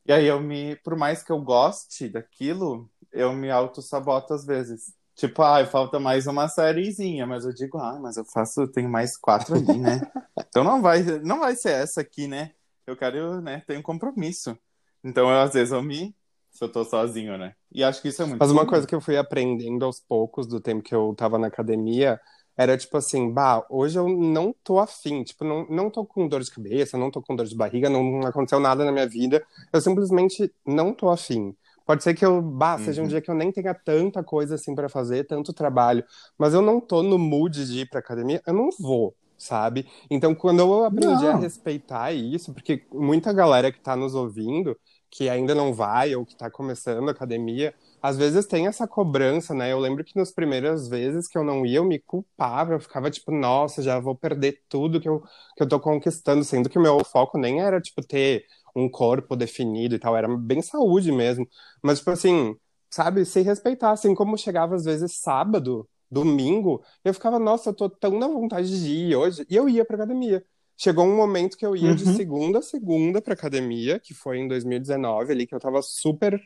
E 0.05 0.13
aí 0.13 0.25
eu 0.27 0.39
me, 0.41 0.75
por 0.77 0.95
mais 0.95 1.23
que 1.23 1.31
eu 1.31 1.41
goste 1.41 2.09
daquilo, 2.09 2.89
eu 3.11 3.33
me 3.33 3.49
auto-saboto 3.51 4.33
às 4.33 4.45
vezes. 4.45 4.93
Tipo, 5.15 5.43
ah, 5.43 5.65
falta 5.65 5.99
mais 5.99 6.25
uma 6.25 6.47
sériezinha, 6.47 7.25
mas 7.27 7.45
eu 7.45 7.53
digo, 7.53 7.77
ah, 7.77 7.99
mas 7.99 8.17
eu 8.17 8.25
faço, 8.25 8.61
eu 8.61 8.71
tenho 8.71 8.89
mais 8.89 9.15
quatro 9.15 9.55
ali, 9.55 9.77
né? 9.77 10.01
então 10.49 10.63
não 10.63 10.81
vai, 10.81 11.03
não 11.23 11.39
vai 11.39 11.55
ser 11.55 11.71
essa 11.71 12.01
aqui, 12.01 12.27
né? 12.27 12.51
Eu 12.85 12.97
quero, 12.97 13.39
né, 13.39 13.63
tenho 13.67 13.79
um 13.79 13.83
compromisso. 13.83 14.57
Então, 15.03 15.29
eu, 15.29 15.39
às 15.39 15.53
vezes 15.53 15.71
eu 15.71 15.81
me 15.81 16.15
se 16.53 16.63
eu 16.63 16.69
tô 16.69 16.85
sozinho, 16.85 17.37
né? 17.37 17.55
E 17.71 17.83
acho 17.83 18.01
que 18.01 18.09
isso 18.09 18.21
é 18.21 18.25
muito 18.25 18.39
Mas 18.39 18.51
uma 18.51 18.65
coisa 18.65 18.85
que 18.85 18.93
eu 18.93 19.01
fui 19.01 19.17
aprendendo 19.17 19.83
aos 19.83 19.99
poucos 19.99 20.45
do 20.45 20.61
tempo 20.61 20.83
que 20.83 20.93
eu 20.93 21.13
tava 21.17 21.39
na 21.39 21.47
academia 21.47 22.21
era 22.55 22.77
tipo 22.77 22.95
assim, 22.95 23.31
bah, 23.31 23.65
hoje 23.67 23.97
eu 23.97 24.07
não 24.07 24.53
tô 24.63 24.77
afim, 24.77 25.23
tipo, 25.23 25.43
não, 25.43 25.65
não 25.67 25.89
tô 25.89 26.05
com 26.05 26.27
dor 26.27 26.43
de 26.43 26.51
cabeça, 26.51 26.95
não 26.95 27.09
tô 27.09 27.19
com 27.19 27.35
dor 27.35 27.47
de 27.47 27.55
barriga, 27.55 27.89
não 27.89 28.21
aconteceu 28.21 28.59
nada 28.59 28.85
na 28.85 28.91
minha 28.91 29.07
vida, 29.07 29.43
eu 29.73 29.81
simplesmente 29.81 30.53
não 30.63 30.93
tô 30.93 31.09
afim. 31.09 31.55
Pode 31.85 32.03
ser 32.03 32.13
que 32.13 32.25
eu, 32.25 32.41
bah, 32.41 32.77
seja 32.77 33.01
um 33.01 33.03
uhum. 33.03 33.09
dia 33.09 33.21
que 33.21 33.29
eu 33.29 33.35
nem 33.35 33.51
tenha 33.51 33.73
tanta 33.73 34.23
coisa 34.23 34.55
assim 34.55 34.73
para 34.73 34.87
fazer, 34.87 35.25
tanto 35.25 35.53
trabalho, 35.53 36.03
mas 36.37 36.53
eu 36.53 36.61
não 36.61 36.79
tô 36.79 37.03
no 37.03 37.17
mood 37.17 37.65
de 37.65 37.81
ir 37.81 37.89
pra 37.89 37.99
academia, 37.99 38.41
eu 38.47 38.53
não 38.53 38.69
vou, 38.79 39.15
sabe? 39.37 39.87
Então, 40.09 40.33
quando 40.33 40.59
eu 40.59 40.85
aprendi 40.85 41.23
não. 41.23 41.31
a 41.31 41.35
respeitar 41.35 42.13
isso, 42.13 42.53
porque 42.53 42.83
muita 42.93 43.33
galera 43.33 43.71
que 43.71 43.79
tá 43.79 43.95
nos 43.95 44.15
ouvindo 44.15 44.77
que 45.15 45.29
ainda 45.29 45.53
não 45.53 45.71
vai 45.71 46.15
ou 46.15 46.25
que 46.25 46.33
está 46.33 46.49
começando 46.49 47.07
a 47.07 47.11
academia, 47.11 47.71
às 48.01 48.17
vezes 48.17 48.47
tem 48.47 48.65
essa 48.65 48.87
cobrança, 48.87 49.53
né? 49.53 49.71
Eu 49.71 49.77
lembro 49.77 50.03
que 50.03 50.17
nas 50.17 50.31
primeiras 50.31 50.87
vezes 50.87 51.27
que 51.27 51.37
eu 51.37 51.43
não 51.43 51.63
ia, 51.63 51.77
eu 51.77 51.85
me 51.85 51.99
culpava, 51.99 52.73
eu 52.73 52.79
ficava 52.79 53.11
tipo, 53.11 53.31
nossa, 53.31 53.83
já 53.83 53.99
vou 53.99 54.15
perder 54.15 54.63
tudo 54.67 54.99
que 54.99 55.07
eu, 55.07 55.21
que 55.55 55.61
eu 55.61 55.67
tô 55.67 55.79
conquistando, 55.79 56.43
sendo 56.43 56.67
que 56.67 56.79
o 56.79 56.81
meu 56.81 57.05
foco 57.05 57.37
nem 57.37 57.61
era, 57.61 57.79
tipo, 57.79 58.01
ter 58.01 58.45
um 58.75 58.89
corpo 58.89 59.35
definido 59.35 59.95
e 59.95 59.99
tal, 59.99 60.15
era 60.15 60.27
bem 60.37 60.61
saúde 60.61 61.11
mesmo. 61.11 61.47
Mas, 61.81 61.99
tipo 61.99 62.11
assim, 62.11 62.55
sabe, 62.89 63.25
se 63.25 63.41
respeitar, 63.41 63.91
assim 63.91 64.15
como 64.15 64.37
chegava 64.37 64.75
às 64.75 64.85
vezes 64.85 65.13
sábado, 65.17 65.87
domingo, 66.09 66.83
eu 67.03 67.13
ficava, 67.13 67.39
nossa, 67.39 67.69
eu 67.69 67.73
tô 67.73 67.89
tão 67.89 68.17
na 68.19 68.27
vontade 68.27 68.69
de 68.79 68.91
ir 68.91 69.15
hoje, 69.15 69.45
e 69.49 69.55
eu 69.55 69.67
ia 69.67 69.83
pra 69.83 69.95
academia. 69.95 70.45
Chegou 70.77 71.05
um 71.05 71.15
momento 71.15 71.57
que 71.57 71.65
eu 71.65 71.75
ia 71.75 71.89
uhum. 71.89 71.95
de 71.95 72.15
segunda 72.15 72.59
a 72.59 72.61
segunda 72.61 73.21
pra 73.21 73.33
academia, 73.33 73.99
que 73.99 74.13
foi 74.13 74.39
em 74.39 74.47
2019 74.47 75.31
ali, 75.31 75.47
que 75.47 75.53
eu 75.55 75.59
tava 75.59 75.81
super 75.81 76.39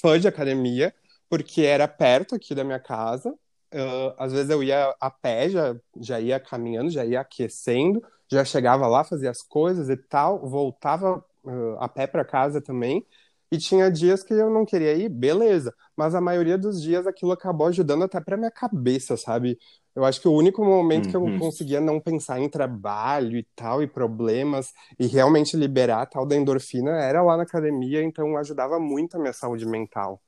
fã 0.00 0.18
de 0.18 0.28
academia, 0.28 0.94
porque 1.28 1.62
era 1.62 1.86
perto 1.88 2.34
aqui 2.34 2.54
da 2.54 2.64
minha 2.64 2.80
casa. 2.80 3.30
Uh, 3.72 4.14
às 4.18 4.32
vezes 4.32 4.50
eu 4.50 4.62
ia 4.62 4.94
a 5.00 5.10
pé, 5.10 5.48
já, 5.48 5.76
já 6.00 6.20
ia 6.20 6.38
caminhando, 6.38 6.90
já 6.90 7.04
ia 7.04 7.20
aquecendo, 7.20 8.02
já 8.30 8.44
chegava 8.44 8.86
lá, 8.86 9.02
fazia 9.02 9.30
as 9.30 9.42
coisas 9.42 9.88
e 9.88 9.96
tal, 9.96 10.48
voltava 10.48 11.24
uh, 11.44 11.76
a 11.78 11.88
pé 11.88 12.06
para 12.06 12.24
casa 12.24 12.60
também. 12.60 13.04
E 13.52 13.58
tinha 13.58 13.90
dias 13.90 14.22
que 14.22 14.34
eu 14.34 14.50
não 14.50 14.64
queria 14.64 14.94
ir, 14.94 15.08
beleza. 15.08 15.72
Mas 15.96 16.14
a 16.14 16.20
maioria 16.20 16.58
dos 16.58 16.82
dias 16.82 17.06
aquilo 17.06 17.32
acabou 17.32 17.68
ajudando 17.68 18.02
até 18.02 18.20
pra 18.20 18.36
minha 18.36 18.50
cabeça, 18.50 19.16
sabe? 19.16 19.58
Eu 19.94 20.04
acho 20.04 20.20
que 20.20 20.26
o 20.26 20.32
único 20.32 20.64
momento 20.64 21.04
uhum. 21.04 21.10
que 21.10 21.16
eu 21.16 21.22
uhum. 21.22 21.38
conseguia 21.38 21.80
não 21.80 22.00
pensar 22.00 22.40
em 22.40 22.48
trabalho 22.48 23.36
e 23.36 23.46
tal, 23.54 23.80
e 23.80 23.86
problemas, 23.86 24.72
e 24.98 25.06
realmente 25.06 25.56
liberar 25.56 26.02
a 26.02 26.06
tal 26.06 26.26
da 26.26 26.34
endorfina 26.34 26.90
era 27.00 27.22
lá 27.22 27.36
na 27.36 27.44
academia, 27.44 28.02
então 28.02 28.36
ajudava 28.36 28.80
muito 28.80 29.16
a 29.16 29.20
minha 29.20 29.32
saúde 29.32 29.64
mental. 29.64 30.20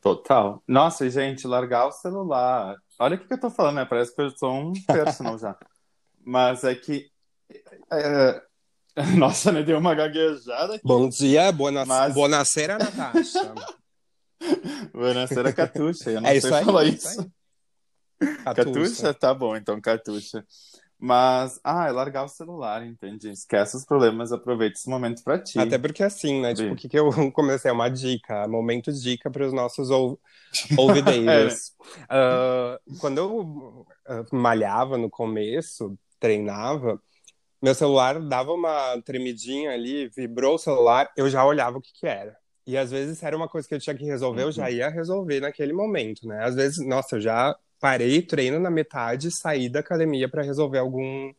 Total. 0.00 0.62
Nossa, 0.66 1.10
gente, 1.10 1.46
largar 1.46 1.86
o 1.86 1.92
celular. 1.92 2.76
Olha 2.98 3.16
o 3.16 3.18
que, 3.18 3.32
eu 3.32 3.40
tô 3.40 3.50
falando, 3.50 3.76
né? 3.76 3.84
Parece 3.84 4.14
que 4.14 4.22
eu 4.22 4.30
sou 4.30 4.52
um 4.52 4.72
personal 4.86 5.36
já. 5.36 5.56
Mas 6.24 6.64
é 6.64 6.74
que. 6.74 7.10
É... 7.92 8.42
Nossa, 9.16 9.52
me 9.52 9.62
deu 9.62 9.78
uma 9.78 9.94
gaguejada 9.94 10.74
aqui. 10.74 10.82
Bom 10.84 11.08
dia, 11.08 11.52
boa, 11.52 11.70
Mas... 11.84 12.14
boa 12.14 12.28
Natasha. 12.28 13.54
boa 14.92 15.52
Catuxa. 15.52 16.10
Eu 16.10 16.20
não 16.20 16.28
é 16.28 16.40
sei 16.40 16.52
aí, 16.52 16.64
falar 16.64 16.84
é 16.84 16.88
isso. 16.88 17.08
isso. 17.08 17.32
Catuxa. 18.44 19.14
Tá 19.14 19.32
bom, 19.32 19.56
então 19.56 19.80
Catuxa. 19.80 20.44
Mas, 21.02 21.58
ah, 21.64 21.88
é 21.88 21.92
largar 21.92 22.24
o 22.24 22.28
celular, 22.28 22.86
entende? 22.86 23.30
Esquece 23.30 23.74
os 23.74 23.86
problemas, 23.86 24.32
aproveita 24.32 24.78
esse 24.78 24.90
momento 24.90 25.24
pra 25.24 25.38
ti. 25.38 25.58
Até 25.58 25.78
porque 25.78 26.02
assim, 26.02 26.42
né? 26.42 26.52
Tipo, 26.52 26.74
o 26.74 26.76
que, 26.76 26.90
que 26.90 26.98
eu 26.98 27.32
comecei? 27.32 27.70
É 27.70 27.72
uma 27.72 27.88
dica, 27.88 28.46
momento 28.46 28.92
dica 28.92 29.30
para 29.30 29.46
os 29.46 29.52
nossos 29.52 29.88
ou... 29.88 30.20
ouvideiros. 30.76 31.72
é. 32.10 32.76
uh, 32.76 32.98
quando 32.98 33.16
eu 33.16 33.86
malhava 34.30 34.98
no 34.98 35.08
começo, 35.08 35.96
treinava, 36.18 37.00
meu 37.62 37.74
celular 37.74 38.20
dava 38.20 38.52
uma 38.52 39.00
tremidinha 39.02 39.72
ali, 39.72 40.08
vibrou 40.08 40.54
o 40.54 40.58
celular, 40.58 41.10
eu 41.16 41.28
já 41.28 41.44
olhava 41.44 41.78
o 41.78 41.80
que 41.80 41.92
que 41.92 42.06
era. 42.06 42.36
E 42.66 42.76
às 42.76 42.90
vezes 42.90 43.22
era 43.22 43.36
uma 43.36 43.48
coisa 43.48 43.66
que 43.68 43.74
eu 43.74 43.80
tinha 43.80 43.96
que 43.96 44.04
resolver, 44.04 44.42
uhum. 44.42 44.48
eu 44.48 44.52
já 44.52 44.64
uhum. 44.64 44.70
ia 44.70 44.88
resolver 44.88 45.40
naquele 45.40 45.72
momento, 45.72 46.26
né? 46.26 46.44
Às 46.44 46.54
vezes, 46.54 46.86
nossa, 46.86 47.16
eu 47.16 47.20
já 47.20 47.54
parei 47.80 48.22
treino 48.22 48.60
na 48.60 48.70
metade 48.70 49.30
saí 49.30 49.68
da 49.68 49.80
academia 49.80 50.28
para 50.28 50.42
resolver 50.42 50.78
algum 50.78 51.32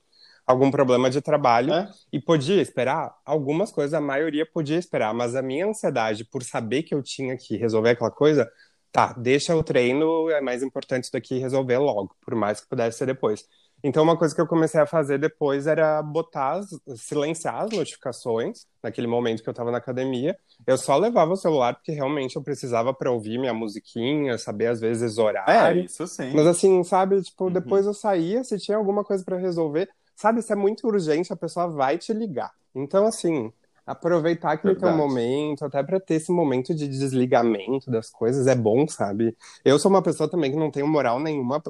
algum 0.45 0.71
problema 0.71 1.10
de 1.10 1.21
trabalho 1.21 1.73
é? 1.73 1.89
e 2.12 2.19
podia 2.19 2.62
esperar 2.62 3.15
algumas 3.23 3.71
coisas, 3.71 3.93
a 3.93 4.01
maioria 4.01 4.45
podia 4.45 4.77
esperar, 4.77 5.13
mas 5.13 5.36
a 5.36 5.41
minha 5.41 5.67
ansiedade 5.67 6.25
por 6.25 6.43
saber 6.43 6.84
que 6.84 6.93
eu 6.93 7.01
tinha 7.01 7.38
que 7.38 7.55
resolver 7.55 7.91
aquela 7.91 8.12
coisa, 8.12 8.51
tá, 8.91 9.13
deixa 9.13 9.55
o 9.55 9.63
treino, 9.63 10.29
é 10.29 10.41
mais 10.41 10.62
importante 10.63 11.10
do 11.12 11.21
que 11.21 11.38
resolver 11.38 11.77
logo, 11.77 12.15
por 12.21 12.36
mais 12.36 12.60
que 12.60 12.67
pudesse 12.67 12.97
ser 12.97 13.05
depois. 13.05 13.45
Então, 13.83 14.03
uma 14.03 14.17
coisa 14.17 14.33
que 14.33 14.41
eu 14.41 14.47
comecei 14.47 14.79
a 14.79 14.85
fazer 14.85 15.17
depois 15.17 15.65
era 15.65 16.01
botar, 16.01 16.61
silenciar 16.95 17.63
as 17.63 17.71
notificações, 17.71 18.65
naquele 18.81 19.07
momento 19.07 19.41
que 19.41 19.49
eu 19.49 19.51
estava 19.51 19.71
na 19.71 19.79
academia. 19.79 20.37
Eu 20.67 20.77
só 20.77 20.97
levava 20.97 21.33
o 21.33 21.37
celular 21.37 21.73
porque 21.73 21.91
realmente 21.91 22.35
eu 22.35 22.43
precisava 22.43 22.93
para 22.93 23.11
ouvir 23.11 23.39
minha 23.39 23.53
musiquinha, 23.53 24.37
saber 24.37 24.67
às 24.67 24.79
vezes 24.79 25.17
horário. 25.17 25.81
É, 25.81 25.85
isso 25.85 26.05
sim. 26.07 26.31
Mas 26.33 26.45
assim, 26.45 26.83
sabe, 26.83 27.21
tipo, 27.21 27.45
uhum. 27.45 27.51
depois 27.51 27.85
eu 27.85 27.93
saía, 27.93 28.43
se 28.43 28.57
tinha 28.57 28.77
alguma 28.77 29.03
coisa 29.03 29.23
para 29.23 29.37
resolver, 29.37 29.89
sabe, 30.15 30.41
se 30.41 30.53
é 30.53 30.55
muito 30.55 30.87
urgente, 30.87 31.33
a 31.33 31.35
pessoa 31.35 31.67
vai 31.67 31.97
te 31.97 32.13
ligar. 32.13 32.51
Então, 32.75 33.05
assim, 33.05 33.51
aproveitar 33.85 34.51
aquele 34.51 34.75
teu 34.75 34.91
momento, 34.91 35.65
até 35.65 35.81
para 35.83 35.99
ter 35.99 36.15
esse 36.15 36.31
momento 36.31 36.73
de 36.73 36.87
desligamento 36.87 37.89
das 37.89 38.09
coisas, 38.09 38.47
é 38.47 38.55
bom, 38.55 38.87
sabe? 38.87 39.35
Eu 39.65 39.79
sou 39.79 39.89
uma 39.89 40.01
pessoa 40.01 40.29
também 40.29 40.51
que 40.51 40.57
não 40.57 40.71
tenho 40.71 40.87
moral 40.87 41.19
nenhuma 41.19 41.61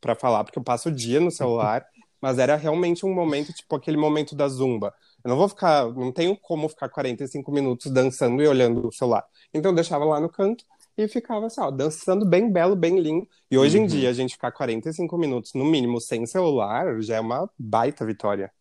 para 0.00 0.14
falar, 0.14 0.44
porque 0.44 0.58
eu 0.58 0.62
passo 0.62 0.88
o 0.88 0.92
dia 0.92 1.20
no 1.20 1.30
celular, 1.30 1.84
mas 2.20 2.38
era 2.38 2.56
realmente 2.56 3.04
um 3.04 3.12
momento, 3.12 3.52
tipo 3.52 3.74
aquele 3.74 3.96
momento 3.96 4.34
da 4.34 4.48
zumba. 4.48 4.94
Eu 5.24 5.30
não 5.30 5.36
vou 5.36 5.48
ficar, 5.48 5.90
não 5.92 6.12
tenho 6.12 6.36
como 6.36 6.68
ficar 6.68 6.88
45 6.88 7.50
minutos 7.50 7.90
dançando 7.90 8.42
e 8.42 8.46
olhando 8.46 8.86
o 8.86 8.92
celular. 8.92 9.24
Então 9.52 9.70
eu 9.70 9.74
deixava 9.74 10.04
lá 10.04 10.20
no 10.20 10.28
canto 10.28 10.64
e 10.96 11.08
ficava 11.08 11.46
assim, 11.46 11.60
ó, 11.60 11.70
dançando 11.70 12.24
bem 12.24 12.50
belo, 12.50 12.76
bem 12.76 13.00
lindo. 13.00 13.26
E 13.50 13.58
hoje 13.58 13.78
uhum. 13.78 13.84
em 13.84 13.86
dia, 13.86 14.10
a 14.10 14.12
gente 14.12 14.34
ficar 14.34 14.52
45 14.52 15.16
minutos, 15.18 15.54
no 15.54 15.64
mínimo, 15.64 16.00
sem 16.00 16.24
celular, 16.26 17.00
já 17.02 17.16
é 17.16 17.20
uma 17.20 17.50
baita 17.58 18.04
vitória. 18.04 18.52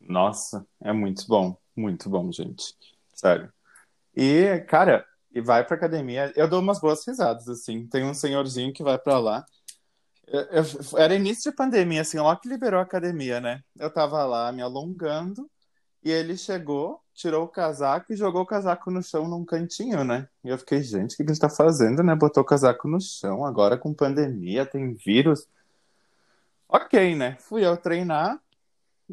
Nossa, 0.00 0.66
é 0.80 0.92
muito 0.92 1.26
bom. 1.28 1.59
Muito 1.76 2.08
bom, 2.08 2.30
gente. 2.32 2.74
Sério. 3.14 3.52
E, 4.16 4.60
cara, 4.68 5.04
e 5.32 5.40
vai 5.40 5.64
pra 5.64 5.76
academia. 5.76 6.32
Eu 6.36 6.48
dou 6.48 6.60
umas 6.60 6.80
boas 6.80 7.06
risadas, 7.06 7.48
assim. 7.48 7.86
Tem 7.86 8.04
um 8.04 8.14
senhorzinho 8.14 8.72
que 8.72 8.82
vai 8.82 8.98
pra 8.98 9.18
lá. 9.18 9.44
Eu, 10.26 10.40
eu, 10.42 10.64
era 10.98 11.14
início 11.14 11.50
de 11.50 11.56
pandemia, 11.56 12.02
assim, 12.02 12.18
logo 12.18 12.40
que 12.40 12.48
liberou 12.48 12.78
a 12.78 12.84
academia, 12.84 13.40
né? 13.40 13.62
Eu 13.76 13.92
tava 13.92 14.24
lá 14.24 14.52
me 14.52 14.62
alongando 14.62 15.50
e 16.04 16.10
ele 16.10 16.36
chegou, 16.36 17.00
tirou 17.12 17.44
o 17.44 17.48
casaco 17.48 18.12
e 18.12 18.16
jogou 18.16 18.42
o 18.42 18.46
casaco 18.46 18.90
no 18.90 19.02
chão 19.02 19.28
num 19.28 19.44
cantinho, 19.44 20.04
né? 20.04 20.28
E 20.44 20.48
eu 20.48 20.56
fiquei, 20.56 20.82
gente, 20.82 21.14
o 21.14 21.16
que 21.16 21.22
ele 21.22 21.38
tá 21.38 21.48
fazendo, 21.50 22.02
né? 22.02 22.14
Botou 22.14 22.42
o 22.42 22.46
casaco 22.46 22.88
no 22.88 23.00
chão, 23.00 23.44
agora 23.44 23.76
com 23.76 23.92
pandemia, 23.92 24.64
tem 24.64 24.94
vírus. 24.94 25.46
Ok, 26.68 27.16
né? 27.16 27.36
Fui 27.40 27.66
eu 27.66 27.76
treinar, 27.76 28.40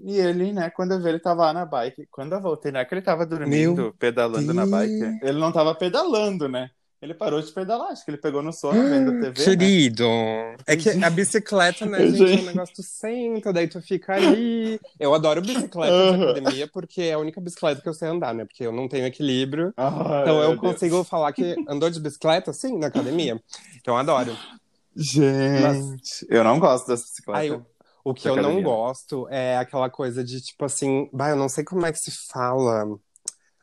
e 0.03 0.17
ele, 0.17 0.51
né, 0.51 0.69
quando 0.69 0.93
eu 0.93 1.01
vi, 1.01 1.09
ele 1.09 1.19
tava 1.19 1.45
lá 1.45 1.53
na 1.53 1.65
bike. 1.65 2.07
Quando 2.11 2.33
eu 2.33 2.41
voltei, 2.41 2.71
não 2.71 2.79
é 2.79 2.85
que 2.85 2.93
ele 2.93 3.01
tava 3.01 3.25
dormindo, 3.25 3.81
Meu 3.81 3.93
pedalando 3.93 4.53
Deus. 4.53 4.55
na 4.55 4.65
bike. 4.65 5.19
Ele 5.21 5.39
não 5.39 5.51
tava 5.51 5.73
pedalando, 5.75 6.47
né? 6.47 6.69
Ele 6.99 7.13
parou 7.13 7.39
de 7.39 7.51
pedalar, 7.51 7.91
acho 7.91 8.03
que 8.03 8.09
ele 8.09 8.17
pegou 8.17 8.41
no 8.41 8.51
sono 8.51 8.89
vendo 8.89 9.21
TV. 9.21 9.43
Querido, 9.43 10.03
né? 10.03 10.55
é 10.65 10.75
que 10.75 10.89
a 10.89 11.09
bicicleta, 11.11 11.85
né, 11.85 12.07
gente, 12.07 12.39
é 12.39 12.41
um 12.41 12.45
negócio 12.45 12.73
tu 12.73 12.81
senta, 12.81 13.53
daí 13.53 13.67
tu 13.67 13.79
fica 13.79 14.15
ali. 14.15 14.79
Eu 14.99 15.13
adoro 15.13 15.39
bicicleta 15.39 15.93
uhum. 15.93 16.17
de 16.17 16.23
academia 16.23 16.67
porque 16.67 17.03
é 17.03 17.13
a 17.13 17.19
única 17.19 17.39
bicicleta 17.39 17.81
que 17.81 17.87
eu 17.87 17.93
sei 17.93 18.07
andar, 18.07 18.33
né? 18.33 18.45
Porque 18.45 18.65
eu 18.65 18.71
não 18.71 18.87
tenho 18.87 19.05
equilíbrio. 19.05 19.71
Ai, 19.77 20.23
então 20.23 20.41
eu 20.41 20.57
consigo 20.57 20.95
Deus. 20.95 21.07
falar 21.07 21.31
que 21.33 21.55
andou 21.69 21.87
de 21.87 21.99
bicicleta, 21.99 22.51
sim, 22.51 22.79
na 22.79 22.87
academia. 22.87 23.39
Então 23.79 23.93
eu 23.93 23.99
adoro. 23.99 24.35
Gente, 24.95 25.61
Mas... 25.61 26.25
eu 26.27 26.43
não 26.43 26.59
gosto 26.59 26.87
dessa 26.87 27.03
bicicleta. 27.03 27.39
Aí, 27.39 27.61
o 28.09 28.13
que 28.13 28.29
eu 28.29 28.37
não 28.37 28.61
gosto 28.63 29.27
é 29.29 29.57
aquela 29.57 29.89
coisa 29.89 30.23
de, 30.23 30.39
tipo 30.39 30.63
assim, 30.63 31.09
bah, 31.11 31.29
eu 31.29 31.35
não 31.35 31.49
sei 31.49 31.65
como 31.65 31.85
é 31.85 31.91
que 31.91 31.99
se 31.99 32.11
fala. 32.11 32.97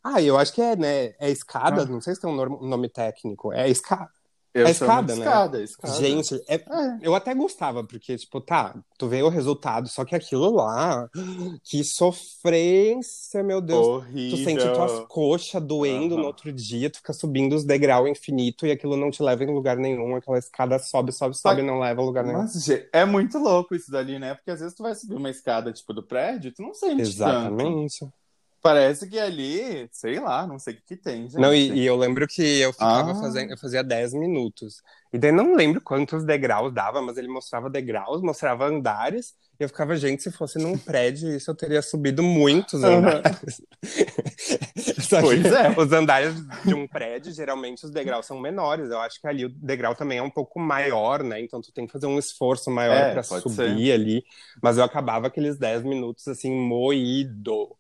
Ah, 0.03 0.21
eu 0.21 0.37
acho 0.37 0.53
que 0.53 0.61
é, 0.61 0.77
né? 0.77 1.15
É 1.19 1.31
escada, 1.31 1.83
ah. 1.83 1.87
não 1.87 1.99
sei 1.99 2.15
se 2.15 2.21
tem 2.21 2.29
um 2.29 2.67
nome 2.69 2.91
técnico. 2.91 3.55
É 3.55 3.71
escada. 3.71 4.11
Eu 4.55 4.67
de 4.67 4.71
escada, 4.71 5.15
né? 5.17 5.19
escada, 5.25 5.63
escada. 5.63 5.95
Gente, 5.95 6.41
é- 6.49 6.55
É. 6.55 6.99
eu 7.03 7.13
até 7.15 7.35
gostava, 7.35 7.83
porque, 7.83 8.17
tipo, 8.17 8.41
tá, 8.41 8.73
tu 8.97 9.09
vê 9.09 9.21
o 9.21 9.29
resultado, 9.29 9.89
só 9.89 10.05
que 10.05 10.15
aquilo 10.15 10.49
lá, 10.55 11.09
que 11.65 11.83
sofrência, 11.83 13.43
meu 13.43 13.61
Deus. 13.61 13.85
Horrível. 13.85 14.39
Tu 14.39 14.45
sente 14.45 14.63
tuas 14.73 15.01
coxas 15.09 15.61
doendo 15.61 16.15
Aham. 16.15 16.21
no 16.23 16.27
outro 16.29 16.53
dia, 16.53 16.89
tu 16.89 16.99
fica 16.99 17.13
subindo 17.13 17.55
os 17.57 17.65
degraus 17.65 18.09
infinito 18.09 18.65
e 18.65 18.71
aquilo 18.71 18.97
não 18.97 19.11
te 19.11 19.23
leva 19.23 19.43
em 19.43 19.53
lugar 19.53 19.77
nenhum. 19.77 20.15
Aquela 20.15 20.39
escada 20.39 20.79
sobe, 20.79 21.11
sobe, 21.13 21.37
sobe 21.37 21.61
e 21.61 21.65
não 21.65 21.81
leva 21.81 22.01
a 22.01 22.05
lugar 22.05 22.25
nenhum. 22.25 22.39
Mas, 22.39 22.69
é 22.93 23.05
muito 23.05 23.39
louco 23.39 23.75
isso 23.75 23.91
dali, 23.91 24.19
né? 24.21 24.35
Porque 24.35 24.53
às 24.53 24.61
vezes 24.61 24.75
tu 24.77 24.85
vai 24.85 24.95
subir 24.95 25.15
uma 25.17 25.31
escada, 25.31 25.73
tipo, 25.73 25.93
do 25.93 26.03
prédio, 26.03 26.53
tu 26.55 26.63
não 26.63 26.73
sente 26.75 27.17
tanto. 27.19 28.13
Parece 28.65 29.07
que 29.07 29.19
ali, 29.19 29.87
sei 29.93 30.19
lá, 30.19 30.47
não 30.47 30.59
sei 30.59 30.73
o 30.73 30.77
que 30.79 30.83
que 30.87 30.97
tem, 30.97 31.25
gente. 31.25 31.37
Não, 31.37 31.53
e, 31.55 31.71
e 31.71 31.85
eu 31.85 31.97
lembro 31.97 32.27
que 32.27 32.61
eu 32.61 32.73
ficava 32.73 33.11
Ah. 33.11 33.15
fazendo, 33.15 33.51
eu 33.51 33.59
fazia 33.59 33.85
10 33.85 34.15
minutos. 34.15 34.81
E 35.13 35.19
daí 35.19 35.31
não 35.31 35.55
lembro 35.55 35.83
quantos 35.83 36.25
degraus 36.25 36.73
dava, 36.73 37.03
mas 37.03 37.19
ele 37.19 37.29
mostrava 37.29 37.69
degraus, 37.69 38.23
mostrava 38.23 38.65
andares, 38.67 39.35
e 39.61 39.65
eu 39.65 39.69
ficava, 39.69 39.95
gente, 39.97 40.23
se 40.23 40.33
fosse 40.33 40.59
num 40.59 40.79
prédio, 40.79 41.37
isso 41.37 41.51
eu 41.51 41.55
teria 41.55 41.83
subido 41.83 42.23
muitos 42.23 42.83
andares. 42.83 43.61
Que 44.75 45.21
Pois 45.21 45.45
é. 45.45 45.69
os 45.79 45.93
andares 45.93 46.35
de 46.65 46.75
um 46.75 46.89
prédio, 46.89 47.33
geralmente 47.33 47.85
os 47.85 47.91
degraus 47.91 48.25
são 48.27 48.41
menores. 48.41 48.91
Eu 48.91 48.99
acho 49.01 49.21
que 49.21 49.27
ali 49.27 49.45
o 49.45 49.49
degrau 49.49 49.95
também 49.95 50.19
é 50.19 50.23
um 50.23 50.31
pouco 50.31 50.59
maior, 50.59 51.23
né? 51.23 51.41
Então 51.41 51.61
tu 51.61 51.71
tem 51.71 51.87
que 51.87 51.93
fazer 51.93 52.07
um 52.07 52.19
esforço 52.19 52.71
maior 52.71 52.95
É, 52.97 53.23
pode 53.23 53.43
subir 53.43 53.93
ali. 53.93 54.25
Mas 54.63 54.79
eu 54.79 54.85
acabava 54.85 55.27
aqueles 55.27 55.59
10 55.59 55.83
minutos 55.85 56.27
assim, 56.27 56.51
moído. 56.51 57.77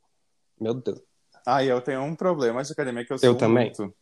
Meu 0.60 0.74
Deus. 0.74 1.00
Ah, 1.46 1.62
e 1.62 1.68
eu 1.68 1.80
tenho 1.80 2.02
um 2.02 2.14
problema 2.14 2.62
de 2.62 2.72
academia 2.72 3.04
que 3.04 3.12
eu 3.12 3.18
sou 3.18 3.30
Eu 3.30 3.38
também. 3.38 3.68
muito. 3.68 3.94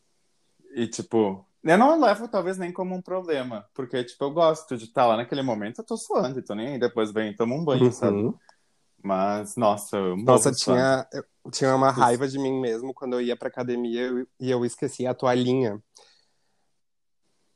E, 0.75 0.87
tipo, 0.87 1.45
eu 1.63 1.79
não 1.79 2.01
levo 2.01 2.29
talvez 2.29 2.57
nem 2.59 2.73
como 2.73 2.95
um 2.95 3.03
problema, 3.03 3.69
porque, 3.75 4.03
tipo, 4.05 4.25
eu 4.25 4.31
gosto 4.31 4.77
de 4.77 4.85
estar 4.85 5.07
lá 5.07 5.17
naquele 5.17 5.43
momento, 5.43 5.81
eu 5.81 5.85
tô 5.87 5.97
suando, 5.97 6.39
então 6.39 6.57
nem 6.57 6.69
aí, 6.69 6.79
depois 6.79 7.13
vem 7.13 7.31
e 7.31 7.37
tomo 7.37 7.55
um 7.55 7.65
banho, 7.65 7.93
sabe? 7.93 8.17
Uhum. 8.17 8.35
Mas, 9.03 9.57
nossa, 9.57 9.97
eu 9.99 10.17
Nossa, 10.17 10.53
tinha, 10.53 11.07
eu 11.13 11.51
tinha 11.51 11.75
uma 11.75 11.91
raiva 11.91 12.29
de 12.29 12.39
mim 12.39 12.61
mesmo 12.61 12.95
quando 12.95 13.15
eu 13.15 13.21
ia 13.23 13.37
pra 13.37 13.49
academia 13.49 14.03
eu- 14.03 14.27
e 14.41 14.51
eu 14.51 14.65
esquecia 14.65 15.11
a 15.11 15.15
toalhinha. 15.15 15.83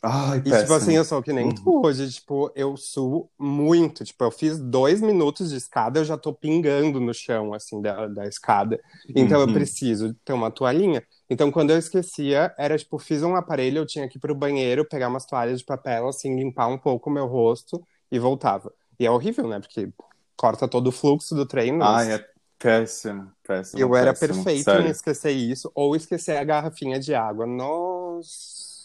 Ai, 0.08 0.40
E, 0.44 0.52
tipo 0.54 0.72
assim, 0.72 0.92
eu 0.94 1.04
sou 1.04 1.22
que 1.22 1.32
nem 1.32 1.48
Uhum. 1.48 1.54
tu 1.54 1.80
hoje, 1.84 2.10
tipo, 2.12 2.52
eu 2.54 2.76
suo 2.76 3.28
muito. 3.38 4.04
Tipo, 4.04 4.24
eu 4.24 4.30
fiz 4.30 4.58
dois 4.60 5.00
minutos 5.00 5.50
de 5.50 5.56
escada, 5.56 5.98
eu 6.00 6.04
já 6.04 6.16
tô 6.16 6.32
pingando 6.32 7.00
no 7.00 7.12
chão, 7.12 7.52
assim, 7.52 7.82
da, 7.82 8.06
da 8.06 8.26
escada. 8.26 8.80
Então 9.14 9.40
eu 9.40 9.48
Uhum. 9.48 9.52
preciso 9.52 10.14
ter 10.24 10.32
uma 10.32 10.50
toalhinha. 10.50 11.02
Então, 11.28 11.50
quando 11.50 11.70
eu 11.70 11.78
esquecia, 11.78 12.54
era 12.58 12.78
tipo, 12.78 12.98
fiz 12.98 13.22
um 13.24 13.34
aparelho, 13.34 13.78
eu 13.78 13.86
tinha 13.86 14.08
que 14.08 14.18
ir 14.18 14.20
pro 14.20 14.34
banheiro, 14.34 14.86
pegar 14.88 15.08
umas 15.08 15.26
toalhas 15.26 15.58
de 15.60 15.64
papel, 15.66 16.08
assim, 16.08 16.36
limpar 16.36 16.68
um 16.68 16.78
pouco 16.78 17.10
o 17.10 17.12
meu 17.12 17.26
rosto 17.26 17.82
e 18.10 18.18
voltava. 18.18 18.72
E 19.00 19.06
é 19.06 19.10
horrível, 19.10 19.48
né? 19.48 19.58
Porque 19.60 19.92
corta 20.36 20.68
todo 20.68 20.88
o 20.88 20.92
fluxo 20.92 21.34
do 21.34 21.44
treino. 21.46 21.84
Ai, 21.84 22.12
é 22.14 22.18
péssimo, 22.58 23.34
péssimo. 23.42 23.90
Eu 23.90 23.94
era 23.96 24.14
péssimo, 24.14 24.14
perfeito 24.14 24.50
sério. 24.50 24.88
em 24.88 24.88
esquecer 24.90 25.30
isso, 25.32 25.70
ou 25.74 25.94
esquecer 25.94 26.36
a 26.38 26.44
garrafinha 26.44 26.98
de 26.98 27.14
água. 27.14 27.46
Nossa. 27.46 28.75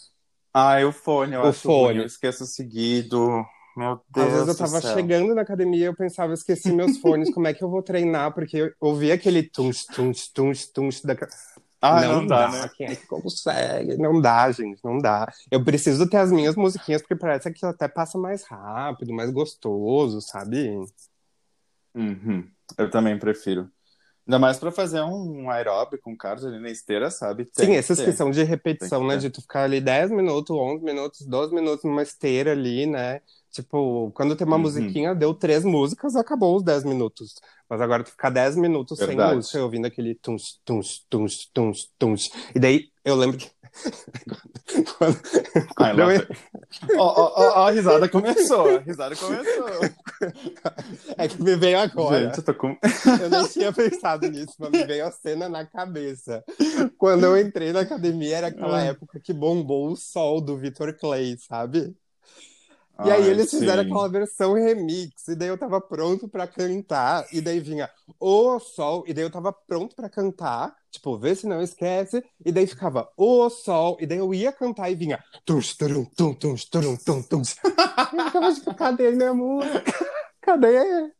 Ah, 0.54 0.84
o 0.86 0.92
fone, 0.92 1.34
eu 1.34 1.42
O 1.42 1.46
acho 1.46 1.60
fone. 1.62 1.94
ruim, 1.94 1.96
eu 2.00 2.06
esqueço 2.06 2.46
seguido. 2.46 3.44
Meu 3.76 4.00
Deus 4.10 4.26
Às 4.26 4.32
vezes 4.34 4.48
eu 4.48 4.56
tava 4.58 4.80
céu. 4.82 4.94
chegando 4.94 5.34
na 5.34 5.42
academia 5.42 5.80
e 5.80 5.84
eu 5.84 5.96
pensava, 5.96 6.34
esqueci 6.34 6.70
meus 6.72 6.98
fones, 6.98 7.32
como 7.32 7.46
é 7.46 7.54
que 7.54 7.64
eu 7.64 7.70
vou 7.70 7.82
treinar? 7.82 8.34
Porque 8.34 8.56
eu 8.58 8.72
ouvia 8.80 9.14
aquele 9.14 9.42
tunch, 9.42 9.86
tunch, 9.94 10.30
tunch, 10.34 10.70
tunch 10.72 11.02
da... 11.06 11.16
Ah, 11.80 12.02
não, 12.02 12.26
dá, 12.26 12.48
né? 12.48 12.70
Quem 12.76 12.86
é 12.86 12.94
que 12.94 13.06
consegue? 13.06 13.96
Não 13.96 14.20
dá, 14.20 14.52
gente, 14.52 14.78
não 14.84 14.98
dá. 14.98 15.32
Eu 15.50 15.64
preciso 15.64 16.08
ter 16.08 16.18
as 16.18 16.30
minhas 16.30 16.54
musiquinhas, 16.54 17.02
porque 17.02 17.16
parece 17.16 17.50
que 17.52 17.64
até 17.66 17.88
passa 17.88 18.18
mais 18.18 18.44
rápido, 18.44 19.12
mais 19.12 19.30
gostoso, 19.32 20.20
sabe? 20.20 20.78
Uhum. 21.94 22.48
Eu 22.78 22.90
também 22.90 23.18
prefiro. 23.18 23.68
Ainda 24.32 24.38
mais 24.38 24.58
pra 24.58 24.72
fazer 24.72 25.02
um 25.02 25.50
aeróbico, 25.50 26.08
um 26.08 26.16
cardio 26.16 26.48
ali 26.48 26.58
na 26.58 26.70
esteira, 26.70 27.10
sabe? 27.10 27.44
Tem 27.44 27.66
Sim, 27.66 27.72
que 27.72 27.76
esses 27.76 27.98
ter. 27.98 28.06
que 28.06 28.12
são 28.12 28.30
de 28.30 28.42
repetição, 28.42 29.02
que 29.02 29.08
né? 29.08 29.16
De 29.18 29.28
tu 29.28 29.42
ficar 29.42 29.64
ali 29.64 29.78
10 29.78 30.10
minutos, 30.10 30.56
11 30.56 30.82
minutos, 30.82 31.26
12 31.26 31.54
minutos 31.54 31.84
numa 31.84 32.02
esteira 32.02 32.52
ali, 32.52 32.86
né? 32.86 33.20
Tipo, 33.50 34.10
quando 34.12 34.34
tem 34.34 34.46
uma 34.46 34.56
Uhum. 34.56 34.62
musiquinha, 34.62 35.14
deu 35.14 35.34
três 35.34 35.62
músicas, 35.66 36.16
acabou 36.16 36.56
os 36.56 36.62
10 36.62 36.82
minutos. 36.82 37.34
Mas 37.68 37.82
agora 37.82 38.02
tu 38.02 38.10
ficar 38.10 38.30
10 38.30 38.56
minutos 38.56 38.98
sem 38.98 39.08
Verdade. 39.08 39.36
música, 39.36 39.62
ouvindo 39.62 39.86
aquele 39.86 40.14
tuns, 40.14 40.58
tuns, 40.64 41.04
tuns, 41.10 41.50
tuns, 41.52 41.92
tuns. 41.98 42.30
E 42.54 42.58
daí, 42.58 42.90
eu 43.04 43.14
lembro 43.14 43.36
que... 43.36 43.50
quando, 45.76 45.98
eu- 46.00 46.06
vem. 46.06 46.20
Ó, 46.98 47.04
ó, 47.04 47.32
ó, 47.60 47.66
a 47.68 47.70
risada 47.70 48.08
começou, 48.08 48.76
a 48.76 48.78
risada 48.80 49.14
começou. 49.16 49.68
É 51.16 51.28
que 51.28 51.42
me 51.42 51.56
veio 51.56 51.78
agora. 51.78 52.26
Gente, 52.26 52.38
eu 52.38 52.44
tô 52.44 52.54
com... 52.54 52.68
Eu 53.20 53.30
nem 53.30 53.46
tinha 53.48 53.72
pensado 53.72 54.28
nisso, 54.30 54.54
mas 54.58 54.70
me 54.70 54.84
veio 54.84 55.06
a 55.06 55.10
cena 55.10 55.48
na 55.48 55.66
cabeça. 55.66 56.42
Quando 56.96 57.24
eu 57.24 57.38
entrei 57.38 57.72
na 57.72 57.80
academia, 57.80 58.36
era 58.38 58.46
aquela 58.48 58.78
Ah. 58.78 58.84
época 58.84 59.20
que 59.20 59.32
bombou 59.32 59.90
o 59.90 59.96
sol 59.96 60.40
do 60.40 60.56
Vitor 60.56 60.94
Clay, 60.96 61.36
sabe? 61.38 61.94
E 63.00 63.10
aí 63.10 63.28
Ai, 63.28 63.30
eles 63.30 63.50
fizeram 63.50 63.82
sim. 63.82 63.82
aquela 63.82 64.08
versão 64.08 64.54
remix, 64.54 65.26
e 65.28 65.34
daí 65.34 65.48
eu 65.48 65.58
tava 65.58 65.80
pronto 65.80 66.28
pra 66.28 66.46
cantar, 66.46 67.26
e 67.32 67.40
daí 67.40 67.58
vinha 67.60 67.90
o 68.20 68.60
sol, 68.60 69.04
e 69.06 69.12
daí 69.12 69.24
eu 69.24 69.30
tava 69.30 69.52
pronto 69.52 69.96
pra 69.96 70.08
cantar, 70.08 70.74
tipo, 70.90 71.18
vê 71.18 71.34
se 71.34 71.46
não 71.46 71.60
esquece, 71.60 72.22
e 72.44 72.52
daí 72.52 72.66
ficava 72.66 73.08
o 73.16 73.50
sol, 73.50 73.96
e 74.00 74.06
daí 74.06 74.18
eu 74.18 74.32
ia 74.32 74.52
cantar 74.52 74.88
e 74.90 74.94
vinha 74.94 75.18
tuns, 75.44 75.76
turum, 75.76 76.04
tum, 76.16 76.34
tuns, 76.34 76.64
turum, 76.64 76.96
tum, 76.96 77.22
tuns. 77.22 77.56
E 78.12 78.16
eu 78.16 78.24
ficava 78.24 78.52
tipo, 78.54 78.74
cadê 78.74 79.10
minha 79.12 79.34
música? 79.34 79.92
Cadê? 80.40 81.12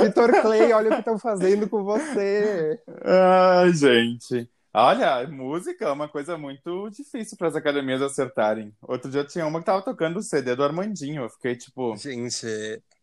Vitor 0.00 0.36
Clay, 0.38 0.72
olha 0.72 0.90
o 0.90 0.94
que 0.94 1.00
estão 1.00 1.18
fazendo 1.18 1.68
com 1.68 1.84
você. 1.84 2.80
Ai, 3.04 3.72
gente. 3.74 4.48
Olha, 4.72 5.26
música 5.26 5.86
é 5.86 5.92
uma 5.92 6.08
coisa 6.08 6.38
muito 6.38 6.88
difícil 6.90 7.36
para 7.36 7.48
as 7.48 7.56
academias 7.56 8.00
acertarem. 8.00 8.72
Outro 8.82 9.10
dia 9.10 9.24
tinha 9.24 9.44
uma 9.46 9.58
que 9.58 9.66
tava 9.66 9.82
tocando 9.82 10.18
o 10.18 10.22
CD 10.22 10.54
do 10.54 10.62
Armandinho. 10.62 11.24
Eu 11.24 11.30
fiquei 11.30 11.56
tipo. 11.56 11.96
Gente, 11.96 12.46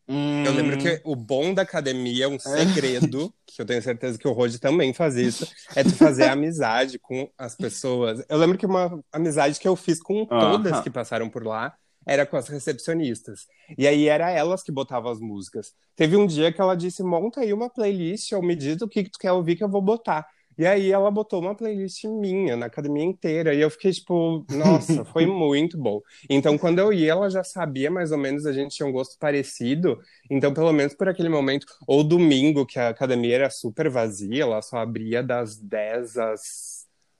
hum, 0.07 0.45
Eu 0.45 0.53
lembro 0.53 0.77
que 0.77 1.01
o 1.03 1.13
bom 1.13 1.53
da 1.53 1.63
academia, 1.63 2.29
um 2.29 2.39
segredo, 2.39 3.33
que 3.45 3.61
eu 3.61 3.65
tenho 3.65 3.81
certeza 3.81 4.17
que 4.17 4.27
o 4.27 4.31
Rod 4.31 4.55
também 4.55 4.93
faz 4.93 5.17
isso, 5.17 5.45
é 5.75 5.83
tu 5.83 5.93
fazer 5.93 6.29
amizade 6.29 6.97
com 6.99 7.29
as 7.37 7.53
pessoas. 7.55 8.23
Eu 8.29 8.37
lembro 8.37 8.57
que 8.57 8.65
uma 8.65 9.03
amizade 9.11 9.59
que 9.59 9.67
eu 9.67 9.75
fiz 9.75 10.01
com 10.01 10.25
todas 10.25 10.71
Aham. 10.71 10.83
que 10.83 10.89
passaram 10.89 11.29
por 11.29 11.45
lá 11.45 11.75
era 12.05 12.25
com 12.25 12.37
as 12.37 12.47
recepcionistas. 12.47 13.45
E 13.77 13.85
aí 13.85 14.07
era 14.07 14.31
elas 14.31 14.63
que 14.63 14.71
botavam 14.71 15.11
as 15.11 15.19
músicas. 15.19 15.73
Teve 15.97 16.15
um 16.15 16.25
dia 16.25 16.53
que 16.53 16.61
ela 16.61 16.75
disse: 16.75 17.03
monta 17.03 17.41
aí 17.41 17.51
uma 17.51 17.69
playlist, 17.69 18.31
ou 18.31 18.41
me 18.41 18.55
diz 18.55 18.81
o 18.81 18.87
que, 18.87 19.03
que 19.03 19.11
tu 19.11 19.19
quer 19.19 19.33
ouvir 19.33 19.57
que 19.57 19.63
eu 19.65 19.69
vou 19.69 19.81
botar. 19.81 20.25
E 20.57 20.65
aí 20.65 20.91
ela 20.91 21.11
botou 21.11 21.39
uma 21.39 21.55
playlist 21.55 22.03
minha 22.05 22.55
na 22.57 22.65
academia 22.65 23.03
inteira. 23.03 23.53
E 23.53 23.59
eu 23.61 23.69
fiquei 23.69 23.91
tipo, 23.91 24.45
nossa, 24.49 25.05
foi 25.05 25.25
muito 25.27 25.77
bom. 25.77 26.01
Então, 26.29 26.57
quando 26.57 26.79
eu 26.79 26.91
ia, 26.91 27.11
ela 27.11 27.29
já 27.29 27.43
sabia 27.43 27.91
mais 27.91 28.11
ou 28.11 28.17
menos, 28.17 28.45
a 28.45 28.53
gente 28.53 28.75
tinha 28.75 28.87
um 28.87 28.91
gosto 28.91 29.17
parecido. 29.19 29.99
Então, 30.29 30.53
pelo 30.53 30.71
menos 30.73 30.93
por 30.95 31.07
aquele 31.07 31.29
momento, 31.29 31.65
ou 31.87 32.03
domingo, 32.03 32.65
que 32.65 32.79
a 32.79 32.89
academia 32.89 33.35
era 33.35 33.49
super 33.49 33.89
vazia, 33.89 34.43
ela 34.43 34.61
só 34.61 34.77
abria 34.77 35.21
das 35.23 35.57
10 35.57 36.17
às. 36.17 36.77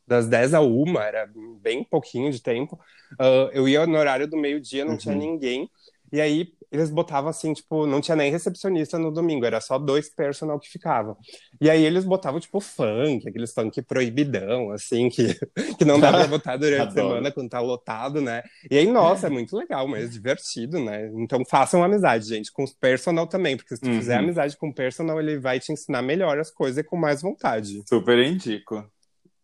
Das 0.08 0.26
10 0.28 0.54
a 0.54 0.62
1, 0.62 0.98
era 1.00 1.30
bem 1.62 1.84
pouquinho 1.84 2.32
de 2.32 2.42
tempo. 2.42 2.80
Ah, 3.20 3.50
eu 3.54 3.68
ia 3.68 3.86
no 3.86 3.98
horário 3.98 4.28
do 4.28 4.38
meio-dia, 4.38 4.86
não 4.86 4.98
tinha 4.98 5.14
Uhum. 5.14 5.22
ninguém. 5.22 5.70
E 6.12 6.22
aí 6.22 6.54
eles 6.72 6.90
botavam 6.90 7.30
assim, 7.30 7.54
tipo, 7.54 7.86
não 7.88 8.02
tinha 8.02 8.16
nem 8.16 8.32
recepcionista 8.32 8.98
no 9.00 9.12
domingo, 9.12 9.46
era 9.46 9.62
só 9.62 9.78
dois 9.78 10.10
personal 10.10 10.60
que 10.60 10.70
ficavam. 10.70 11.16
E 11.62 11.70
aí 11.70 11.84
eles 11.84 12.04
botavam, 12.06 12.40
tipo, 12.40 12.60
funk, 12.60 13.28
aqueles 13.28 13.54
funk 13.54 13.82
proibidão, 13.82 14.72
assim, 14.72 15.10
que, 15.10 15.28
que 15.78 15.86
não 15.86 16.00
dá 16.00 16.12
pra 16.12 16.28
botar 16.28 16.58
durante 16.58 16.90
a 16.90 16.92
semana 16.92 17.32
quando 17.32 17.50
tá 17.50 17.60
lotado, 17.60 18.22
né? 18.22 18.44
E 18.70 18.78
aí, 18.78 18.88
nossa, 18.92 19.28
é 19.28 19.30
muito 19.30 19.56
legal, 19.56 19.88
mas 19.88 20.12
divertido, 20.12 20.80
né? 20.84 21.10
Então 21.16 21.44
façam 21.46 21.84
amizade, 21.84 22.26
gente, 22.28 22.52
com 22.52 22.64
os 22.64 22.74
personal 22.74 23.28
também, 23.28 23.56
porque 23.58 23.76
se 23.76 23.82
tu 23.82 23.88
Uhum. 23.90 23.96
fizer 24.00 24.18
amizade 24.18 24.58
com 24.58 24.70
o 24.70 24.74
personal, 24.74 25.20
ele 25.20 25.40
vai 25.40 25.60
te 25.60 25.72
ensinar 25.72 26.02
melhor 26.02 26.40
as 26.40 26.52
coisas 26.52 26.78
e 26.78 26.84
com 26.84 26.98
mais 26.98 27.22
vontade. 27.22 27.84
Super 27.88 28.20
indico. 28.20 28.86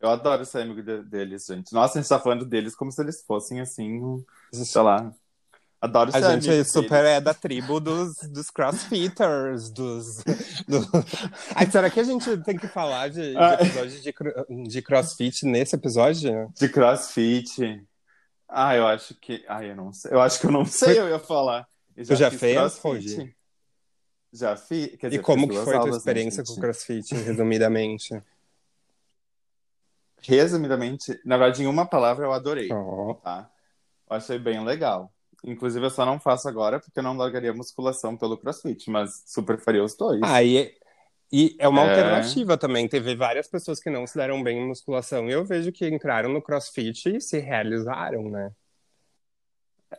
Eu 0.01 0.09
adoro 0.09 0.43
ser 0.45 0.63
amigo 0.63 0.81
de- 0.83 1.03
deles, 1.03 1.45
gente. 1.45 1.71
Nossa, 1.71 1.97
a 1.97 2.01
gente 2.01 2.09
tá 2.09 2.19
falando 2.19 2.45
deles 2.45 2.75
como 2.75 2.91
se 2.91 3.01
eles 3.01 3.23
fossem 3.25 3.61
assim, 3.61 4.01
sei 4.51 4.81
lá. 4.81 5.13
Adoro 5.83 6.11
A 6.13 6.21
gente 6.21 6.49
amigo 6.49 6.63
super 6.63 7.03
é 7.03 7.19
da 7.19 7.33
tribo 7.33 7.77
dos, 7.81 8.15
dos 8.29 8.49
crossfitters, 8.49 9.69
dos... 9.69 10.23
do- 10.65 10.79
Ai, 11.53 11.69
será 11.69 11.89
que 11.89 11.99
a 11.99 12.03
gente 12.05 12.37
tem 12.37 12.57
que 12.57 12.69
falar 12.69 13.09
de, 13.09 13.31
de 13.31 13.37
Ah. 13.37 13.55
episódio 13.55 13.99
de, 14.01 14.69
de 14.69 14.81
crossfit 14.81 15.45
nesse 15.45 15.75
episódio? 15.75 16.49
De 16.57 16.69
crossfit. 16.69 17.85
Ah, 18.47 18.73
eu 18.77 18.87
acho 18.87 19.13
que. 19.15 19.43
Ah, 19.45 19.61
eu 19.61 19.75
não 19.75 19.91
sei. 19.91 20.11
Eu 20.13 20.21
acho 20.21 20.39
que 20.39 20.45
eu 20.45 20.51
não 20.51 20.63
sei, 20.65 20.97
eu 20.99 21.09
ia 21.09 21.19
falar. 21.19 21.67
Eu 21.97 22.05
Tu 22.05 22.15
já 22.15 22.31
fiz 22.31 22.39
fez? 22.39 22.55
Já 24.31 24.55
fiz. 24.55 24.95
Quer 24.95 25.07
E 25.07 25.09
dizer, 25.09 25.21
como 25.21 25.47
fiz 25.47 25.57
que 25.57 25.63
foi 25.65 25.75
a 25.75 25.79
tua 25.81 25.91
né, 25.91 25.97
experiência 25.97 26.43
com 26.45 26.55
crossfit, 26.55 27.13
resumidamente? 27.13 28.23
Resumidamente, 30.21 31.19
na 31.25 31.35
verdade, 31.37 31.63
em 31.63 31.67
uma 31.67 31.85
palavra, 31.85 32.25
eu 32.25 32.31
adorei. 32.31 32.71
Oh. 32.71 33.15
Tá? 33.15 33.49
Achei 34.09 34.39
bem 34.39 34.63
legal. 34.63 35.12
Inclusive, 35.43 35.85
eu 35.85 35.89
só 35.89 36.05
não 36.05 36.19
faço 36.19 36.47
agora 36.47 36.79
porque 36.79 36.99
eu 36.99 37.03
não 37.03 37.17
largaria 37.17 37.53
musculação 37.53 38.15
pelo 38.15 38.37
crossfit, 38.37 38.89
mas 38.89 39.23
super 39.25 39.59
faria 39.59 39.83
os 39.83 39.95
dois. 39.95 40.21
Ah, 40.23 40.41
e, 40.41 40.73
e 41.31 41.55
é 41.59 41.67
uma 41.67 41.83
é... 41.83 41.89
alternativa 41.89 42.57
também. 42.57 42.87
Teve 42.87 43.15
várias 43.15 43.47
pessoas 43.47 43.79
que 43.79 43.89
não 43.89 44.07
se 44.07 44.17
deram 44.17 44.41
bem 44.41 44.59
em 44.59 44.67
musculação 44.67 45.29
e 45.29 45.33
eu 45.33 45.43
vejo 45.43 45.71
que 45.71 45.87
entraram 45.87 46.31
no 46.31 46.41
crossfit 46.41 47.17
e 47.17 47.19
se 47.19 47.39
realizaram, 47.39 48.29
né? 48.29 48.51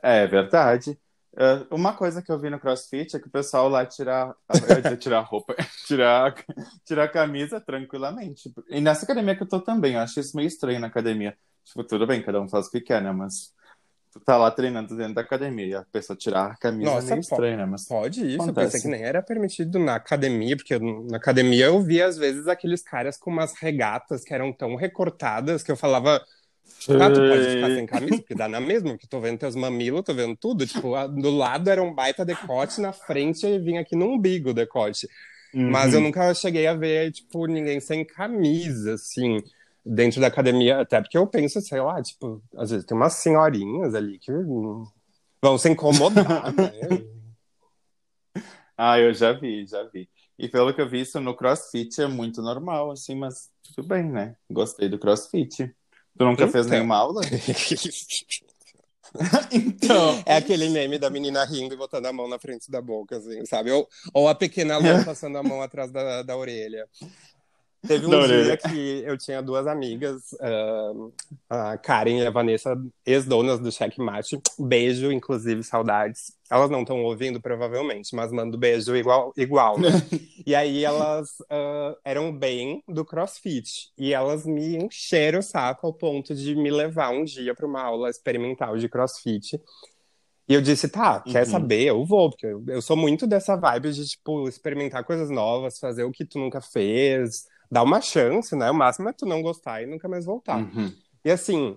É 0.03 0.26
verdade. 0.26 0.99
Uh, 1.32 1.66
uma 1.74 1.92
coisa 1.92 2.22
que 2.22 2.30
eu 2.30 2.38
vi 2.38 2.49
no 2.49 2.61
CrossFit 2.61 3.16
é 3.16 3.18
que 3.18 3.26
o 3.26 3.30
pessoal 3.30 3.68
lá 3.68 3.84
tira, 3.84 4.34
dizer, 4.82 4.97
tirar 4.99 5.20
roupa, 5.20 5.57
tirar, 5.84 6.32
tirar 6.84 7.05
a 7.05 7.09
camisa 7.09 7.61
tranquilamente. 7.61 8.53
E 8.68 8.80
nessa 8.80 9.05
academia 9.05 9.34
que 9.34 9.42
eu 9.42 9.49
tô 9.49 9.61
também, 9.61 9.95
eu 9.95 10.01
acho 10.01 10.20
isso 10.20 10.36
meio 10.36 10.47
estranho 10.47 10.78
na 10.78 10.86
academia. 10.86 11.36
Tipo, 11.64 11.82
tudo 11.82 12.07
bem, 12.07 12.22
cada 12.22 12.40
um 12.40 12.49
faz 12.49 12.66
o 12.66 12.70
que 12.70 12.80
quer, 12.80 13.03
né? 13.03 13.11
Mas 13.11 13.53
tu 14.14 14.20
tá 14.20 14.36
lá 14.36 14.48
treinando 14.48 14.96
dentro 14.96 15.14
da 15.14 15.22
academia 15.22 15.66
e 15.66 15.74
a 15.74 15.82
pessoa 15.82 16.16
tirar 16.16 16.52
a 16.52 16.56
camisa 16.56 16.88
Nossa, 16.88 17.08
é 17.08 17.10
meio 17.10 17.20
estranho, 17.20 17.56
né? 17.56 17.66
Mas 17.66 17.88
pode 17.88 18.20
isso, 18.20 18.42
acontece. 18.42 18.48
eu 18.48 18.54
pensei 18.54 18.80
que 18.80 18.88
nem 18.88 19.02
era 19.02 19.20
permitido 19.20 19.78
na 19.80 19.96
academia, 19.96 20.56
porque 20.56 20.78
na 20.78 21.16
academia 21.16 21.66
eu 21.66 21.82
via 21.82 22.06
às 22.06 22.16
vezes 22.16 22.46
aqueles 22.46 22.80
caras 22.80 23.16
com 23.16 23.30
umas 23.30 23.54
regatas 23.58 24.22
que 24.22 24.32
eram 24.32 24.52
tão 24.52 24.76
recortadas 24.76 25.64
que 25.64 25.72
eu 25.72 25.76
falava 25.76 26.24
ah, 26.88 27.10
tu 27.10 27.20
pode 27.20 27.50
ficar 27.50 27.66
sem 27.74 27.86
camisa, 27.86 28.16
porque 28.18 28.34
dá 28.34 28.48
na 28.48 28.60
mesma, 28.60 28.90
porque 28.90 29.06
tô 29.06 29.20
vendo 29.20 29.38
teus 29.38 29.56
mamilos, 29.56 30.02
tô 30.02 30.14
vendo 30.14 30.36
tudo. 30.36 30.66
Tipo, 30.66 31.08
do 31.08 31.30
lado 31.30 31.68
era 31.68 31.82
um 31.82 31.92
baita 31.92 32.24
decote, 32.24 32.80
na 32.80 32.92
frente 32.92 33.58
vinha 33.58 33.80
aqui 33.80 33.96
no 33.96 34.06
umbigo 34.06 34.50
o 34.50 34.54
decote. 34.54 35.08
Uhum. 35.52 35.70
Mas 35.70 35.92
eu 35.92 36.00
nunca 36.00 36.32
cheguei 36.34 36.66
a 36.66 36.74
ver, 36.74 37.10
tipo, 37.12 37.46
ninguém 37.46 37.80
sem 37.80 38.04
camisa, 38.04 38.94
assim, 38.94 39.38
dentro 39.85 40.20
da 40.20 40.28
academia. 40.28 40.80
Até 40.80 41.01
porque 41.01 41.18
eu 41.18 41.26
penso, 41.26 41.61
sei 41.61 41.80
lá, 41.80 42.03
tipo, 42.03 42.43
às 42.57 42.70
vezes 42.70 42.87
tem 42.87 42.97
umas 42.97 43.14
senhorinhas 43.14 43.95
ali 43.95 44.18
que 44.18 44.32
vão 45.43 45.59
se 45.59 45.68
incomodar, 45.68 46.53
né? 46.57 46.72
Ah, 48.76 48.99
eu 48.99 49.14
já 49.14 49.32
vi, 49.32 49.66
já 49.66 49.85
vi. 49.85 50.09
E 50.39 50.49
pelo 50.49 50.74
que 50.74 50.80
eu 50.80 50.89
vi, 50.89 51.03
isso 51.03 51.20
no 51.20 51.37
crossfit 51.37 52.01
é 52.01 52.07
muito 52.07 52.43
normal, 52.43 52.91
assim, 52.91 53.14
mas 53.14 53.51
tudo 53.62 53.87
bem, 53.87 54.05
né? 54.05 54.35
Gostei 54.51 54.89
do 54.89 54.99
crossfit. 54.99 55.72
Tu 56.16 56.24
nunca 56.24 56.43
então... 56.43 56.51
fez 56.51 56.66
nenhuma 56.66 56.97
aula? 56.97 57.22
então. 59.53 60.22
É 60.26 60.37
aquele 60.37 60.68
meme 60.68 60.99
da 60.99 61.09
menina 61.09 61.45
rindo 61.45 61.74
e 61.74 61.76
botando 61.76 62.07
a 62.07 62.12
mão 62.12 62.28
na 62.28 62.39
frente 62.39 62.68
da 62.70 62.80
boca, 62.82 63.16
assim, 63.16 63.45
sabe? 63.47 63.70
Ou, 63.70 63.89
ou 64.12 64.28
a 64.28 64.35
pequena 64.35 64.76
Lô 64.76 64.82
passando 65.07 65.39
a 65.39 65.43
mão 65.43 65.62
atrás 65.62 65.93
da, 65.93 66.22
da 66.22 66.37
orelha. 66.37 66.89
Teve 67.87 68.07
um 68.07 68.11
Não, 68.11 68.26
dia 68.26 68.57
que 68.57 69.03
eu 69.05 69.16
tinha 69.18 69.43
duas 69.43 69.66
amigas, 69.66 70.32
uh, 70.32 71.12
a 71.51 71.76
Karen 71.76 72.18
e 72.18 72.26
a 72.26 72.30
Vanessa, 72.30 72.74
ex-donas 73.05 73.61
do 73.61 73.70
Checkmate. 73.70 74.41
Beijo, 74.59 75.12
inclusive, 75.12 75.62
saudades. 75.62 76.32
Elas 76.51 76.70
não 76.70 76.80
estão 76.80 77.03
ouvindo, 77.03 77.41
provavelmente, 77.41 78.14
mas 78.14 78.32
mando 78.32 78.57
beijo 78.57 78.97
igual, 78.97 79.32
igual 79.37 79.78
né? 79.78 79.91
e 80.47 80.55
aí 80.55 80.82
elas 80.82 81.28
uh, 81.43 81.97
eram 82.05 82.32
bem 82.32 82.82
do 82.89 83.05
crossfit. 83.05 83.91
E 83.99 84.14
elas 84.14 84.47
me 84.47 84.76
encheram 84.76 85.41
o 85.41 85.43
saco 85.43 85.87
ao 85.87 85.93
ponto 85.93 86.35
de 86.35 86.55
me 86.55 86.70
levar 86.70 87.11
um 87.11 87.24
dia 87.24 87.55
para 87.55 87.66
uma 87.66 87.82
aula 87.82 88.09
experimental 88.09 88.78
de 88.78 88.89
crossfit. 88.89 89.61
E 90.49 90.55
eu 90.55 90.61
disse, 90.61 90.89
tá, 90.89 91.20
quer 91.20 91.45
uhum. 91.45 91.51
saber? 91.51 91.85
Eu 91.85 92.05
vou, 92.05 92.30
porque 92.30 92.47
eu, 92.47 92.62
eu 92.68 92.82
sou 92.82 92.97
muito 92.97 93.26
dessa 93.26 93.57
vibe 93.57 93.93
de, 93.93 94.07
tipo, 94.07 94.49
experimentar 94.49 95.05
coisas 95.05 95.30
novas, 95.30 95.78
fazer 95.78 96.05
o 96.05 96.12
que 96.12 96.24
tu 96.24 96.39
nunca 96.39 96.61
fez 96.61 97.47
dá 97.75 97.83
uma 97.83 98.01
chance, 98.01 98.55
né? 98.55 98.70
O 98.70 98.75
máximo 98.75 99.09
é 99.09 99.12
tu 99.12 99.27
não 99.27 99.43
gostar 99.43 99.83
e 99.83 99.87
nunca 99.87 100.09
mais 100.09 100.25
voltar. 100.25 100.59
Uhum. 100.59 100.93
E 101.25 101.31
assim, 101.31 101.77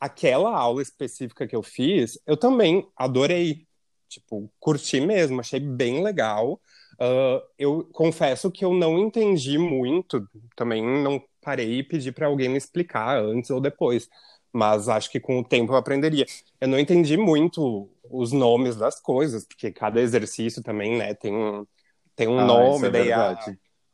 aquela 0.00 0.56
aula 0.56 0.80
específica 0.80 1.46
que 1.46 1.54
eu 1.54 1.62
fiz, 1.62 2.18
eu 2.26 2.34
também 2.34 2.88
adorei. 2.96 3.66
Tipo, 4.08 4.50
curti 4.58 5.00
mesmo, 5.00 5.40
achei 5.40 5.60
bem 5.60 6.02
legal. 6.02 6.58
Uh, 6.94 7.42
eu 7.58 7.86
confesso 7.92 8.50
que 8.50 8.64
eu 8.64 8.72
não 8.72 8.98
entendi 8.98 9.58
muito, 9.58 10.26
também 10.56 10.82
não 10.82 11.22
parei 11.42 11.80
e 11.80 11.82
pedi 11.82 12.10
para 12.10 12.26
alguém 12.26 12.48
me 12.48 12.56
explicar 12.56 13.18
antes 13.18 13.50
ou 13.50 13.60
depois, 13.60 14.08
mas 14.52 14.88
acho 14.88 15.10
que 15.10 15.20
com 15.20 15.40
o 15.40 15.44
tempo 15.44 15.72
eu 15.72 15.76
aprenderia. 15.76 16.24
Eu 16.58 16.68
não 16.68 16.78
entendi 16.78 17.18
muito 17.18 17.90
os 18.08 18.32
nomes 18.32 18.76
das 18.76 18.98
coisas, 18.98 19.44
porque 19.44 19.70
cada 19.72 20.00
exercício 20.00 20.62
também, 20.62 20.96
né, 20.96 21.12
tem 21.12 21.34
um, 21.34 21.66
tem 22.14 22.28
um 22.28 22.38
ah, 22.38 22.44
nome, 22.44 22.86
é 22.86 22.90
daí 22.90 23.12
a, 23.12 23.36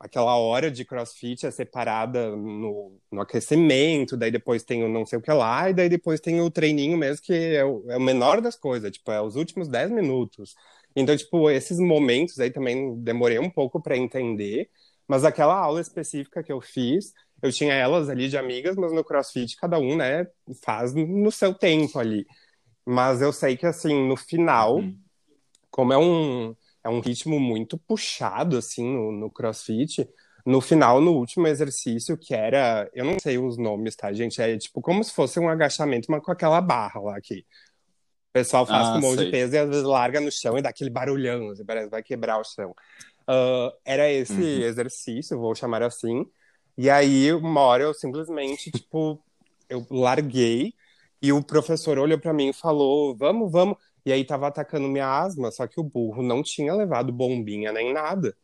aquela 0.01 0.35
hora 0.35 0.71
de 0.71 0.83
crossfit 0.83 1.45
é 1.45 1.51
separada 1.51 2.35
no, 2.35 2.99
no, 3.11 3.21
aquecimento, 3.21 4.17
daí 4.17 4.31
depois 4.31 4.63
tem 4.63 4.83
o 4.83 4.89
não 4.89 5.05
sei 5.05 5.19
o 5.19 5.21
que 5.21 5.31
lá, 5.31 5.69
e 5.69 5.73
daí 5.73 5.87
depois 5.87 6.19
tem 6.19 6.41
o 6.41 6.49
treininho 6.49 6.97
mesmo, 6.97 7.23
que 7.23 7.33
é 7.33 7.63
o, 7.63 7.85
é 7.89 7.97
o 7.97 8.01
menor 8.01 8.41
das 8.41 8.55
coisas, 8.55 8.91
tipo, 8.91 9.11
é 9.11 9.21
os 9.21 9.35
últimos 9.35 9.67
10 9.67 9.91
minutos. 9.91 10.55
Então, 10.95 11.15
tipo, 11.15 11.49
esses 11.51 11.79
momentos 11.79 12.39
aí 12.39 12.49
também 12.49 12.95
demorei 13.01 13.39
um 13.39 13.49
pouco 13.49 13.81
para 13.81 13.95
entender, 13.95 14.69
mas 15.07 15.23
aquela 15.23 15.55
aula 15.55 15.79
específica 15.79 16.43
que 16.43 16.51
eu 16.51 16.59
fiz, 16.61 17.13
eu 17.41 17.51
tinha 17.51 17.73
elas 17.73 18.09
ali 18.09 18.27
de 18.27 18.37
amigas, 18.37 18.75
mas 18.75 18.91
no 18.91 19.03
crossfit 19.03 19.55
cada 19.55 19.77
um, 19.77 19.95
né, 19.95 20.27
faz 20.63 20.93
no 20.93 21.31
seu 21.31 21.53
tempo 21.53 21.99
ali. 21.99 22.25
Mas 22.85 23.21
eu 23.21 23.31
sei 23.31 23.55
que, 23.55 23.65
assim, 23.67 24.07
no 24.07 24.17
final, 24.17 24.77
uhum. 24.77 24.97
como 25.69 25.93
é 25.93 25.97
um 25.97 26.55
é 26.83 26.89
um 26.89 26.99
ritmo 26.99 27.39
muito 27.39 27.77
puxado, 27.77 28.57
assim, 28.57 28.83
no, 28.83 29.11
no 29.11 29.29
crossfit. 29.29 30.07
No 30.43 30.59
final, 30.59 30.99
no 30.99 31.11
último 31.13 31.47
exercício, 31.47 32.17
que 32.17 32.33
era. 32.33 32.89
Eu 32.93 33.05
não 33.05 33.19
sei 33.19 33.37
os 33.37 33.57
nomes, 33.57 33.95
tá, 33.95 34.11
gente? 34.11 34.41
É 34.41 34.57
tipo 34.57 34.81
como 34.81 35.03
se 35.03 35.13
fosse 35.13 35.39
um 35.39 35.47
agachamento, 35.47 36.09
mas 36.09 36.23
com 36.23 36.31
aquela 36.31 36.59
barra 36.59 36.99
lá 36.99 37.17
aqui. 37.17 37.45
O 38.29 38.33
pessoal 38.33 38.65
faz 38.65 38.87
ah, 38.87 38.91
com 38.93 38.97
um 38.97 39.01
monte 39.01 39.25
de 39.25 39.29
peso 39.29 39.53
e 39.53 39.57
às 39.59 39.69
vezes 39.69 39.83
larga 39.83 40.19
no 40.19 40.31
chão 40.31 40.57
e 40.57 40.61
dá 40.61 40.69
aquele 40.69 40.89
barulhão, 40.89 41.49
assim, 41.49 41.65
parece 41.65 41.87
que 41.87 41.91
vai 41.91 42.01
quebrar 42.01 42.39
o 42.39 42.43
chão. 42.43 42.73
Uh, 43.29 43.71
era 43.85 44.09
esse 44.09 44.33
uhum. 44.33 44.63
exercício, 44.63 45.37
vou 45.37 45.53
chamar 45.53 45.83
assim. 45.83 46.25
E 46.77 46.89
aí, 46.89 47.31
uma 47.33 47.61
hora 47.61 47.83
eu 47.83 47.93
simplesmente, 47.93 48.71
tipo, 48.71 49.21
eu 49.69 49.85
larguei 49.91 50.73
e 51.21 51.31
o 51.31 51.43
professor 51.43 51.99
olhou 51.99 52.17
para 52.17 52.33
mim 52.33 52.49
e 52.49 52.53
falou: 52.53 53.15
Vamos, 53.15 53.51
vamos. 53.51 53.77
E 54.05 54.11
aí 54.11 54.25
tava 54.25 54.47
atacando 54.47 54.87
minha 54.87 55.07
asma, 55.07 55.51
só 55.51 55.67
que 55.67 55.79
o 55.79 55.83
burro 55.83 56.23
não 56.23 56.41
tinha 56.41 56.73
levado 56.73 57.11
bombinha 57.11 57.71
nem 57.71 57.93
nada. 57.93 58.35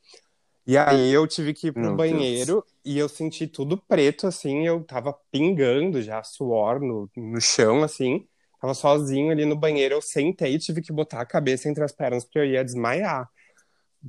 E 0.66 0.78
aí 0.78 1.12
eu 1.12 1.26
tive 1.26 1.54
que 1.54 1.68
ir 1.68 1.72
pro 1.72 1.82
Meu 1.82 1.96
banheiro 1.96 2.54
Deus. 2.54 2.66
e 2.84 2.98
eu 2.98 3.08
senti 3.08 3.48
tudo 3.48 3.78
preto, 3.78 4.28
assim, 4.28 4.68
eu 4.68 4.84
tava 4.84 5.14
pingando 5.32 6.02
já 6.02 6.22
suor 6.24 6.82
no, 6.82 7.10
no 7.16 7.40
chão, 7.40 7.84
assim. 7.84 8.28
Tava 8.60 8.74
sozinho 8.74 9.32
ali 9.32 9.46
no 9.46 9.56
banheiro, 9.56 9.96
eu 9.96 10.02
sentei 10.02 10.56
e 10.56 10.60
tive 10.60 10.82
que 10.82 10.92
botar 10.92 11.22
a 11.22 11.26
cabeça 11.26 11.70
entre 11.70 11.84
as 11.84 11.92
pernas 11.92 12.26
porque 12.26 12.40
eu 12.40 12.46
ia 12.46 12.66
desmaiar. 12.66 13.30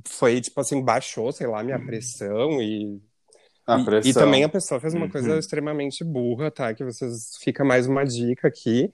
Foi, 0.05 0.41
tipo 0.41 0.59
assim, 0.59 0.83
baixou, 0.83 1.31
sei 1.31 1.47
lá, 1.47 1.63
minha 1.63 1.79
pressão 1.79 2.61
e 2.61 3.01
e, 4.03 4.09
e, 4.09 4.13
também 4.13 4.43
a 4.43 4.49
pessoa 4.49 4.79
fez 4.79 4.95
uma 4.95 5.09
coisa 5.09 5.33
uhum. 5.33 5.37
extremamente 5.37 6.03
burra, 6.03 6.49
tá? 6.49 6.73
Que 6.73 6.83
vocês 6.83 7.37
fica 7.39 7.63
mais 7.63 7.85
uma 7.85 8.03
dica 8.03 8.47
aqui. 8.47 8.91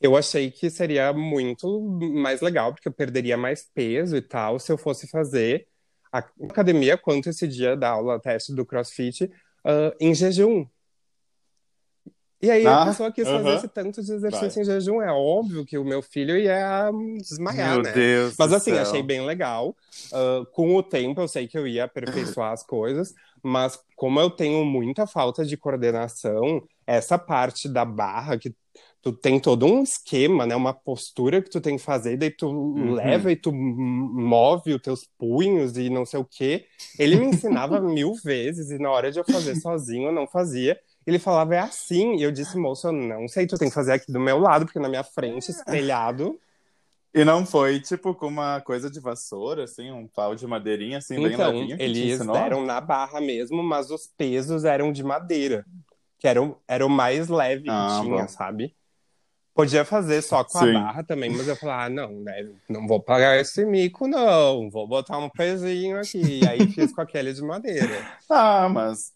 Eu 0.00 0.16
achei 0.16 0.50
que 0.50 0.68
seria 0.68 1.12
muito 1.12 1.80
mais 1.80 2.40
legal, 2.40 2.72
porque 2.72 2.88
eu 2.88 2.92
perderia 2.92 3.36
mais 3.36 3.68
peso 3.74 4.16
e 4.16 4.22
tal, 4.22 4.58
se 4.58 4.70
eu 4.70 4.76
fosse 4.76 5.08
fazer 5.08 5.66
a 6.12 6.18
academia 6.18 6.96
quanto 6.96 7.28
esse 7.28 7.48
dia 7.48 7.76
da 7.76 7.90
aula 7.90 8.20
teste 8.20 8.54
do 8.54 8.64
CrossFit 8.64 9.24
uh, 9.24 9.94
em 10.00 10.14
jejum. 10.14 10.66
E 12.40 12.50
aí 12.50 12.66
ah, 12.66 12.82
a 12.82 12.86
pessoa 12.86 13.10
quis 13.10 13.26
uh 13.26 13.30
-huh. 13.30 13.42
fazer 13.42 13.56
esse 13.56 13.68
tanto 13.68 14.02
de 14.02 14.12
exercício 14.12 14.50
Vai. 14.50 14.62
em 14.62 14.64
jejum. 14.64 15.00
É 15.00 15.10
óbvio 15.10 15.64
que 15.64 15.78
o 15.78 15.84
meu 15.84 16.02
filho 16.02 16.36
ia 16.36 16.90
desmaiar, 17.18 17.74
meu 17.74 17.82
né? 17.82 17.92
Deus 17.92 18.34
Mas 18.38 18.52
assim, 18.52 18.72
céu. 18.72 18.82
achei 18.82 19.02
bem 19.02 19.24
legal. 19.24 19.74
Uh, 20.12 20.44
com 20.52 20.76
o 20.76 20.82
tempo 20.82 21.20
eu 21.20 21.28
sei 21.28 21.48
que 21.48 21.56
eu 21.56 21.66
ia 21.66 21.84
aperfeiçoar 21.84 22.52
as 22.52 22.62
coisas, 22.62 23.14
mas 23.42 23.78
como 23.96 24.20
eu 24.20 24.28
tenho 24.28 24.64
muita 24.64 25.06
falta 25.06 25.44
de 25.44 25.56
coordenação, 25.56 26.62
essa 26.86 27.18
parte 27.18 27.68
da 27.68 27.84
barra 27.84 28.38
que 28.38 28.54
tu 29.06 29.12
tem 29.12 29.38
todo 29.38 29.66
um 29.66 29.84
esquema, 29.84 30.44
né? 30.44 30.56
Uma 30.56 30.74
postura 30.74 31.40
que 31.40 31.48
tu 31.48 31.60
tem 31.60 31.76
que 31.76 31.82
fazer, 31.82 32.16
daí 32.16 32.28
tu 32.28 32.48
uhum. 32.48 32.94
leva 32.94 33.30
e 33.30 33.36
tu 33.36 33.52
move 33.52 34.74
os 34.74 34.82
teus 34.82 35.08
punhos 35.16 35.76
e 35.76 35.88
não 35.88 36.04
sei 36.04 36.18
o 36.18 36.24
quê. 36.24 36.66
Ele 36.98 37.14
me 37.14 37.26
ensinava 37.26 37.78
mil 37.80 38.14
vezes 38.14 38.68
e 38.68 38.78
na 38.80 38.90
hora 38.90 39.12
de 39.12 39.20
eu 39.20 39.24
fazer 39.24 39.54
sozinho 39.54 40.08
eu 40.08 40.12
não 40.12 40.26
fazia. 40.26 40.76
Ele 41.06 41.20
falava, 41.20 41.54
é 41.54 41.60
assim. 41.60 42.16
E 42.16 42.22
eu 42.24 42.32
disse, 42.32 42.58
moço, 42.58 42.88
eu 42.88 42.92
não 42.92 43.28
sei, 43.28 43.46
tu 43.46 43.56
tem 43.56 43.68
que 43.68 43.74
fazer 43.76 43.92
aqui 43.92 44.10
do 44.10 44.18
meu 44.18 44.40
lado, 44.40 44.64
porque 44.64 44.80
na 44.80 44.88
minha 44.88 45.04
frente, 45.04 45.52
espelhado. 45.52 46.36
E 47.14 47.24
não 47.24 47.46
foi, 47.46 47.78
tipo, 47.78 48.12
com 48.12 48.26
uma 48.26 48.60
coisa 48.60 48.90
de 48.90 48.98
vassoura, 48.98 49.64
assim, 49.64 49.92
um 49.92 50.08
pau 50.08 50.34
de 50.34 50.48
madeirinha, 50.48 50.98
assim, 50.98 51.14
então, 51.14 51.52
bem 51.52 51.60
levinho? 51.60 51.76
eles 51.80 52.18
deram 52.26 52.66
na 52.66 52.80
barra 52.80 53.20
mesmo, 53.20 53.62
mas 53.62 53.88
os 53.88 54.08
pesos 54.08 54.64
eram 54.64 54.90
de 54.90 55.04
madeira. 55.04 55.64
Que 56.18 56.26
era, 56.26 56.40
era 56.66 56.84
o 56.84 56.90
mais 56.90 57.28
leve 57.28 57.66
ah, 57.68 57.98
que 58.00 58.02
tinha, 58.02 58.22
bom. 58.22 58.28
sabe? 58.28 58.74
Podia 59.56 59.86
fazer 59.86 60.20
só 60.20 60.44
com 60.44 60.58
Sim. 60.58 60.76
a 60.76 60.80
barra 60.80 61.02
também, 61.02 61.30
mas 61.30 61.48
eu 61.48 61.56
falei, 61.56 61.74
ah, 61.74 61.88
não, 61.88 62.12
né? 62.20 62.46
Não 62.68 62.86
vou 62.86 63.00
pagar 63.00 63.40
esse 63.40 63.64
mico, 63.64 64.06
não. 64.06 64.68
Vou 64.68 64.86
botar 64.86 65.16
um 65.16 65.30
pezinho 65.30 65.98
aqui. 65.98 66.40
E 66.42 66.46
aí 66.46 66.66
fiz 66.68 66.92
com 66.92 67.00
aquele 67.00 67.32
de 67.32 67.40
madeira. 67.40 67.88
Ah, 68.28 68.68
mas. 68.68 69.14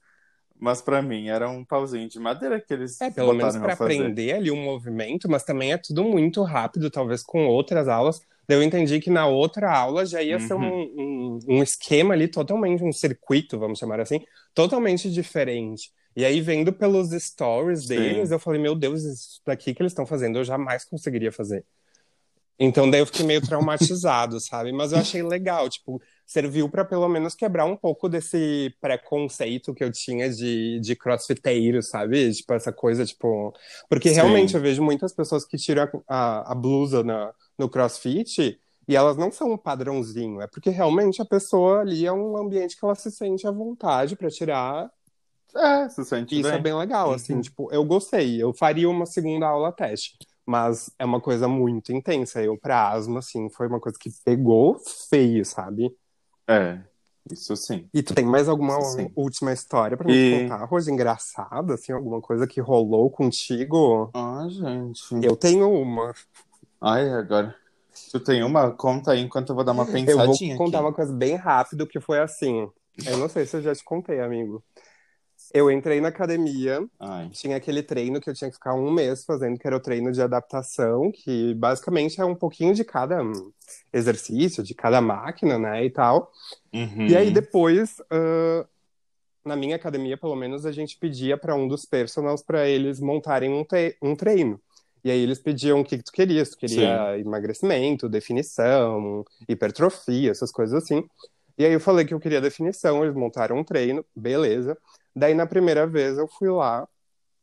Mas 0.58 0.80
para 0.80 1.02
mim 1.02 1.28
era 1.28 1.48
um 1.48 1.64
pauzinho 1.64 2.08
de 2.08 2.18
madeira 2.18 2.60
que 2.60 2.72
eles 2.72 3.00
É, 3.00 3.10
pelo 3.10 3.34
menos 3.34 3.56
para 3.56 3.74
aprender 3.74 4.32
ali 4.32 4.50
um 4.50 4.62
movimento, 4.62 5.28
mas 5.28 5.42
também 5.42 5.72
é 5.72 5.78
tudo 5.78 6.04
muito 6.04 6.42
rápido, 6.42 6.90
talvez 6.90 7.22
com 7.22 7.46
outras 7.46 7.88
aulas. 7.88 8.22
Eu 8.48 8.62
entendi 8.62 8.98
que 8.98 9.10
na 9.10 9.26
outra 9.26 9.70
aula 9.70 10.04
já 10.04 10.22
ia 10.22 10.36
uhum. 10.36 10.46
ser 10.46 10.54
um, 10.54 10.80
um, 10.80 11.38
um, 11.48 11.62
esquema 11.62 12.14
ali 12.14 12.28
totalmente, 12.28 12.82
um 12.82 12.92
circuito, 12.92 13.58
vamos 13.58 13.78
chamar 13.78 14.00
assim, 14.00 14.20
totalmente 14.54 15.10
diferente. 15.10 15.90
E 16.16 16.24
aí, 16.24 16.40
vendo 16.40 16.72
pelos 16.72 17.10
stories 17.10 17.86
deles, 17.86 18.28
Sim. 18.28 18.34
eu 18.34 18.38
falei, 18.38 18.60
meu 18.60 18.74
Deus, 18.74 19.02
isso 19.04 19.40
daqui 19.46 19.72
que 19.72 19.82
eles 19.82 19.92
estão 19.92 20.04
fazendo, 20.04 20.38
eu 20.38 20.44
jamais 20.44 20.84
conseguiria 20.84 21.30
fazer. 21.30 21.64
Então 22.62 22.90
daí 22.90 23.00
eu 23.00 23.06
fiquei 23.06 23.24
meio 23.24 23.40
traumatizado, 23.40 24.38
sabe? 24.38 24.70
Mas 24.70 24.92
eu 24.92 24.98
achei 24.98 25.22
legal, 25.22 25.66
tipo, 25.70 26.00
serviu 26.26 26.68
para 26.68 26.84
pelo 26.84 27.08
menos 27.08 27.34
quebrar 27.34 27.64
um 27.64 27.74
pouco 27.74 28.06
desse 28.06 28.74
preconceito 28.78 29.72
que 29.72 29.82
eu 29.82 29.90
tinha 29.90 30.28
de, 30.28 30.78
de 30.78 30.94
crossfiteiro, 30.94 31.82
sabe? 31.82 32.30
Tipo, 32.34 32.52
essa 32.52 32.70
coisa, 32.70 33.06
tipo. 33.06 33.54
Porque 33.88 34.10
Sim. 34.10 34.16
realmente 34.16 34.54
eu 34.54 34.60
vejo 34.60 34.82
muitas 34.82 35.14
pessoas 35.14 35.46
que 35.46 35.56
tiram 35.56 35.84
a, 36.06 36.14
a, 36.14 36.52
a 36.52 36.54
blusa 36.54 37.02
na, 37.02 37.32
no 37.58 37.66
crossfit 37.66 38.60
e 38.86 38.96
elas 38.96 39.16
não 39.16 39.32
são 39.32 39.52
um 39.52 39.56
padrãozinho. 39.56 40.42
É 40.42 40.46
porque 40.46 40.68
realmente 40.68 41.22
a 41.22 41.24
pessoa 41.24 41.80
ali 41.80 42.04
é 42.04 42.12
um 42.12 42.36
ambiente 42.36 42.78
que 42.78 42.84
ela 42.84 42.94
se 42.94 43.10
sente 43.10 43.46
à 43.46 43.50
vontade 43.50 44.16
para 44.16 44.28
tirar. 44.28 44.90
É, 45.56 45.88
se 45.88 46.04
sente 46.04 46.38
Isso 46.38 46.48
bem. 46.48 46.58
é 46.58 46.60
bem 46.60 46.74
legal, 46.74 47.12
assim, 47.12 47.34
uhum. 47.34 47.40
tipo, 47.40 47.68
eu 47.72 47.84
gostei. 47.84 48.42
Eu 48.42 48.52
faria 48.52 48.88
uma 48.88 49.06
segunda 49.06 49.46
aula 49.46 49.72
teste. 49.72 50.16
Mas 50.46 50.90
é 50.98 51.04
uma 51.04 51.20
coisa 51.20 51.46
muito 51.46 51.92
intensa. 51.92 52.42
Eu, 52.42 52.58
pra 52.58 52.90
asma, 52.90 53.20
assim, 53.20 53.48
foi 53.50 53.68
uma 53.68 53.78
coisa 53.78 53.96
que 54.00 54.10
pegou 54.24 54.80
feio, 55.08 55.44
sabe? 55.44 55.94
É, 56.48 56.80
isso 57.30 57.54
sim. 57.56 57.88
E 57.92 58.02
tu 58.02 58.14
tem 58.14 58.24
mais 58.24 58.48
alguma 58.48 58.76
última 59.14 59.52
história 59.52 59.96
pra 59.96 60.10
e... 60.10 60.14
me 60.14 60.48
contar, 60.48 60.64
Rose? 60.64 60.90
Engraçada, 60.90 61.74
assim, 61.74 61.92
alguma 61.92 62.20
coisa 62.20 62.46
que 62.46 62.60
rolou 62.60 63.10
contigo? 63.10 64.10
Ah, 64.14 64.46
gente. 64.48 65.02
Eu 65.22 65.36
tenho 65.36 65.70
uma. 65.70 66.12
Ai, 66.80 67.08
agora. 67.10 67.54
Tu 68.10 68.20
tem 68.20 68.42
uma? 68.42 68.70
Conta 68.70 69.12
aí 69.12 69.20
enquanto 69.20 69.50
eu 69.50 69.54
vou 69.54 69.64
dar 69.64 69.72
uma 69.72 69.84
pensadinha. 69.84 70.12
Eu 70.12 70.26
vou 70.26 70.66
contar 70.66 70.78
aqui. 70.78 70.86
uma 70.86 70.92
coisa 70.92 71.12
bem 71.12 71.36
rápido, 71.36 71.86
que 71.86 72.00
foi 72.00 72.20
assim. 72.20 72.68
Eu 73.06 73.18
não 73.18 73.28
sei 73.28 73.46
se 73.46 73.56
eu 73.56 73.62
já 73.62 73.74
te 73.74 73.84
contei, 73.84 74.20
amigo. 74.20 74.62
Eu 75.52 75.70
entrei 75.70 76.00
na 76.00 76.08
academia, 76.08 76.86
Ai. 76.98 77.28
tinha 77.30 77.56
aquele 77.56 77.82
treino 77.82 78.20
que 78.20 78.30
eu 78.30 78.34
tinha 78.34 78.48
que 78.48 78.56
ficar 78.56 78.74
um 78.74 78.90
mês 78.90 79.24
fazendo, 79.24 79.58
que 79.58 79.66
era 79.66 79.76
o 79.76 79.80
treino 79.80 80.12
de 80.12 80.22
adaptação, 80.22 81.10
que 81.10 81.54
basicamente 81.54 82.20
é 82.20 82.24
um 82.24 82.36
pouquinho 82.36 82.72
de 82.72 82.84
cada 82.84 83.20
exercício, 83.92 84.62
de 84.62 84.74
cada 84.74 85.00
máquina, 85.00 85.58
né, 85.58 85.84
e 85.84 85.90
tal. 85.90 86.30
Uhum. 86.72 87.08
E 87.08 87.16
aí 87.16 87.30
depois, 87.32 87.98
uh, 88.12 88.64
na 89.44 89.56
minha 89.56 89.74
academia, 89.74 90.16
pelo 90.16 90.36
menos, 90.36 90.64
a 90.64 90.72
gente 90.72 90.96
pedia 90.96 91.36
para 91.36 91.54
um 91.54 91.66
dos 91.66 91.84
personals 91.84 92.42
para 92.42 92.68
eles 92.68 93.00
montarem 93.00 93.50
um, 93.50 93.66
um 94.02 94.14
treino. 94.14 94.60
E 95.02 95.10
aí 95.10 95.18
eles 95.18 95.38
pediam 95.38 95.80
o 95.80 95.84
que, 95.84 95.96
que 95.96 96.04
tu 96.04 96.12
queria, 96.12 96.44
se 96.44 96.52
tu 96.52 96.58
queria 96.58 97.14
Sim. 97.14 97.20
emagrecimento, 97.22 98.08
definição, 98.08 99.24
hipertrofia, 99.48 100.30
essas 100.30 100.52
coisas 100.52 100.82
assim. 100.82 101.02
E 101.58 101.64
aí 101.64 101.72
eu 101.72 101.80
falei 101.80 102.04
que 102.04 102.14
eu 102.14 102.20
queria 102.20 102.40
definição, 102.40 103.02
eles 103.02 103.14
montaram 103.14 103.58
um 103.58 103.64
treino, 103.64 104.04
beleza. 104.14 104.76
Daí 105.14 105.34
na 105.34 105.46
primeira 105.46 105.86
vez 105.86 106.18
eu 106.18 106.28
fui 106.28 106.48
lá 106.48 106.88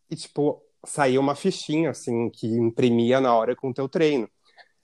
e, 0.09 0.15
tipo, 0.15 0.61
saía 0.85 1.19
uma 1.19 1.35
fichinha, 1.35 1.91
assim, 1.91 2.29
que 2.29 2.47
imprimia 2.47 3.19
na 3.19 3.35
hora 3.35 3.55
com 3.55 3.69
o 3.69 3.73
teu 3.73 3.89
treino. 3.89 4.29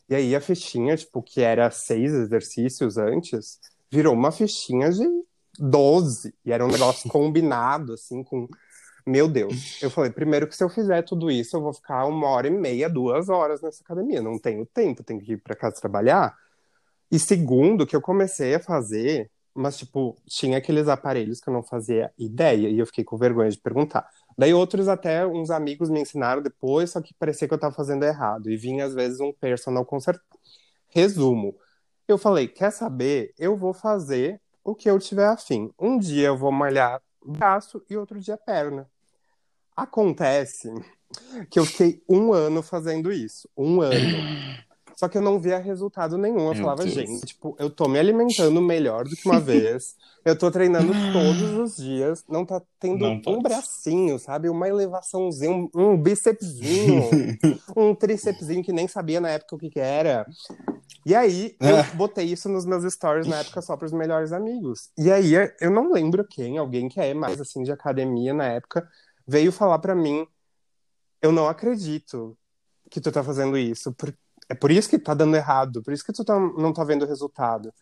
E 0.09 0.15
aí 0.15 0.35
a 0.35 0.41
fichinha, 0.41 0.95
tipo, 0.97 1.21
que 1.21 1.41
era 1.41 1.71
seis 1.71 2.13
exercícios 2.13 2.97
antes, 2.97 3.59
virou 3.89 4.13
uma 4.13 4.31
fichinha 4.31 4.91
de 4.91 5.07
12. 5.57 6.33
E 6.45 6.51
era 6.51 6.65
um 6.65 6.69
negócio 6.69 7.09
combinado, 7.09 7.93
assim, 7.93 8.23
com. 8.23 8.47
Meu 9.05 9.27
Deus. 9.27 9.81
Eu 9.81 9.89
falei, 9.89 10.11
primeiro 10.11 10.47
que 10.47 10.55
se 10.55 10.63
eu 10.63 10.69
fizer 10.69 11.01
tudo 11.03 11.29
isso, 11.29 11.57
eu 11.57 11.61
vou 11.61 11.73
ficar 11.73 12.05
uma 12.05 12.27
hora 12.29 12.47
e 12.47 12.51
meia, 12.51 12.89
duas 12.89 13.27
horas 13.27 13.61
nessa 13.61 13.83
academia. 13.83 14.21
Não 14.21 14.39
tenho 14.39 14.65
tempo, 14.65 15.03
tenho 15.03 15.19
que 15.19 15.33
ir 15.33 15.37
para 15.37 15.55
casa 15.55 15.75
trabalhar. 15.75 16.37
E 17.11 17.19
segundo, 17.19 17.85
que 17.85 17.95
eu 17.95 18.01
comecei 18.01 18.55
a 18.55 18.59
fazer 18.59 19.29
mas, 19.55 19.77
tipo, 19.77 20.15
tinha 20.25 20.57
aqueles 20.57 20.87
aparelhos 20.87 21.39
que 21.39 21.49
eu 21.49 21.53
não 21.53 21.63
fazia 21.63 22.11
ideia 22.17 22.69
e 22.69 22.79
eu 22.79 22.85
fiquei 22.85 23.03
com 23.03 23.17
vergonha 23.17 23.49
de 23.49 23.59
perguntar. 23.59 24.07
Daí 24.37 24.53
outros 24.53 24.87
até, 24.87 25.25
uns 25.27 25.51
amigos 25.51 25.89
me 25.89 26.01
ensinaram 26.01 26.41
depois, 26.41 26.91
só 26.91 27.01
que 27.01 27.13
parecia 27.13 27.47
que 27.47 27.53
eu 27.53 27.59
tava 27.59 27.75
fazendo 27.75 28.03
errado. 28.03 28.49
E 28.49 28.57
vinha, 28.57 28.85
às 28.85 28.93
vezes, 28.93 29.19
um 29.19 29.31
personal 29.31 29.85
consertar. 29.85 30.23
Resumo. 30.89 31.55
Eu 32.07 32.17
falei, 32.17 32.47
quer 32.47 32.71
saber? 32.71 33.33
Eu 33.37 33.55
vou 33.55 33.73
fazer 33.73 34.41
o 34.63 34.73
que 34.73 34.89
eu 34.89 34.99
tiver 34.99 35.27
afim. 35.27 35.71
Um 35.79 35.97
dia 35.97 36.27
eu 36.27 36.37
vou 36.37 36.51
malhar 36.51 37.01
braço 37.25 37.83
e 37.89 37.95
outro 37.95 38.19
dia 38.19 38.37
perna. 38.37 38.89
Acontece 39.75 40.73
que 41.49 41.59
eu 41.59 41.65
fiquei 41.65 42.01
um 42.09 42.33
ano 42.33 42.61
fazendo 42.63 43.11
isso. 43.11 43.49
Um 43.55 43.81
ano. 43.81 43.93
Só 44.95 45.07
que 45.07 45.17
eu 45.17 45.21
não 45.21 45.39
via 45.39 45.57
resultado 45.57 46.17
nenhum. 46.17 46.47
Eu 46.47 46.53
Meu 46.53 46.55
falava, 46.55 46.83
Deus. 46.83 46.93
gente, 46.93 47.25
tipo, 47.25 47.55
eu 47.59 47.69
tô 47.69 47.87
me 47.87 47.99
alimentando 47.99 48.61
melhor 48.61 49.05
do 49.05 49.15
que 49.15 49.27
uma 49.27 49.39
vez. 49.41 49.95
Eu 50.23 50.37
tô 50.37 50.49
treinando 50.49 50.93
todos 51.11 51.53
os 51.53 51.75
dias. 51.75 52.23
Não 52.29 52.45
tá 52.45 52.61
tendo 52.79 52.99
não 52.99 53.21
um 53.27 53.41
bracinho, 53.41 54.17
sabe? 54.19 54.49
Uma 54.49 54.69
elevaçãozinha, 54.69 55.51
um, 55.51 55.69
um 55.73 55.97
bícepszinho, 55.97 57.09
um 57.75 57.93
trícepszinho 57.93 58.63
que 58.63 58.71
nem 58.71 58.87
sabia 58.87 59.19
na 59.19 59.29
época 59.29 59.55
o 59.55 59.59
que, 59.59 59.69
que 59.69 59.79
era. 59.79 60.25
E 61.05 61.13
aí, 61.13 61.55
eu 61.59 61.77
é. 61.77 61.83
botei 61.95 62.25
isso 62.25 62.47
nos 62.47 62.65
meus 62.65 62.91
stories 62.93 63.27
na 63.27 63.39
época 63.39 63.61
só 63.61 63.75
pros 63.75 63.91
melhores 63.91 64.31
amigos. 64.31 64.89
E 64.97 65.11
aí, 65.11 65.33
eu 65.59 65.69
não 65.69 65.91
lembro 65.91 66.25
quem, 66.25 66.57
alguém 66.57 66.87
que 66.87 66.99
é 66.99 67.13
mais 67.13 67.41
assim 67.41 67.63
de 67.63 67.71
academia 67.71 68.33
na 68.33 68.45
época, 68.45 68.87
veio 69.27 69.51
falar 69.51 69.79
para 69.79 69.95
mim: 69.95 70.25
Eu 71.21 71.31
não 71.31 71.47
acredito 71.47 72.37
que 72.89 73.01
tu 73.01 73.11
tá 73.11 73.23
fazendo 73.23 73.57
isso, 73.57 73.91
porque 73.93 74.22
é 74.49 74.55
por 74.55 74.71
isso 74.71 74.89
que 74.89 74.99
tá 74.99 75.13
dando 75.13 75.35
errado, 75.35 75.81
por 75.81 75.93
isso 75.93 76.03
que 76.03 76.13
tu 76.13 76.23
tá, 76.23 76.39
não 76.39 76.73
tá 76.73 76.83
vendo 76.83 77.03
o 77.03 77.07
resultado. 77.07 77.73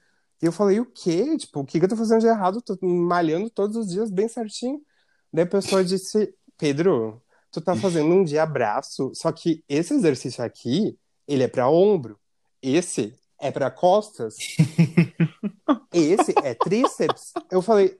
E 0.41 0.45
eu 0.45 0.51
falei, 0.51 0.79
o 0.79 0.85
quê? 0.85 1.37
Tipo, 1.37 1.59
o 1.61 1.65
que, 1.65 1.79
que 1.79 1.85
eu 1.85 1.89
tô 1.89 1.95
fazendo 1.95 2.21
de 2.21 2.27
errado? 2.27 2.61
Tô 2.61 2.77
malhando 2.81 3.49
todos 3.49 3.75
os 3.77 3.87
dias 3.87 4.09
bem 4.09 4.27
certinho. 4.27 4.81
Daí 5.31 5.43
a 5.43 5.47
pessoa 5.47 5.83
disse, 5.83 6.33
Pedro, 6.57 7.21
tu 7.51 7.61
tá 7.61 7.75
fazendo 7.75 8.13
um 8.13 8.23
dia 8.23 8.45
braço, 8.45 9.11
só 9.13 9.31
que 9.31 9.63
esse 9.69 9.93
exercício 9.93 10.43
aqui, 10.43 10.97
ele 11.27 11.43
é 11.43 11.47
para 11.47 11.69
ombro. 11.69 12.19
Esse 12.61 13.13
é 13.39 13.51
para 13.51 13.69
costas. 13.69 14.35
esse 15.93 16.33
é 16.43 16.53
tríceps. 16.55 17.33
Eu 17.51 17.61
falei, 17.61 17.99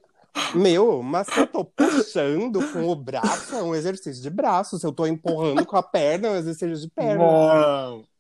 meu, 0.56 1.04
mas 1.04 1.28
se 1.28 1.40
eu 1.40 1.48
tô 1.48 1.66
puxando 1.66 2.60
com 2.72 2.88
o 2.88 2.96
braço, 2.96 3.56
é 3.56 3.64
um 3.64 3.76
exercício 3.76 4.22
de 4.22 4.30
braço. 4.30 4.80
Se 4.80 4.86
eu 4.86 4.92
tô 4.92 5.06
empurrando 5.06 5.66
com 5.66 5.78
a 5.78 5.84
perna, 5.84 6.28
é 6.28 6.32
um 6.32 6.38
exercício 6.38 6.76
de 6.76 6.90
perna. 6.90 7.24
Uau. 7.24 8.11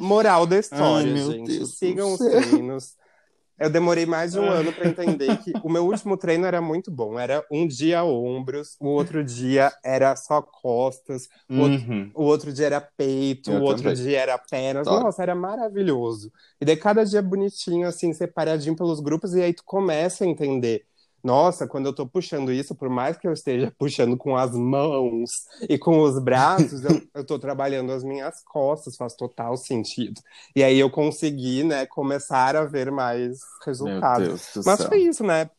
Moral 0.00 0.46
da 0.46 0.58
história, 0.58 1.12
Ai, 1.12 1.18
gente. 1.18 1.58
Deus 1.58 1.76
Sigam 1.76 2.12
os 2.12 2.18
treinos. 2.18 3.00
Eu 3.60 3.68
demorei 3.68 4.06
mais 4.06 4.32
de 4.32 4.38
um 4.38 4.48
ano 4.48 4.72
para 4.72 4.88
entender 4.88 5.36
que 5.36 5.52
o 5.62 5.68
meu 5.68 5.84
último 5.84 6.16
treino 6.16 6.46
era 6.46 6.62
muito 6.62 6.90
bom. 6.90 7.18
Era 7.18 7.44
um 7.52 7.66
dia 7.66 8.02
ombros, 8.02 8.74
o 8.80 8.88
outro 8.88 9.22
dia 9.22 9.70
era 9.84 10.16
só 10.16 10.40
costas, 10.40 11.28
o, 11.46 11.52
uhum. 11.52 11.60
outro, 11.60 12.10
o 12.14 12.24
outro, 12.24 12.52
dia 12.54 12.64
era 12.64 12.80
peito, 12.80 13.50
Eu 13.50 13.60
o 13.60 13.62
outro 13.64 13.82
também. 13.82 14.02
dia 14.02 14.18
era 14.18 14.38
pernas. 14.38 14.86
Tá. 14.86 14.98
Nossa, 14.98 15.22
era 15.22 15.34
maravilhoso. 15.34 16.32
E 16.58 16.64
daí 16.64 16.74
cada 16.74 17.04
dia 17.04 17.20
bonitinho, 17.20 17.86
assim, 17.86 18.14
separadinho 18.14 18.74
pelos 18.74 18.98
grupos, 18.98 19.34
e 19.34 19.42
aí 19.42 19.52
tu 19.52 19.62
começa 19.62 20.24
a 20.24 20.26
entender 20.26 20.86
nossa, 21.22 21.66
quando 21.66 21.86
eu 21.86 21.92
tô 21.92 22.06
puxando 22.06 22.52
isso, 22.52 22.74
por 22.74 22.88
mais 22.88 23.16
que 23.16 23.26
eu 23.28 23.32
esteja 23.32 23.72
puxando 23.78 24.16
com 24.16 24.36
as 24.36 24.52
mãos 24.52 25.30
e 25.68 25.78
com 25.78 26.00
os 26.00 26.18
braços, 26.18 26.84
eu, 26.84 27.02
eu 27.14 27.24
tô 27.24 27.38
trabalhando 27.38 27.92
as 27.92 28.02
minhas 28.02 28.42
costas, 28.44 28.96
faz 28.96 29.14
total 29.14 29.56
sentido. 29.56 30.20
E 30.54 30.62
aí 30.62 30.78
eu 30.78 30.90
consegui, 30.90 31.64
né, 31.64 31.86
começar 31.86 32.56
a 32.56 32.64
ver 32.64 32.90
mais 32.90 33.38
resultados. 33.64 34.52
Mas 34.64 34.78
céu. 34.78 34.88
foi 34.88 35.02
isso, 35.02 35.24
né? 35.24 35.50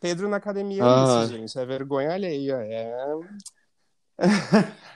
Pedro 0.00 0.28
na 0.28 0.36
academia 0.36 0.84
ah. 0.84 1.20
é 1.20 1.24
isso, 1.24 1.32
gente. 1.32 1.58
É 1.58 1.66
vergonha 1.66 2.12
alheia. 2.12 2.58
É. 2.60 2.94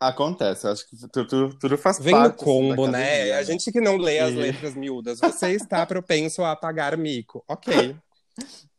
Acontece, 0.00 0.66
acho 0.66 0.88
que 0.88 0.96
tudo, 1.08 1.54
tudo 1.58 1.76
faz 1.76 1.98
Vem 1.98 2.14
parte. 2.14 2.42
Vem 2.42 2.62
no 2.62 2.74
combo, 2.74 2.88
né? 2.88 3.32
A 3.32 3.42
gente 3.42 3.70
que 3.70 3.82
não 3.82 3.98
lê 3.98 4.18
as 4.18 4.34
letras 4.34 4.74
miúdas, 4.74 5.20
você 5.20 5.50
está 5.50 5.84
propenso 5.84 6.42
a 6.42 6.56
pagar 6.56 6.96
mico. 6.96 7.44
Ok. 7.46 7.94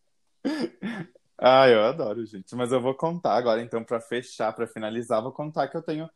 Ah, 1.43 1.67
eu 1.67 1.83
adoro, 1.83 2.23
gente. 2.23 2.55
Mas 2.55 2.71
eu 2.71 2.79
vou 2.79 2.93
contar 2.93 3.33
agora, 3.33 3.63
então, 3.63 3.83
para 3.83 3.99
fechar, 3.99 4.53
para 4.53 4.67
finalizar, 4.67 5.23
vou 5.23 5.31
contar 5.31 5.67
que 5.67 5.75
eu 5.75 5.81
tenho 5.81 6.07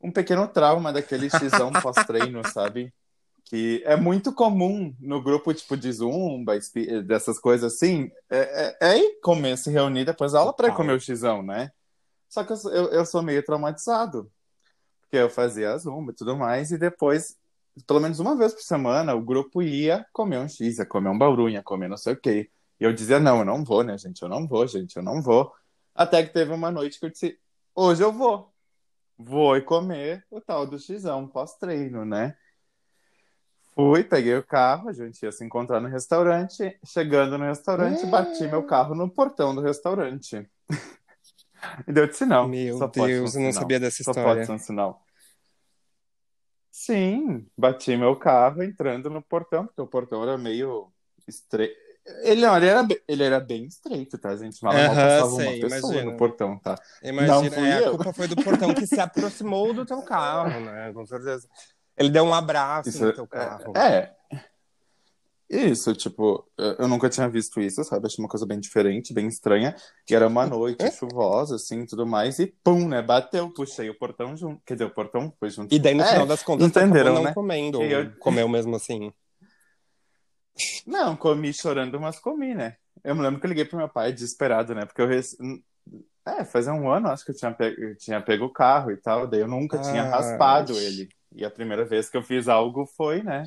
um 0.00 0.10
pequeno 0.10 0.48
trauma 0.48 0.90
daquele 0.90 1.28
xizão 1.28 1.70
pós-treino, 1.82 2.40
sabe? 2.48 2.90
Que 3.44 3.82
é 3.84 3.94
muito 3.94 4.32
comum 4.32 4.96
no 4.98 5.22
grupo, 5.22 5.52
tipo, 5.52 5.76
de 5.76 5.92
zumba, 5.92 6.58
dessas 7.04 7.38
coisas 7.38 7.74
assim. 7.74 8.10
É, 8.30 8.76
é, 8.80 8.98
é 8.98 9.20
comer, 9.20 9.58
se 9.58 9.70
reunir 9.70 10.06
depois 10.06 10.32
da 10.32 10.38
aula 10.38 10.54
para 10.54 10.72
comer 10.72 10.94
o 10.94 11.00
xizão, 11.00 11.42
né? 11.42 11.70
Só 12.26 12.42
que 12.42 12.54
eu, 12.54 12.90
eu, 12.90 13.04
sou 13.04 13.22
meio 13.22 13.44
traumatizado. 13.44 14.32
Porque 15.02 15.18
eu 15.18 15.28
fazia 15.28 15.72
a 15.72 15.76
zumba 15.76 16.12
e 16.12 16.14
tudo 16.14 16.34
mais, 16.34 16.70
e 16.70 16.78
depois 16.78 17.36
pelo 17.86 18.00
menos 18.00 18.20
uma 18.20 18.36
vez 18.36 18.54
por 18.54 18.62
semana, 18.62 19.14
o 19.14 19.20
grupo 19.20 19.60
ia 19.60 20.06
comer 20.12 20.38
um 20.38 20.48
X, 20.48 20.78
ia 20.78 20.86
comer 20.86 21.08
um 21.08 21.18
baurunha, 21.18 21.58
ia 21.58 21.62
comer 21.62 21.88
não 21.88 21.96
sei 21.96 22.14
o 22.14 22.16
quê. 22.16 22.50
E 22.84 22.86
eu 22.86 22.92
dizia, 22.92 23.18
não, 23.18 23.38
eu 23.38 23.46
não 23.46 23.64
vou, 23.64 23.82
né, 23.82 23.96
gente? 23.96 24.20
Eu 24.20 24.28
não 24.28 24.46
vou, 24.46 24.66
gente, 24.66 24.94
eu 24.94 25.02
não 25.02 25.22
vou. 25.22 25.50
Até 25.94 26.22
que 26.22 26.34
teve 26.34 26.52
uma 26.52 26.70
noite 26.70 27.00
que 27.00 27.06
eu 27.06 27.10
disse: 27.10 27.40
hoje 27.74 28.04
eu 28.04 28.12
vou. 28.12 28.52
Vou 29.16 29.58
comer 29.62 30.22
o 30.30 30.38
tal 30.38 30.66
do 30.66 30.78
xizão 30.78 31.26
pós-treino, 31.26 32.04
né? 32.04 32.36
Fui, 33.74 34.04
peguei 34.04 34.36
o 34.36 34.42
carro, 34.42 34.90
a 34.90 34.92
gente 34.92 35.22
ia 35.22 35.32
se 35.32 35.42
encontrar 35.42 35.80
no 35.80 35.88
restaurante. 35.88 36.78
Chegando 36.84 37.38
no 37.38 37.44
restaurante, 37.46 38.04
é... 38.04 38.06
bati 38.06 38.46
meu 38.48 38.62
carro 38.64 38.94
no 38.94 39.08
portão 39.08 39.54
do 39.54 39.62
restaurante. 39.62 40.46
e 41.88 41.92
deu 41.92 42.06
de 42.06 42.14
sinal. 42.14 42.46
Meu 42.46 42.76
Só 42.76 42.86
Deus, 42.88 43.34
eu 43.34 43.40
não 43.40 43.52
sabia 43.52 43.80
dessa 43.80 44.04
Só 44.04 44.10
história. 44.10 44.34
pode 44.34 44.46
ser 44.46 44.52
um 44.52 44.58
sinal. 44.58 45.02
Sim, 46.70 47.46
bati 47.56 47.96
meu 47.96 48.14
carro 48.14 48.62
entrando 48.62 49.08
no 49.08 49.22
portão, 49.22 49.64
porque 49.64 49.80
o 49.80 49.86
portão 49.86 50.22
era 50.22 50.36
meio 50.36 50.92
estreito. 51.26 51.83
Ele, 52.22 52.42
não, 52.42 52.56
ele, 52.56 52.66
era, 52.66 52.86
ele 53.08 53.22
era 53.22 53.40
bem 53.40 53.64
estreito, 53.64 54.18
tá, 54.18 54.36
gente? 54.36 54.62
Mal, 54.62 54.74
mal 54.74 54.88
passava 54.88 55.30
sei, 55.36 55.46
uma 55.46 55.68
pessoa 55.68 55.92
imagina. 55.92 56.10
no 56.10 56.16
portão, 56.18 56.58
tá? 56.58 56.78
Imagina, 57.02 57.56
é, 57.66 57.86
a 57.86 57.90
culpa 57.90 58.12
foi 58.12 58.28
do 58.28 58.36
portão 58.36 58.74
que 58.74 58.86
se 58.86 59.00
aproximou 59.00 59.72
do 59.72 59.86
teu 59.86 60.02
carro, 60.02 60.60
né? 60.60 60.92
Com 60.92 61.06
certeza. 61.06 61.48
Ele 61.96 62.10
deu 62.10 62.24
um 62.24 62.34
abraço 62.34 62.90
isso, 62.90 63.06
no 63.06 63.12
teu 63.12 63.26
carro. 63.26 63.72
É, 63.74 64.10
é. 64.32 64.44
Isso, 65.48 65.94
tipo, 65.94 66.44
eu 66.58 66.88
nunca 66.88 67.08
tinha 67.08 67.28
visto 67.28 67.60
isso, 67.60 67.84
sabe? 67.84 68.06
Achei 68.06 68.22
uma 68.22 68.28
coisa 68.28 68.44
bem 68.44 68.58
diferente, 68.58 69.14
bem 69.14 69.28
estranha. 69.28 69.76
E 70.08 70.14
era 70.14 70.26
uma 70.26 70.46
noite 70.46 70.84
chuvosa, 70.92 71.56
assim, 71.56 71.86
tudo 71.86 72.06
mais. 72.06 72.38
E 72.38 72.46
pum, 72.64 72.88
né? 72.88 73.00
Bateu, 73.00 73.50
puxei 73.50 73.88
o 73.88 73.98
portão 73.98 74.36
junto. 74.36 74.60
Quer 74.66 74.74
dizer, 74.74 74.86
o 74.86 74.90
portão 74.90 75.32
foi 75.38 75.50
junto. 75.50 75.74
E 75.74 75.78
daí, 75.78 75.94
no 75.94 76.02
é, 76.02 76.06
final 76.06 76.26
das 76.26 76.42
contas, 76.42 76.66
entenderam, 76.66 77.14
não 77.14 77.22
né? 77.22 77.34
comendo. 77.34 77.82
Eu... 77.82 78.10
Comeu 78.18 78.48
mesmo 78.48 78.74
assim. 78.74 79.12
Não, 80.86 81.16
comi 81.16 81.52
chorando, 81.52 82.00
mas 82.00 82.18
comi, 82.18 82.54
né? 82.54 82.76
Eu 83.02 83.14
me 83.14 83.22
lembro 83.22 83.40
que 83.40 83.46
eu 83.46 83.48
liguei 83.48 83.64
pro 83.64 83.78
meu 83.78 83.88
pai 83.88 84.12
desesperado, 84.12 84.74
né? 84.74 84.84
Porque 84.84 85.02
eu. 85.02 85.06
Rec... 85.06 85.24
É, 86.26 86.42
fazia 86.42 86.72
um 86.72 86.90
ano, 86.90 87.08
acho 87.08 87.24
que 87.24 87.32
eu 87.32 87.36
tinha 87.36 87.52
pego, 87.52 87.78
eu 87.78 87.96
tinha 87.96 88.20
pego 88.20 88.46
o 88.46 88.52
carro 88.52 88.90
e 88.90 88.96
tal. 88.96 89.26
Daí 89.26 89.40
eu 89.40 89.48
nunca 89.48 89.78
ah, 89.78 89.82
tinha 89.82 90.04
raspado 90.04 90.72
ele. 90.78 91.08
E 91.34 91.44
a 91.44 91.50
primeira 91.50 91.84
vez 91.84 92.08
que 92.08 92.16
eu 92.16 92.22
fiz 92.22 92.48
algo 92.48 92.86
foi, 92.86 93.22
né? 93.22 93.44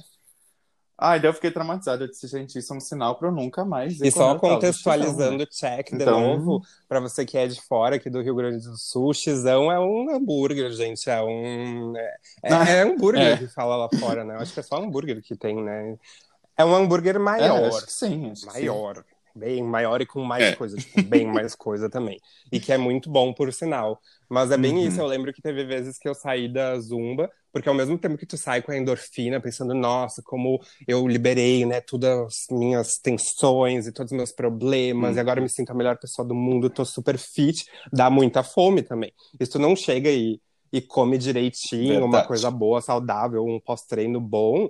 Ah, 0.99 1.15
daí 1.17 1.29
eu 1.29 1.33
fiquei 1.33 1.51
traumatizado. 1.51 2.03
Eu 2.03 2.07
disse, 2.07 2.27
gente, 2.27 2.57
isso 2.57 2.73
é 2.73 2.77
um 2.77 2.79
sinal 2.79 3.17
para 3.17 3.27
eu 3.27 3.31
nunca 3.31 3.63
mais. 3.63 4.01
E 4.01 4.11
só 4.11 4.37
contextualizando 4.37 5.43
o 5.43 5.47
check 5.47 5.89
de 5.89 6.01
então... 6.01 6.19
novo, 6.19 6.61
para 6.89 6.99
você 6.99 7.23
que 7.23 7.37
é 7.37 7.45
de 7.45 7.61
fora 7.61 7.97
aqui 7.97 8.09
do 8.09 8.21
Rio 8.21 8.35
Grande 8.35 8.63
do 8.63 8.75
Sul, 8.77 9.13
xizão 9.13 9.71
é 9.71 9.79
um 9.79 10.09
hambúrguer, 10.09 10.71
gente. 10.71 11.07
É 11.07 11.21
um. 11.21 11.95
É, 11.95 12.15
é, 12.43 12.51
é 12.51 12.81
hambúrguer 12.81 13.33
é. 13.33 13.37
que 13.37 13.47
fala 13.47 13.75
lá 13.75 13.89
fora, 13.99 14.23
né? 14.23 14.35
Eu 14.35 14.39
acho 14.39 14.53
que 14.53 14.59
é 14.59 14.63
só 14.63 14.77
hambúrguer 14.77 15.21
que 15.21 15.35
tem, 15.35 15.63
né? 15.63 15.97
É 16.57 16.65
um 16.65 16.75
hambúrguer 16.75 17.19
maior. 17.19 17.63
É, 17.63 17.67
acho 17.67 17.85
que 17.85 17.93
sim, 17.93 18.31
acho 18.31 18.45
maior. 18.47 18.95
Sim. 18.95 19.03
Bem 19.35 19.61
maior 19.61 20.01
e 20.01 20.05
com 20.07 20.23
mais 20.23 20.43
é. 20.43 20.55
coisa, 20.55 20.75
tipo, 20.77 21.03
bem 21.03 21.27
mais 21.31 21.53
coisa 21.53 21.87
também. 21.87 22.19
E 22.51 22.59
que 22.59 22.73
é 22.73 22.77
muito 22.77 23.07
bom, 23.07 23.31
por 23.31 23.53
sinal. 23.53 24.01
Mas 24.27 24.49
é 24.49 24.57
bem 24.57 24.73
uhum. 24.73 24.87
isso. 24.87 24.99
Eu 24.99 25.05
lembro 25.05 25.31
que 25.31 25.43
teve 25.43 25.63
vezes 25.63 25.99
que 25.99 26.09
eu 26.09 26.15
saí 26.15 26.51
da 26.51 26.79
Zumba, 26.79 27.29
porque 27.53 27.69
ao 27.69 27.75
mesmo 27.75 27.99
tempo 27.99 28.17
que 28.17 28.25
tu 28.25 28.35
sai 28.35 28.63
com 28.63 28.71
a 28.71 28.77
endorfina, 28.77 29.39
pensando, 29.39 29.75
nossa, 29.75 30.23
como 30.23 30.59
eu 30.87 31.07
liberei, 31.07 31.67
né, 31.67 31.79
todas 31.79 32.47
as 32.49 32.57
minhas 32.57 32.97
tensões 32.97 33.85
e 33.85 33.91
todos 33.91 34.11
os 34.11 34.17
meus 34.17 34.31
problemas, 34.31 35.11
uhum. 35.11 35.17
e 35.17 35.19
agora 35.19 35.39
me 35.39 35.49
sinto 35.49 35.69
a 35.69 35.75
melhor 35.75 35.97
pessoa 35.99 36.27
do 36.27 36.33
mundo, 36.33 36.67
tô 36.67 36.83
super 36.83 37.19
fit, 37.19 37.63
dá 37.93 38.09
muita 38.09 38.41
fome 38.41 38.81
também. 38.81 39.13
Isso 39.39 39.51
tu 39.53 39.59
não 39.59 39.75
chega 39.75 40.09
e, 40.09 40.41
e 40.73 40.81
come 40.81 41.15
direitinho, 41.15 41.87
Verdade. 41.89 42.05
uma 42.05 42.23
coisa 42.23 42.49
boa, 42.49 42.81
saudável, 42.81 43.45
um 43.45 43.59
pós-treino 43.59 44.19
bom 44.19 44.67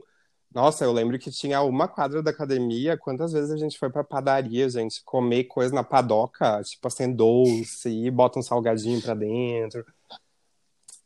nossa, 0.57 0.83
eu 0.83 0.91
lembro 0.91 1.19
que 1.19 1.29
tinha 1.29 1.61
uma 1.61 1.87
quadra 1.87 2.23
da 2.23 2.31
academia. 2.31 2.97
Quantas 2.97 3.31
vezes 3.31 3.51
a 3.51 3.57
gente 3.57 3.77
foi 3.77 3.91
pra 3.91 4.03
padaria, 4.03 4.67
gente, 4.67 5.03
comer 5.03 5.43
coisa 5.43 5.71
na 5.71 5.83
padoca, 5.83 6.63
tipo 6.63 6.87
assim, 6.87 7.13
doce, 7.13 7.89
e 7.89 8.09
bota 8.09 8.39
um 8.39 8.41
salgadinho 8.41 8.99
pra 8.99 9.13
dentro. 9.13 9.85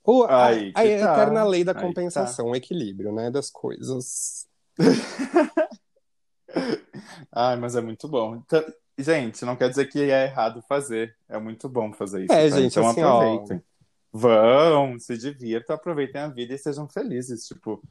O, 0.06 0.24
Ai, 0.24 0.72
a, 0.74 0.80
a 0.80 0.86
eterna 0.86 1.43
lei 1.43 1.66
da 1.66 1.74
compensação, 1.74 2.45
tá. 2.45 2.52
o 2.52 2.56
equilíbrio, 2.56 3.12
né, 3.12 3.30
das 3.30 3.49
coisas. 3.49 4.47
Ai, 7.30 7.58
mas 7.58 7.76
é 7.76 7.82
muito 7.82 8.08
bom. 8.08 8.38
Então, 8.38 8.64
gente, 8.97 9.43
não 9.43 9.58
quer 9.58 9.70
dizer 9.70 9.88
que 9.88 9.99
é 9.99 10.28
errado 10.28 10.62
fazer. 10.62 11.14
É 11.28 11.38
muito 11.38 11.68
bom 11.68 11.91
fazer 11.91 12.24
isso. 12.24 12.32
É, 12.32 12.49
tá? 12.49 12.56
gente, 12.56 12.72
então 12.72 12.88
assim, 12.88 13.02
aproveitem. 13.02 13.58
Ó... 13.58 13.72
Vão, 14.14 14.97
se 14.97 15.18
divirtam, 15.18 15.76
aproveitem 15.76 16.22
a 16.22 16.30
vida 16.30 16.54
e 16.54 16.58
sejam 16.58 16.88
felizes. 16.88 17.45
Tipo, 17.45 17.84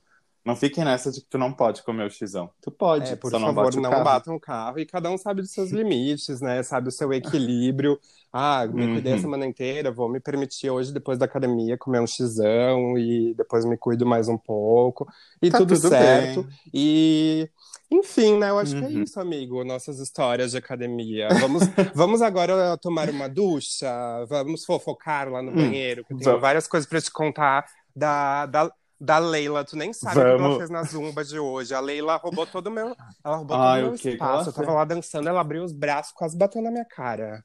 não 0.45 0.57
fiquem 0.57 0.85
nessa 0.85 1.11
de 1.11 1.21
que 1.21 1.27
tu 1.29 1.37
não 1.37 1.53
pode 1.53 1.83
comer 1.83 2.07
o 2.07 2.11
xizão. 2.11 2.51
Tu 2.63 2.71
pode, 2.71 3.13
é, 3.13 3.17
por 3.17 3.31
favor, 3.31 3.75
não, 3.77 3.91
não 3.91 4.05
batam 4.05 4.35
o 4.35 4.41
carro. 4.41 4.79
E 4.79 4.87
cada 4.87 5.11
um 5.11 5.19
sabe 5.19 5.43
dos 5.43 5.53
seus 5.53 5.71
limites, 5.73 6.41
né? 6.41 6.63
Sabe 6.63 6.89
o 6.89 6.93
seu 6.93 7.13
equilíbrio. 7.13 7.99
Ah, 8.33 8.67
me 8.67 8.85
uhum. 8.85 8.93
cuidei 8.95 9.15
a 9.15 9.19
semana 9.19 9.45
inteira, 9.45 9.91
vou 9.91 10.09
me 10.09 10.21
permitir 10.21 10.71
hoje, 10.71 10.93
depois 10.93 11.19
da 11.19 11.27
academia, 11.27 11.77
comer 11.77 12.01
um 12.01 12.07
xizão 12.07 12.97
e 12.97 13.35
depois 13.35 13.65
me 13.65 13.77
cuido 13.77 14.07
mais 14.07 14.29
um 14.29 14.39
pouco. 14.39 15.07
E 15.43 15.51
tá 15.51 15.59
tudo, 15.59 15.75
tudo, 15.75 15.89
certo. 15.89 16.45
Bem. 16.45 16.53
E... 16.73 17.51
Enfim, 17.91 18.39
né? 18.39 18.51
Eu 18.51 18.59
acho 18.59 18.75
uhum. 18.77 18.81
que 18.81 18.87
é 18.87 18.97
uhum. 18.97 19.03
isso, 19.03 19.21
amigo. 19.21 19.65
Nossas 19.65 19.99
histórias 19.99 20.53
de 20.53 20.59
academia. 20.59 21.29
Vamos, 21.41 21.65
vamos 21.93 22.23
agora 22.23 22.79
tomar 22.79 23.11
uma 23.11 23.29
ducha? 23.29 23.91
Vamos 24.29 24.65
fofocar 24.65 25.29
lá 25.29 25.43
no 25.43 25.51
hum, 25.51 25.57
banheiro, 25.57 26.05
que 26.05 26.15
eu 26.15 26.19
tenho 26.19 26.41
várias 26.41 26.69
coisas 26.69 26.89
para 26.89 27.01
te 27.01 27.11
contar 27.11 27.67
da, 27.95 28.47
da, 28.47 28.73
da 29.01 29.19
Leila. 29.19 29.65
Tu 29.65 29.77
nem 29.77 29.93
sabe 29.93 30.17
Vamos. 30.17 30.35
o 30.35 30.37
que 30.37 30.45
ela 30.45 30.57
fez 30.59 30.71
na 30.71 30.83
Zumba 30.83 31.25
de 31.25 31.39
hoje. 31.39 31.75
A 31.75 31.81
Leila 31.81 32.17
roubou 32.17 32.47
todo 32.47 32.67
o 32.67 32.71
meu, 32.71 32.95
ela 33.25 33.37
roubou 33.37 33.57
Ai, 33.57 33.81
todo 33.81 33.87
meu 33.87 33.95
espaço. 33.95 34.51
Eu 34.51 34.53
tava 34.53 34.73
lá 34.73 34.85
dançando, 34.85 35.29
ela 35.29 35.41
abriu 35.41 35.65
os 35.65 35.73
braços, 35.73 36.13
quase 36.13 36.37
bateu 36.37 36.61
na 36.61 36.71
minha 36.71 36.85
cara. 36.85 37.43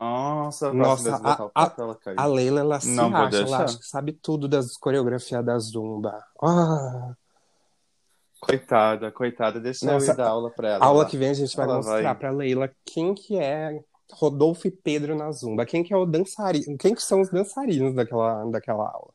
Nossa, 0.00 0.72
Nossa 0.72 1.16
a, 1.54 1.64
a, 1.64 2.24
a, 2.24 2.26
Leila, 2.26 2.60
ela 2.60 2.80
se 2.80 2.88
Não 2.88 3.14
acha, 3.14 3.36
ela 3.36 3.64
acha 3.64 3.78
que 3.78 3.86
sabe 3.86 4.12
tudo 4.12 4.48
das 4.48 4.76
coreografias 4.76 5.44
da 5.44 5.56
Zumba. 5.58 6.22
Ah. 6.42 7.14
Coitada, 8.40 9.12
coitada, 9.12 9.60
deixa 9.60 9.86
Nossa, 9.86 10.06
eu 10.06 10.14
ir 10.14 10.16
dar 10.16 10.28
aula 10.28 10.50
pra 10.50 10.68
ela. 10.68 10.84
A 10.84 10.88
aula 10.88 11.06
que 11.06 11.16
vem 11.16 11.30
a 11.30 11.34
gente 11.34 11.56
vai 11.56 11.64
ela 11.64 11.76
mostrar 11.76 12.02
vai... 12.02 12.14
pra 12.14 12.30
Leila 12.30 12.70
quem 12.84 13.14
que 13.14 13.38
é 13.38 13.80
Rodolfo 14.12 14.66
e 14.66 14.70
Pedro 14.70 15.14
na 15.14 15.30
Zumba, 15.30 15.64
quem 15.64 15.82
que 15.82 15.94
é 15.94 15.96
o 15.96 16.04
dançarino, 16.04 16.76
quem 16.76 16.94
que 16.94 17.02
são 17.02 17.20
os 17.20 17.30
dançarinos 17.30 17.94
daquela, 17.94 18.44
daquela 18.50 18.90
aula. 18.90 19.13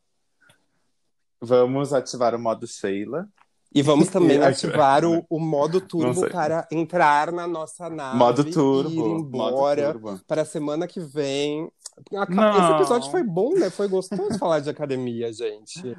Vamos 1.41 1.93
ativar 1.93 2.35
o 2.35 2.39
modo 2.39 2.67
Sheila. 2.67 3.27
E 3.73 3.81
vamos 3.81 4.07
também 4.09 4.41
ativar 4.41 5.05
o, 5.05 5.25
o 5.29 5.39
modo 5.39 5.79
turbo 5.79 6.29
para 6.29 6.67
entrar 6.71 7.31
na 7.31 7.47
nossa 7.47 7.89
nave 7.89 8.17
modo 8.17 8.43
turbo, 8.43 8.89
e 8.89 8.95
ir 8.95 9.19
embora 9.19 9.99
para 10.27 10.41
a 10.41 10.45
semana 10.45 10.87
que 10.87 10.99
vem. 10.99 11.71
Esse 11.99 12.71
episódio 12.73 13.11
foi 13.11 13.23
bom, 13.23 13.53
né? 13.53 13.69
Foi 13.69 13.87
gostoso 13.87 14.37
falar 14.39 14.59
de 14.59 14.69
academia, 14.69 15.31
gente. 15.33 15.95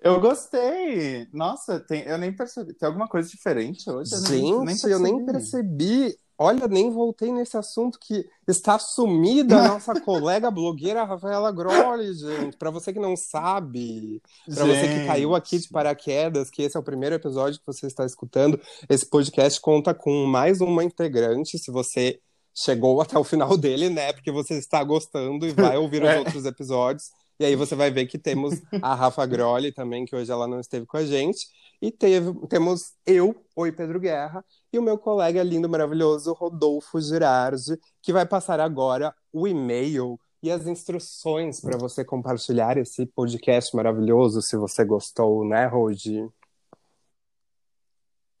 Eu 0.00 0.20
gostei. 0.20 1.26
Nossa, 1.32 1.80
tem, 1.80 2.02
eu 2.02 2.16
nem 2.16 2.32
percebi. 2.32 2.72
Tem 2.72 2.86
alguma 2.86 3.08
coisa 3.08 3.28
diferente 3.28 3.90
hoje? 3.90 4.14
Eu 4.14 4.20
gente, 4.20 4.64
nem, 4.64 4.92
eu 4.92 4.98
nem 5.00 5.26
percebi. 5.26 6.16
Olha, 6.40 6.68
nem 6.68 6.88
voltei 6.88 7.32
nesse 7.32 7.56
assunto 7.56 7.98
que 7.98 8.24
está 8.46 8.78
sumida 8.78 9.58
a 9.58 9.68
nossa 9.68 9.92
colega 10.00 10.52
blogueira 10.52 11.02
Rafaela 11.02 11.50
Grolli, 11.50 12.14
gente. 12.14 12.56
Para 12.56 12.70
você 12.70 12.92
que 12.92 13.00
não 13.00 13.16
sabe, 13.16 14.22
para 14.46 14.64
você 14.64 14.86
que 14.86 15.06
caiu 15.06 15.34
aqui 15.34 15.58
de 15.58 15.68
paraquedas, 15.68 16.48
que 16.48 16.62
esse 16.62 16.76
é 16.76 16.80
o 16.80 16.82
primeiro 16.82 17.16
episódio 17.16 17.58
que 17.58 17.66
você 17.66 17.88
está 17.88 18.06
escutando, 18.06 18.60
esse 18.88 19.04
podcast 19.04 19.60
conta 19.60 19.92
com 19.92 20.26
mais 20.26 20.60
uma 20.60 20.84
integrante. 20.84 21.58
Se 21.58 21.72
você 21.72 22.20
chegou 22.54 23.00
até 23.00 23.18
o 23.18 23.24
final 23.24 23.56
dele, 23.56 23.88
né? 23.88 24.12
Porque 24.12 24.30
você 24.30 24.54
está 24.54 24.82
gostando 24.84 25.44
e 25.44 25.52
vai 25.52 25.76
ouvir 25.76 26.02
os 26.02 26.08
é. 26.10 26.18
outros 26.20 26.44
episódios. 26.44 27.10
E 27.40 27.44
aí 27.44 27.54
você 27.54 27.74
vai 27.74 27.90
ver 27.90 28.06
que 28.06 28.18
temos 28.18 28.60
a 28.82 28.94
Rafa 28.94 29.24
Grolli 29.24 29.72
também, 29.72 30.04
que 30.04 30.14
hoje 30.14 30.30
ela 30.30 30.48
não 30.48 30.58
esteve 30.58 30.86
com 30.86 30.96
a 30.96 31.04
gente. 31.04 31.46
E 31.80 31.92
teve, 31.92 32.34
temos 32.48 32.92
eu, 33.06 33.44
Oi 33.54 33.70
Pedro 33.70 34.00
Guerra, 34.00 34.44
e 34.72 34.78
o 34.78 34.82
meu 34.82 34.98
colega 34.98 35.42
lindo, 35.42 35.68
maravilhoso, 35.68 36.32
Rodolfo 36.32 37.00
Girardi, 37.00 37.78
que 38.02 38.12
vai 38.12 38.26
passar 38.26 38.58
agora 38.58 39.14
o 39.32 39.46
e-mail 39.46 40.18
e 40.42 40.50
as 40.50 40.66
instruções 40.66 41.60
para 41.60 41.78
você 41.78 42.04
compartilhar 42.04 42.76
esse 42.76 43.06
podcast 43.06 43.74
maravilhoso, 43.76 44.42
se 44.42 44.56
você 44.56 44.84
gostou, 44.84 45.44
né, 45.44 45.66
Rodi? 45.66 46.28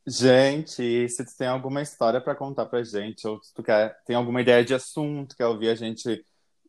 Gente, 0.04 1.08
se 1.08 1.24
tu 1.24 1.36
tem 1.36 1.46
alguma 1.46 1.82
história 1.82 2.20
para 2.20 2.34
contar 2.34 2.66
pra 2.66 2.82
gente, 2.82 3.26
ou 3.28 3.42
se 3.42 3.52
tu 3.54 3.62
quer, 3.62 3.96
tem 4.04 4.16
alguma 4.16 4.40
ideia 4.40 4.64
de 4.64 4.74
assunto, 4.74 5.36
quer 5.36 5.46
ouvir 5.46 5.68
a 5.68 5.74
gente 5.74 6.24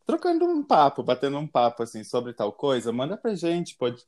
trocando 0.05 0.45
um 0.45 0.63
papo, 0.63 1.01
batendo 1.01 1.38
um 1.38 1.47
papo 1.47 1.84
assim 1.84 2.03
sobre 2.03 2.34
tal 2.34 2.51
coisa, 2.51 2.91
manda 2.91 3.15
pra 3.15 3.34
gente, 3.36 3.78
pode 3.78 4.03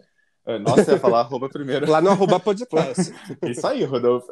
nossa, 0.59 0.91
eu 0.91 0.95
ia 0.95 0.99
falar 0.99 1.19
arroba 1.21 1.47
primeiro. 1.49 1.89
Lá 1.89 2.01
no 2.01 2.09
arroba 2.09 2.39
podcast. 2.39 3.13
Isso 3.43 3.65
aí, 3.67 3.83
Rodolfo. 3.83 4.31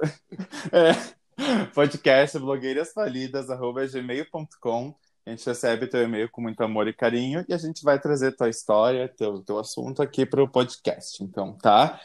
É, 0.72 1.66
podcast 1.74 2.38
blogueiras 2.40 2.92
falidas, 2.92 3.50
arroba 3.50 3.86
gmail.com. 3.86 4.96
A 5.26 5.30
gente 5.30 5.46
recebe 5.46 5.88
teu 5.88 6.02
e-mail 6.02 6.30
com 6.30 6.42
muito 6.42 6.64
amor 6.64 6.88
e 6.88 6.94
carinho 6.94 7.46
e 7.48 7.54
a 7.54 7.58
gente 7.58 7.84
vai 7.84 8.00
trazer 8.00 8.36
tua 8.36 8.50
história, 8.50 9.08
teu, 9.08 9.42
teu 9.42 9.60
assunto 9.60 10.02
aqui 10.02 10.26
para 10.26 10.44
o 10.44 10.50
podcast. 10.50 11.24
Então, 11.24 11.56
tá? 11.56 12.00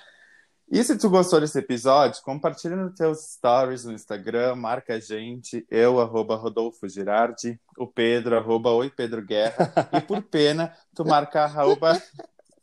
E 0.71 0.83
se 0.83 0.97
tu 0.99 1.09
gostou 1.09 1.41
desse 1.41 1.59
episódio, 1.59 2.23
compartilha 2.23 2.77
nos 2.77 2.95
teus 2.95 3.19
stories 3.33 3.85
no 3.85 3.93
Instagram, 3.93 4.57
marca 4.57 4.95
a 4.95 5.01
gente, 5.01 5.65
eu, 5.71 6.01
arroba 6.01 6.37
Rodolfo 6.37 6.89
Girardi, 6.89 7.61
o 7.79 7.87
Pedro, 7.87 8.37
arroba 8.37 8.71
Oi 8.71 8.91
Pedro 8.91 9.25
Guerra, 9.25 9.73
e 9.93 10.01
por 10.01 10.23
pena, 10.23 10.75
tu 10.95 11.05
marca 11.05 11.45
arroba... 11.45 12.01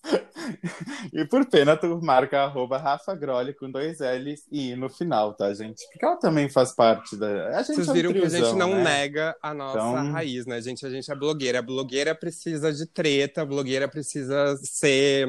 e 1.13 1.25
por 1.25 1.45
pena, 1.45 1.77
tu 1.77 1.99
marca 2.01 2.41
arroba 2.41 2.77
Rafa 2.77 3.13
Grolli 3.15 3.53
com 3.53 3.69
dois 3.69 3.99
L's 3.99 4.45
e 4.51 4.71
I 4.71 4.75
no 4.75 4.89
final, 4.89 5.33
tá, 5.33 5.53
gente? 5.53 5.85
Porque 5.91 6.05
ela 6.05 6.17
também 6.17 6.49
faz 6.49 6.73
parte 6.73 7.15
da... 7.15 7.49
A 7.57 7.61
gente 7.63 7.75
Vocês 7.75 7.87
é 7.87 7.91
um 7.91 7.93
viram 7.93 8.11
que 8.11 8.17
a 8.19 8.21
gente 8.29 8.31
triozão, 8.41 8.57
não 8.57 8.75
né? 8.75 8.83
nega 8.83 9.35
a 9.41 9.53
nossa 9.53 9.77
Então- 9.77 10.11
raiz, 10.11 10.45
né, 10.45 10.61
gente? 10.61 10.85
A 10.85 10.89
gente 10.89 11.11
é 11.11 11.15
blogueira. 11.15 11.59
A 11.59 11.61
blogueira 11.61 12.15
precisa 12.15 12.73
de 12.73 12.85
treta, 12.87 13.41
a 13.41 13.45
blogueira 13.45 13.87
precisa 13.87 14.55
ser. 14.63 15.27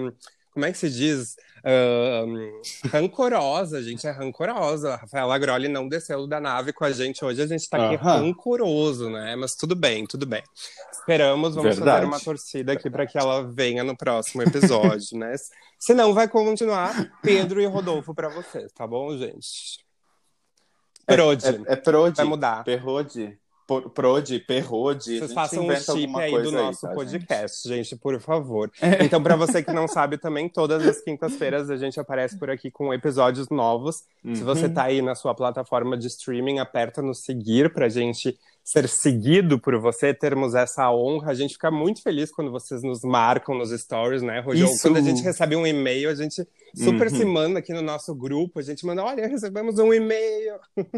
Como 0.53 0.67
é 0.67 0.73
que 0.73 0.79
se 0.79 0.91
diz? 0.91 1.37
Ahn, 1.65 2.61
rancorosa, 2.91 3.79
a 3.79 3.83
gente 3.83 4.07
é 4.07 4.11
rancorosa. 4.11 4.95
A 4.95 4.97
Rafaela 4.97 5.39
Grolli 5.39 5.69
não 5.69 5.89
desceu 5.89 6.27
da 6.27 6.41
nave 6.41 6.73
com 6.73 6.85
a 6.85 6.91
gente 6.91 7.25
hoje, 7.25 7.41
a 7.41 7.47
gente 7.47 7.69
tá 7.71 7.87
aqui 7.87 7.95
Aham. 7.95 8.27
rancoroso, 8.27 9.09
né? 9.09 9.35
Mas 9.37 9.55
tudo 9.55 9.75
bem, 9.77 10.05
tudo 10.05 10.27
bem. 10.27 10.43
Esperamos, 10.93 11.55
vamos 11.55 11.77
Verdade. 11.77 11.91
fazer 11.91 12.07
uma 12.07 12.21
torcida 12.21 12.73
aqui 12.73 12.91
para 12.91 13.07
que 13.07 13.17
ela 13.17 13.51
venha 13.51 13.83
no 13.83 13.97
próximo 13.97 14.43
episódio, 14.43 15.17
né? 15.19 15.35
Se 15.79 15.95
não, 15.95 16.13
vai 16.13 16.29
continuar 16.29 17.13
Pedro 17.23 17.61
e 17.61 17.67
Rodolfo 17.67 18.15
para 18.15 18.29
vocês, 18.29 18.71
tá 18.73 18.87
bom, 18.87 19.17
gente? 19.17 19.81
Prode. 21.07 21.47
É, 21.47 21.73
é 21.73 21.77
Prode, 21.77 22.17
Vai 22.17 22.27
mudar. 22.27 22.65
Perrode, 22.65 23.39
Prode, 23.95 24.39
Perrode. 24.41 25.05
Vocês 25.05 25.21
gente 25.21 25.35
façam 25.35 25.67
um 25.67 25.77
chip 25.77 26.17
aí 26.19 26.43
do 26.43 26.53
nosso 26.53 26.81
tá, 26.83 26.89
gente? 26.89 26.97
podcast, 26.97 27.69
gente? 27.69 27.97
por 27.97 28.21
favor. 28.21 28.71
Então, 29.03 29.23
para 29.23 29.37
você 29.37 29.63
que 29.63 29.73
não 29.73 29.87
sabe 29.89 30.19
também, 30.19 30.49
todas 30.49 30.87
as 30.87 31.01
quintas-feiras 31.01 31.71
a 31.71 31.77
gente 31.77 31.99
aparece 31.99 32.39
por 32.39 32.51
aqui 32.51 32.71
com 32.71 32.93
episódios 32.93 33.49
novos. 33.51 34.03
Se 34.35 34.43
você 34.43 34.67
Uhum. 34.67 34.75
tá 34.75 34.85
aí 34.85 35.03
na 35.03 35.15
sua 35.15 35.35
plataforma 35.35 35.97
de 35.97 36.07
streaming, 36.07 36.59
aperta 36.59 37.01
no 37.03 37.15
seguir 37.15 37.73
pra 37.73 37.89
gente 37.89 38.39
ser 38.65 38.89
seguido 38.89 39.59
por 39.59 39.77
você, 39.79 40.15
termos 40.15 40.55
essa 40.55 40.89
honra. 40.93 41.33
A 41.33 41.35
gente 41.35 41.55
fica 41.55 41.69
muito 41.71 42.01
feliz 42.01 42.31
quando 42.31 42.51
vocês 42.53 42.83
nos 42.83 43.03
marcam 43.03 43.57
nos 43.57 43.71
stories, 43.71 44.23
né, 44.23 44.39
Rogério? 44.41 44.73
Quando 44.81 44.99
a 44.99 45.01
gente 45.01 45.21
recebe 45.23 45.57
um 45.57 45.67
e-mail, 45.67 46.09
a 46.11 46.15
gente 46.15 46.47
super 46.77 47.09
Uhum. 47.11 47.17
se 47.17 47.25
manda 47.25 47.59
aqui 47.59 47.73
no 47.73 47.83
nosso 47.83 48.15
grupo. 48.15 48.61
A 48.61 48.63
gente 48.63 48.87
manda, 48.87 49.03
olha, 49.03 49.27
recebemos 49.27 49.79
um 49.81 49.93
e-mail. 49.93 50.55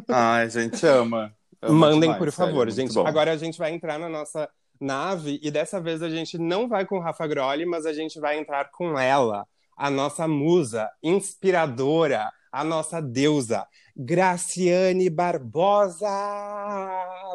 Ai, 0.08 0.44
a 0.44 0.48
gente 0.48 0.84
ama. 0.86 1.32
Mandem, 1.70 2.00
demais, 2.00 2.18
por 2.18 2.32
favor, 2.32 2.70
gente. 2.70 2.98
Agora 2.98 3.32
a 3.32 3.36
gente 3.36 3.58
vai 3.58 3.72
entrar 3.72 3.98
na 3.98 4.08
nossa 4.08 4.48
nave 4.80 5.40
e 5.42 5.50
dessa 5.50 5.80
vez 5.80 6.02
a 6.02 6.08
gente 6.08 6.38
não 6.38 6.68
vai 6.68 6.84
com 6.84 6.98
Rafa 6.98 7.26
Grolli, 7.26 7.64
mas 7.64 7.86
a 7.86 7.92
gente 7.92 8.18
vai 8.20 8.38
entrar 8.38 8.70
com 8.70 8.98
ela, 8.98 9.46
a 9.76 9.90
nossa 9.90 10.26
musa 10.28 10.90
inspiradora, 11.02 12.30
a 12.52 12.64
nossa 12.64 13.00
deusa, 13.00 13.66
Graciane 13.96 15.08
Barbosa, 15.10 16.08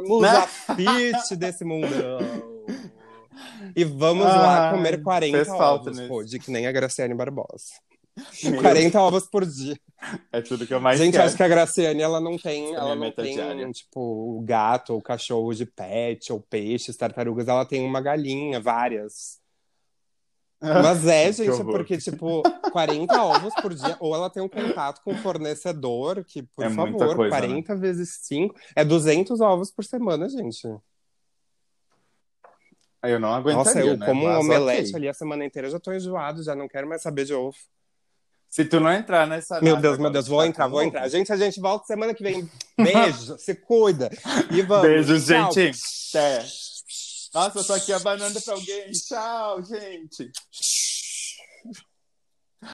musa 0.01 0.47
fit 0.47 1.36
desse 1.36 1.65
mundão. 1.65 2.19
E 3.75 3.84
vamos 3.84 4.25
lá 4.25 4.69
Ai, 4.69 4.75
comer 4.75 5.01
40 5.01 5.38
fez 5.38 5.47
falta 5.47 5.89
ovos, 5.89 6.01
pô, 6.07 6.23
de 6.23 6.39
que 6.39 6.51
nem 6.51 6.67
a 6.67 6.71
Graciane 6.71 7.13
Barbosa. 7.13 7.73
Meu, 8.43 8.61
40 8.61 9.01
ovos 9.01 9.28
por 9.28 9.45
dia. 9.45 9.78
É 10.32 10.41
tudo 10.41 10.65
que 10.65 10.74
eu 10.74 10.80
mais 10.80 10.97
Gente, 10.97 11.13
quero. 11.13 11.26
acho 11.26 11.36
que 11.36 11.43
a 11.43 11.47
Graciane, 11.47 12.01
ela 12.01 12.22
não 12.22 12.38
tem, 12.38 12.67
é 12.74 12.74
ela 12.76 12.95
minha 12.95 13.07
não 13.09 13.11
tem, 13.11 13.34
diária. 13.36 13.70
tipo, 13.72 14.41
gato 14.45 14.93
ou 14.93 15.01
cachorro 15.01 15.53
de 15.53 15.65
pet, 15.65 16.32
ou 16.32 16.39
peixes, 16.39 16.95
tartarugas, 16.95 17.47
ela 17.47 17.65
tem 17.65 17.86
uma 17.86 17.99
galinha, 18.01 18.59
várias. 18.61 19.39
Mas 20.61 21.07
é, 21.07 21.32
gente, 21.32 21.63
porque, 21.63 21.97
tipo, 21.97 22.43
40 22.72 23.22
ovos 23.24 23.53
por 23.61 23.74
dia, 23.74 23.95
ou 23.99 24.13
ela 24.13 24.30
tem 24.30 24.43
um 24.43 24.49
contato 24.49 25.01
com 25.03 25.13
o 25.13 25.17
fornecedor, 25.17 26.24
que, 26.26 26.43
por 26.43 26.65
É 26.65 26.70
favor, 26.70 27.15
coisa, 27.15 27.30
40 27.30 27.76
vezes 27.78 28.20
5, 28.24 28.55
é 28.76 28.84
200 28.84 29.39
ovos 29.39 29.72
por 29.72 29.86
semana, 29.86 30.28
gente. 30.28 30.67
Eu 33.03 33.20
não 33.22 33.34
aguentaria, 33.34 33.63
Nossa, 33.63 33.80
eu 33.80 33.97
né? 33.97 34.05
como 34.05 34.26
um 34.26 34.28
Mas 34.28 34.39
omelete 34.45 34.89
ok. 34.89 34.95
ali 34.97 35.07
a 35.07 35.13
semana 35.13 35.45
inteira, 35.45 35.70
já 35.70 35.80
tô 35.80 35.93
enjoado, 35.93 36.43
já 36.43 36.53
não 36.53 36.67
quero 36.67 36.88
mais 36.89 37.01
saber 37.01 37.24
de 37.24 37.34
ovo. 37.34 37.55
Se 38.50 38.66
tu 38.66 38.80
não 38.80 38.91
entrar 38.91 39.28
nessa 39.28 39.62
Meu 39.62 39.78
Deus, 39.78 39.97
meu 39.97 40.10
Deus, 40.10 40.28
vou 40.28 40.39
tá 40.39 40.47
entrar, 40.47 40.68
vou 40.68 40.82
entrar. 40.82 41.08
Gente, 41.08 41.32
a 41.32 41.38
gente 41.38 41.60
volta 41.60 41.86
semana 41.86 42.14
que 42.14 42.24
vem. 42.24 42.50
Beijo, 42.76 43.38
se 43.39 43.54
cuida. 43.54 44.10
E 44.52 44.62
vamos. 44.64 44.88
Beijos, 44.88 45.26
Tchau. 45.26 45.52
gente. 45.54 45.80
Até. 46.10 46.45
Nossa, 47.34 47.60
eu 47.60 47.64
tô 47.64 47.74
aqui 47.74 47.93
abanando 47.93 48.41
pra 48.41 48.56
alguém. 48.56 48.91
Tchau, 48.91 49.62
gente. 49.64 50.32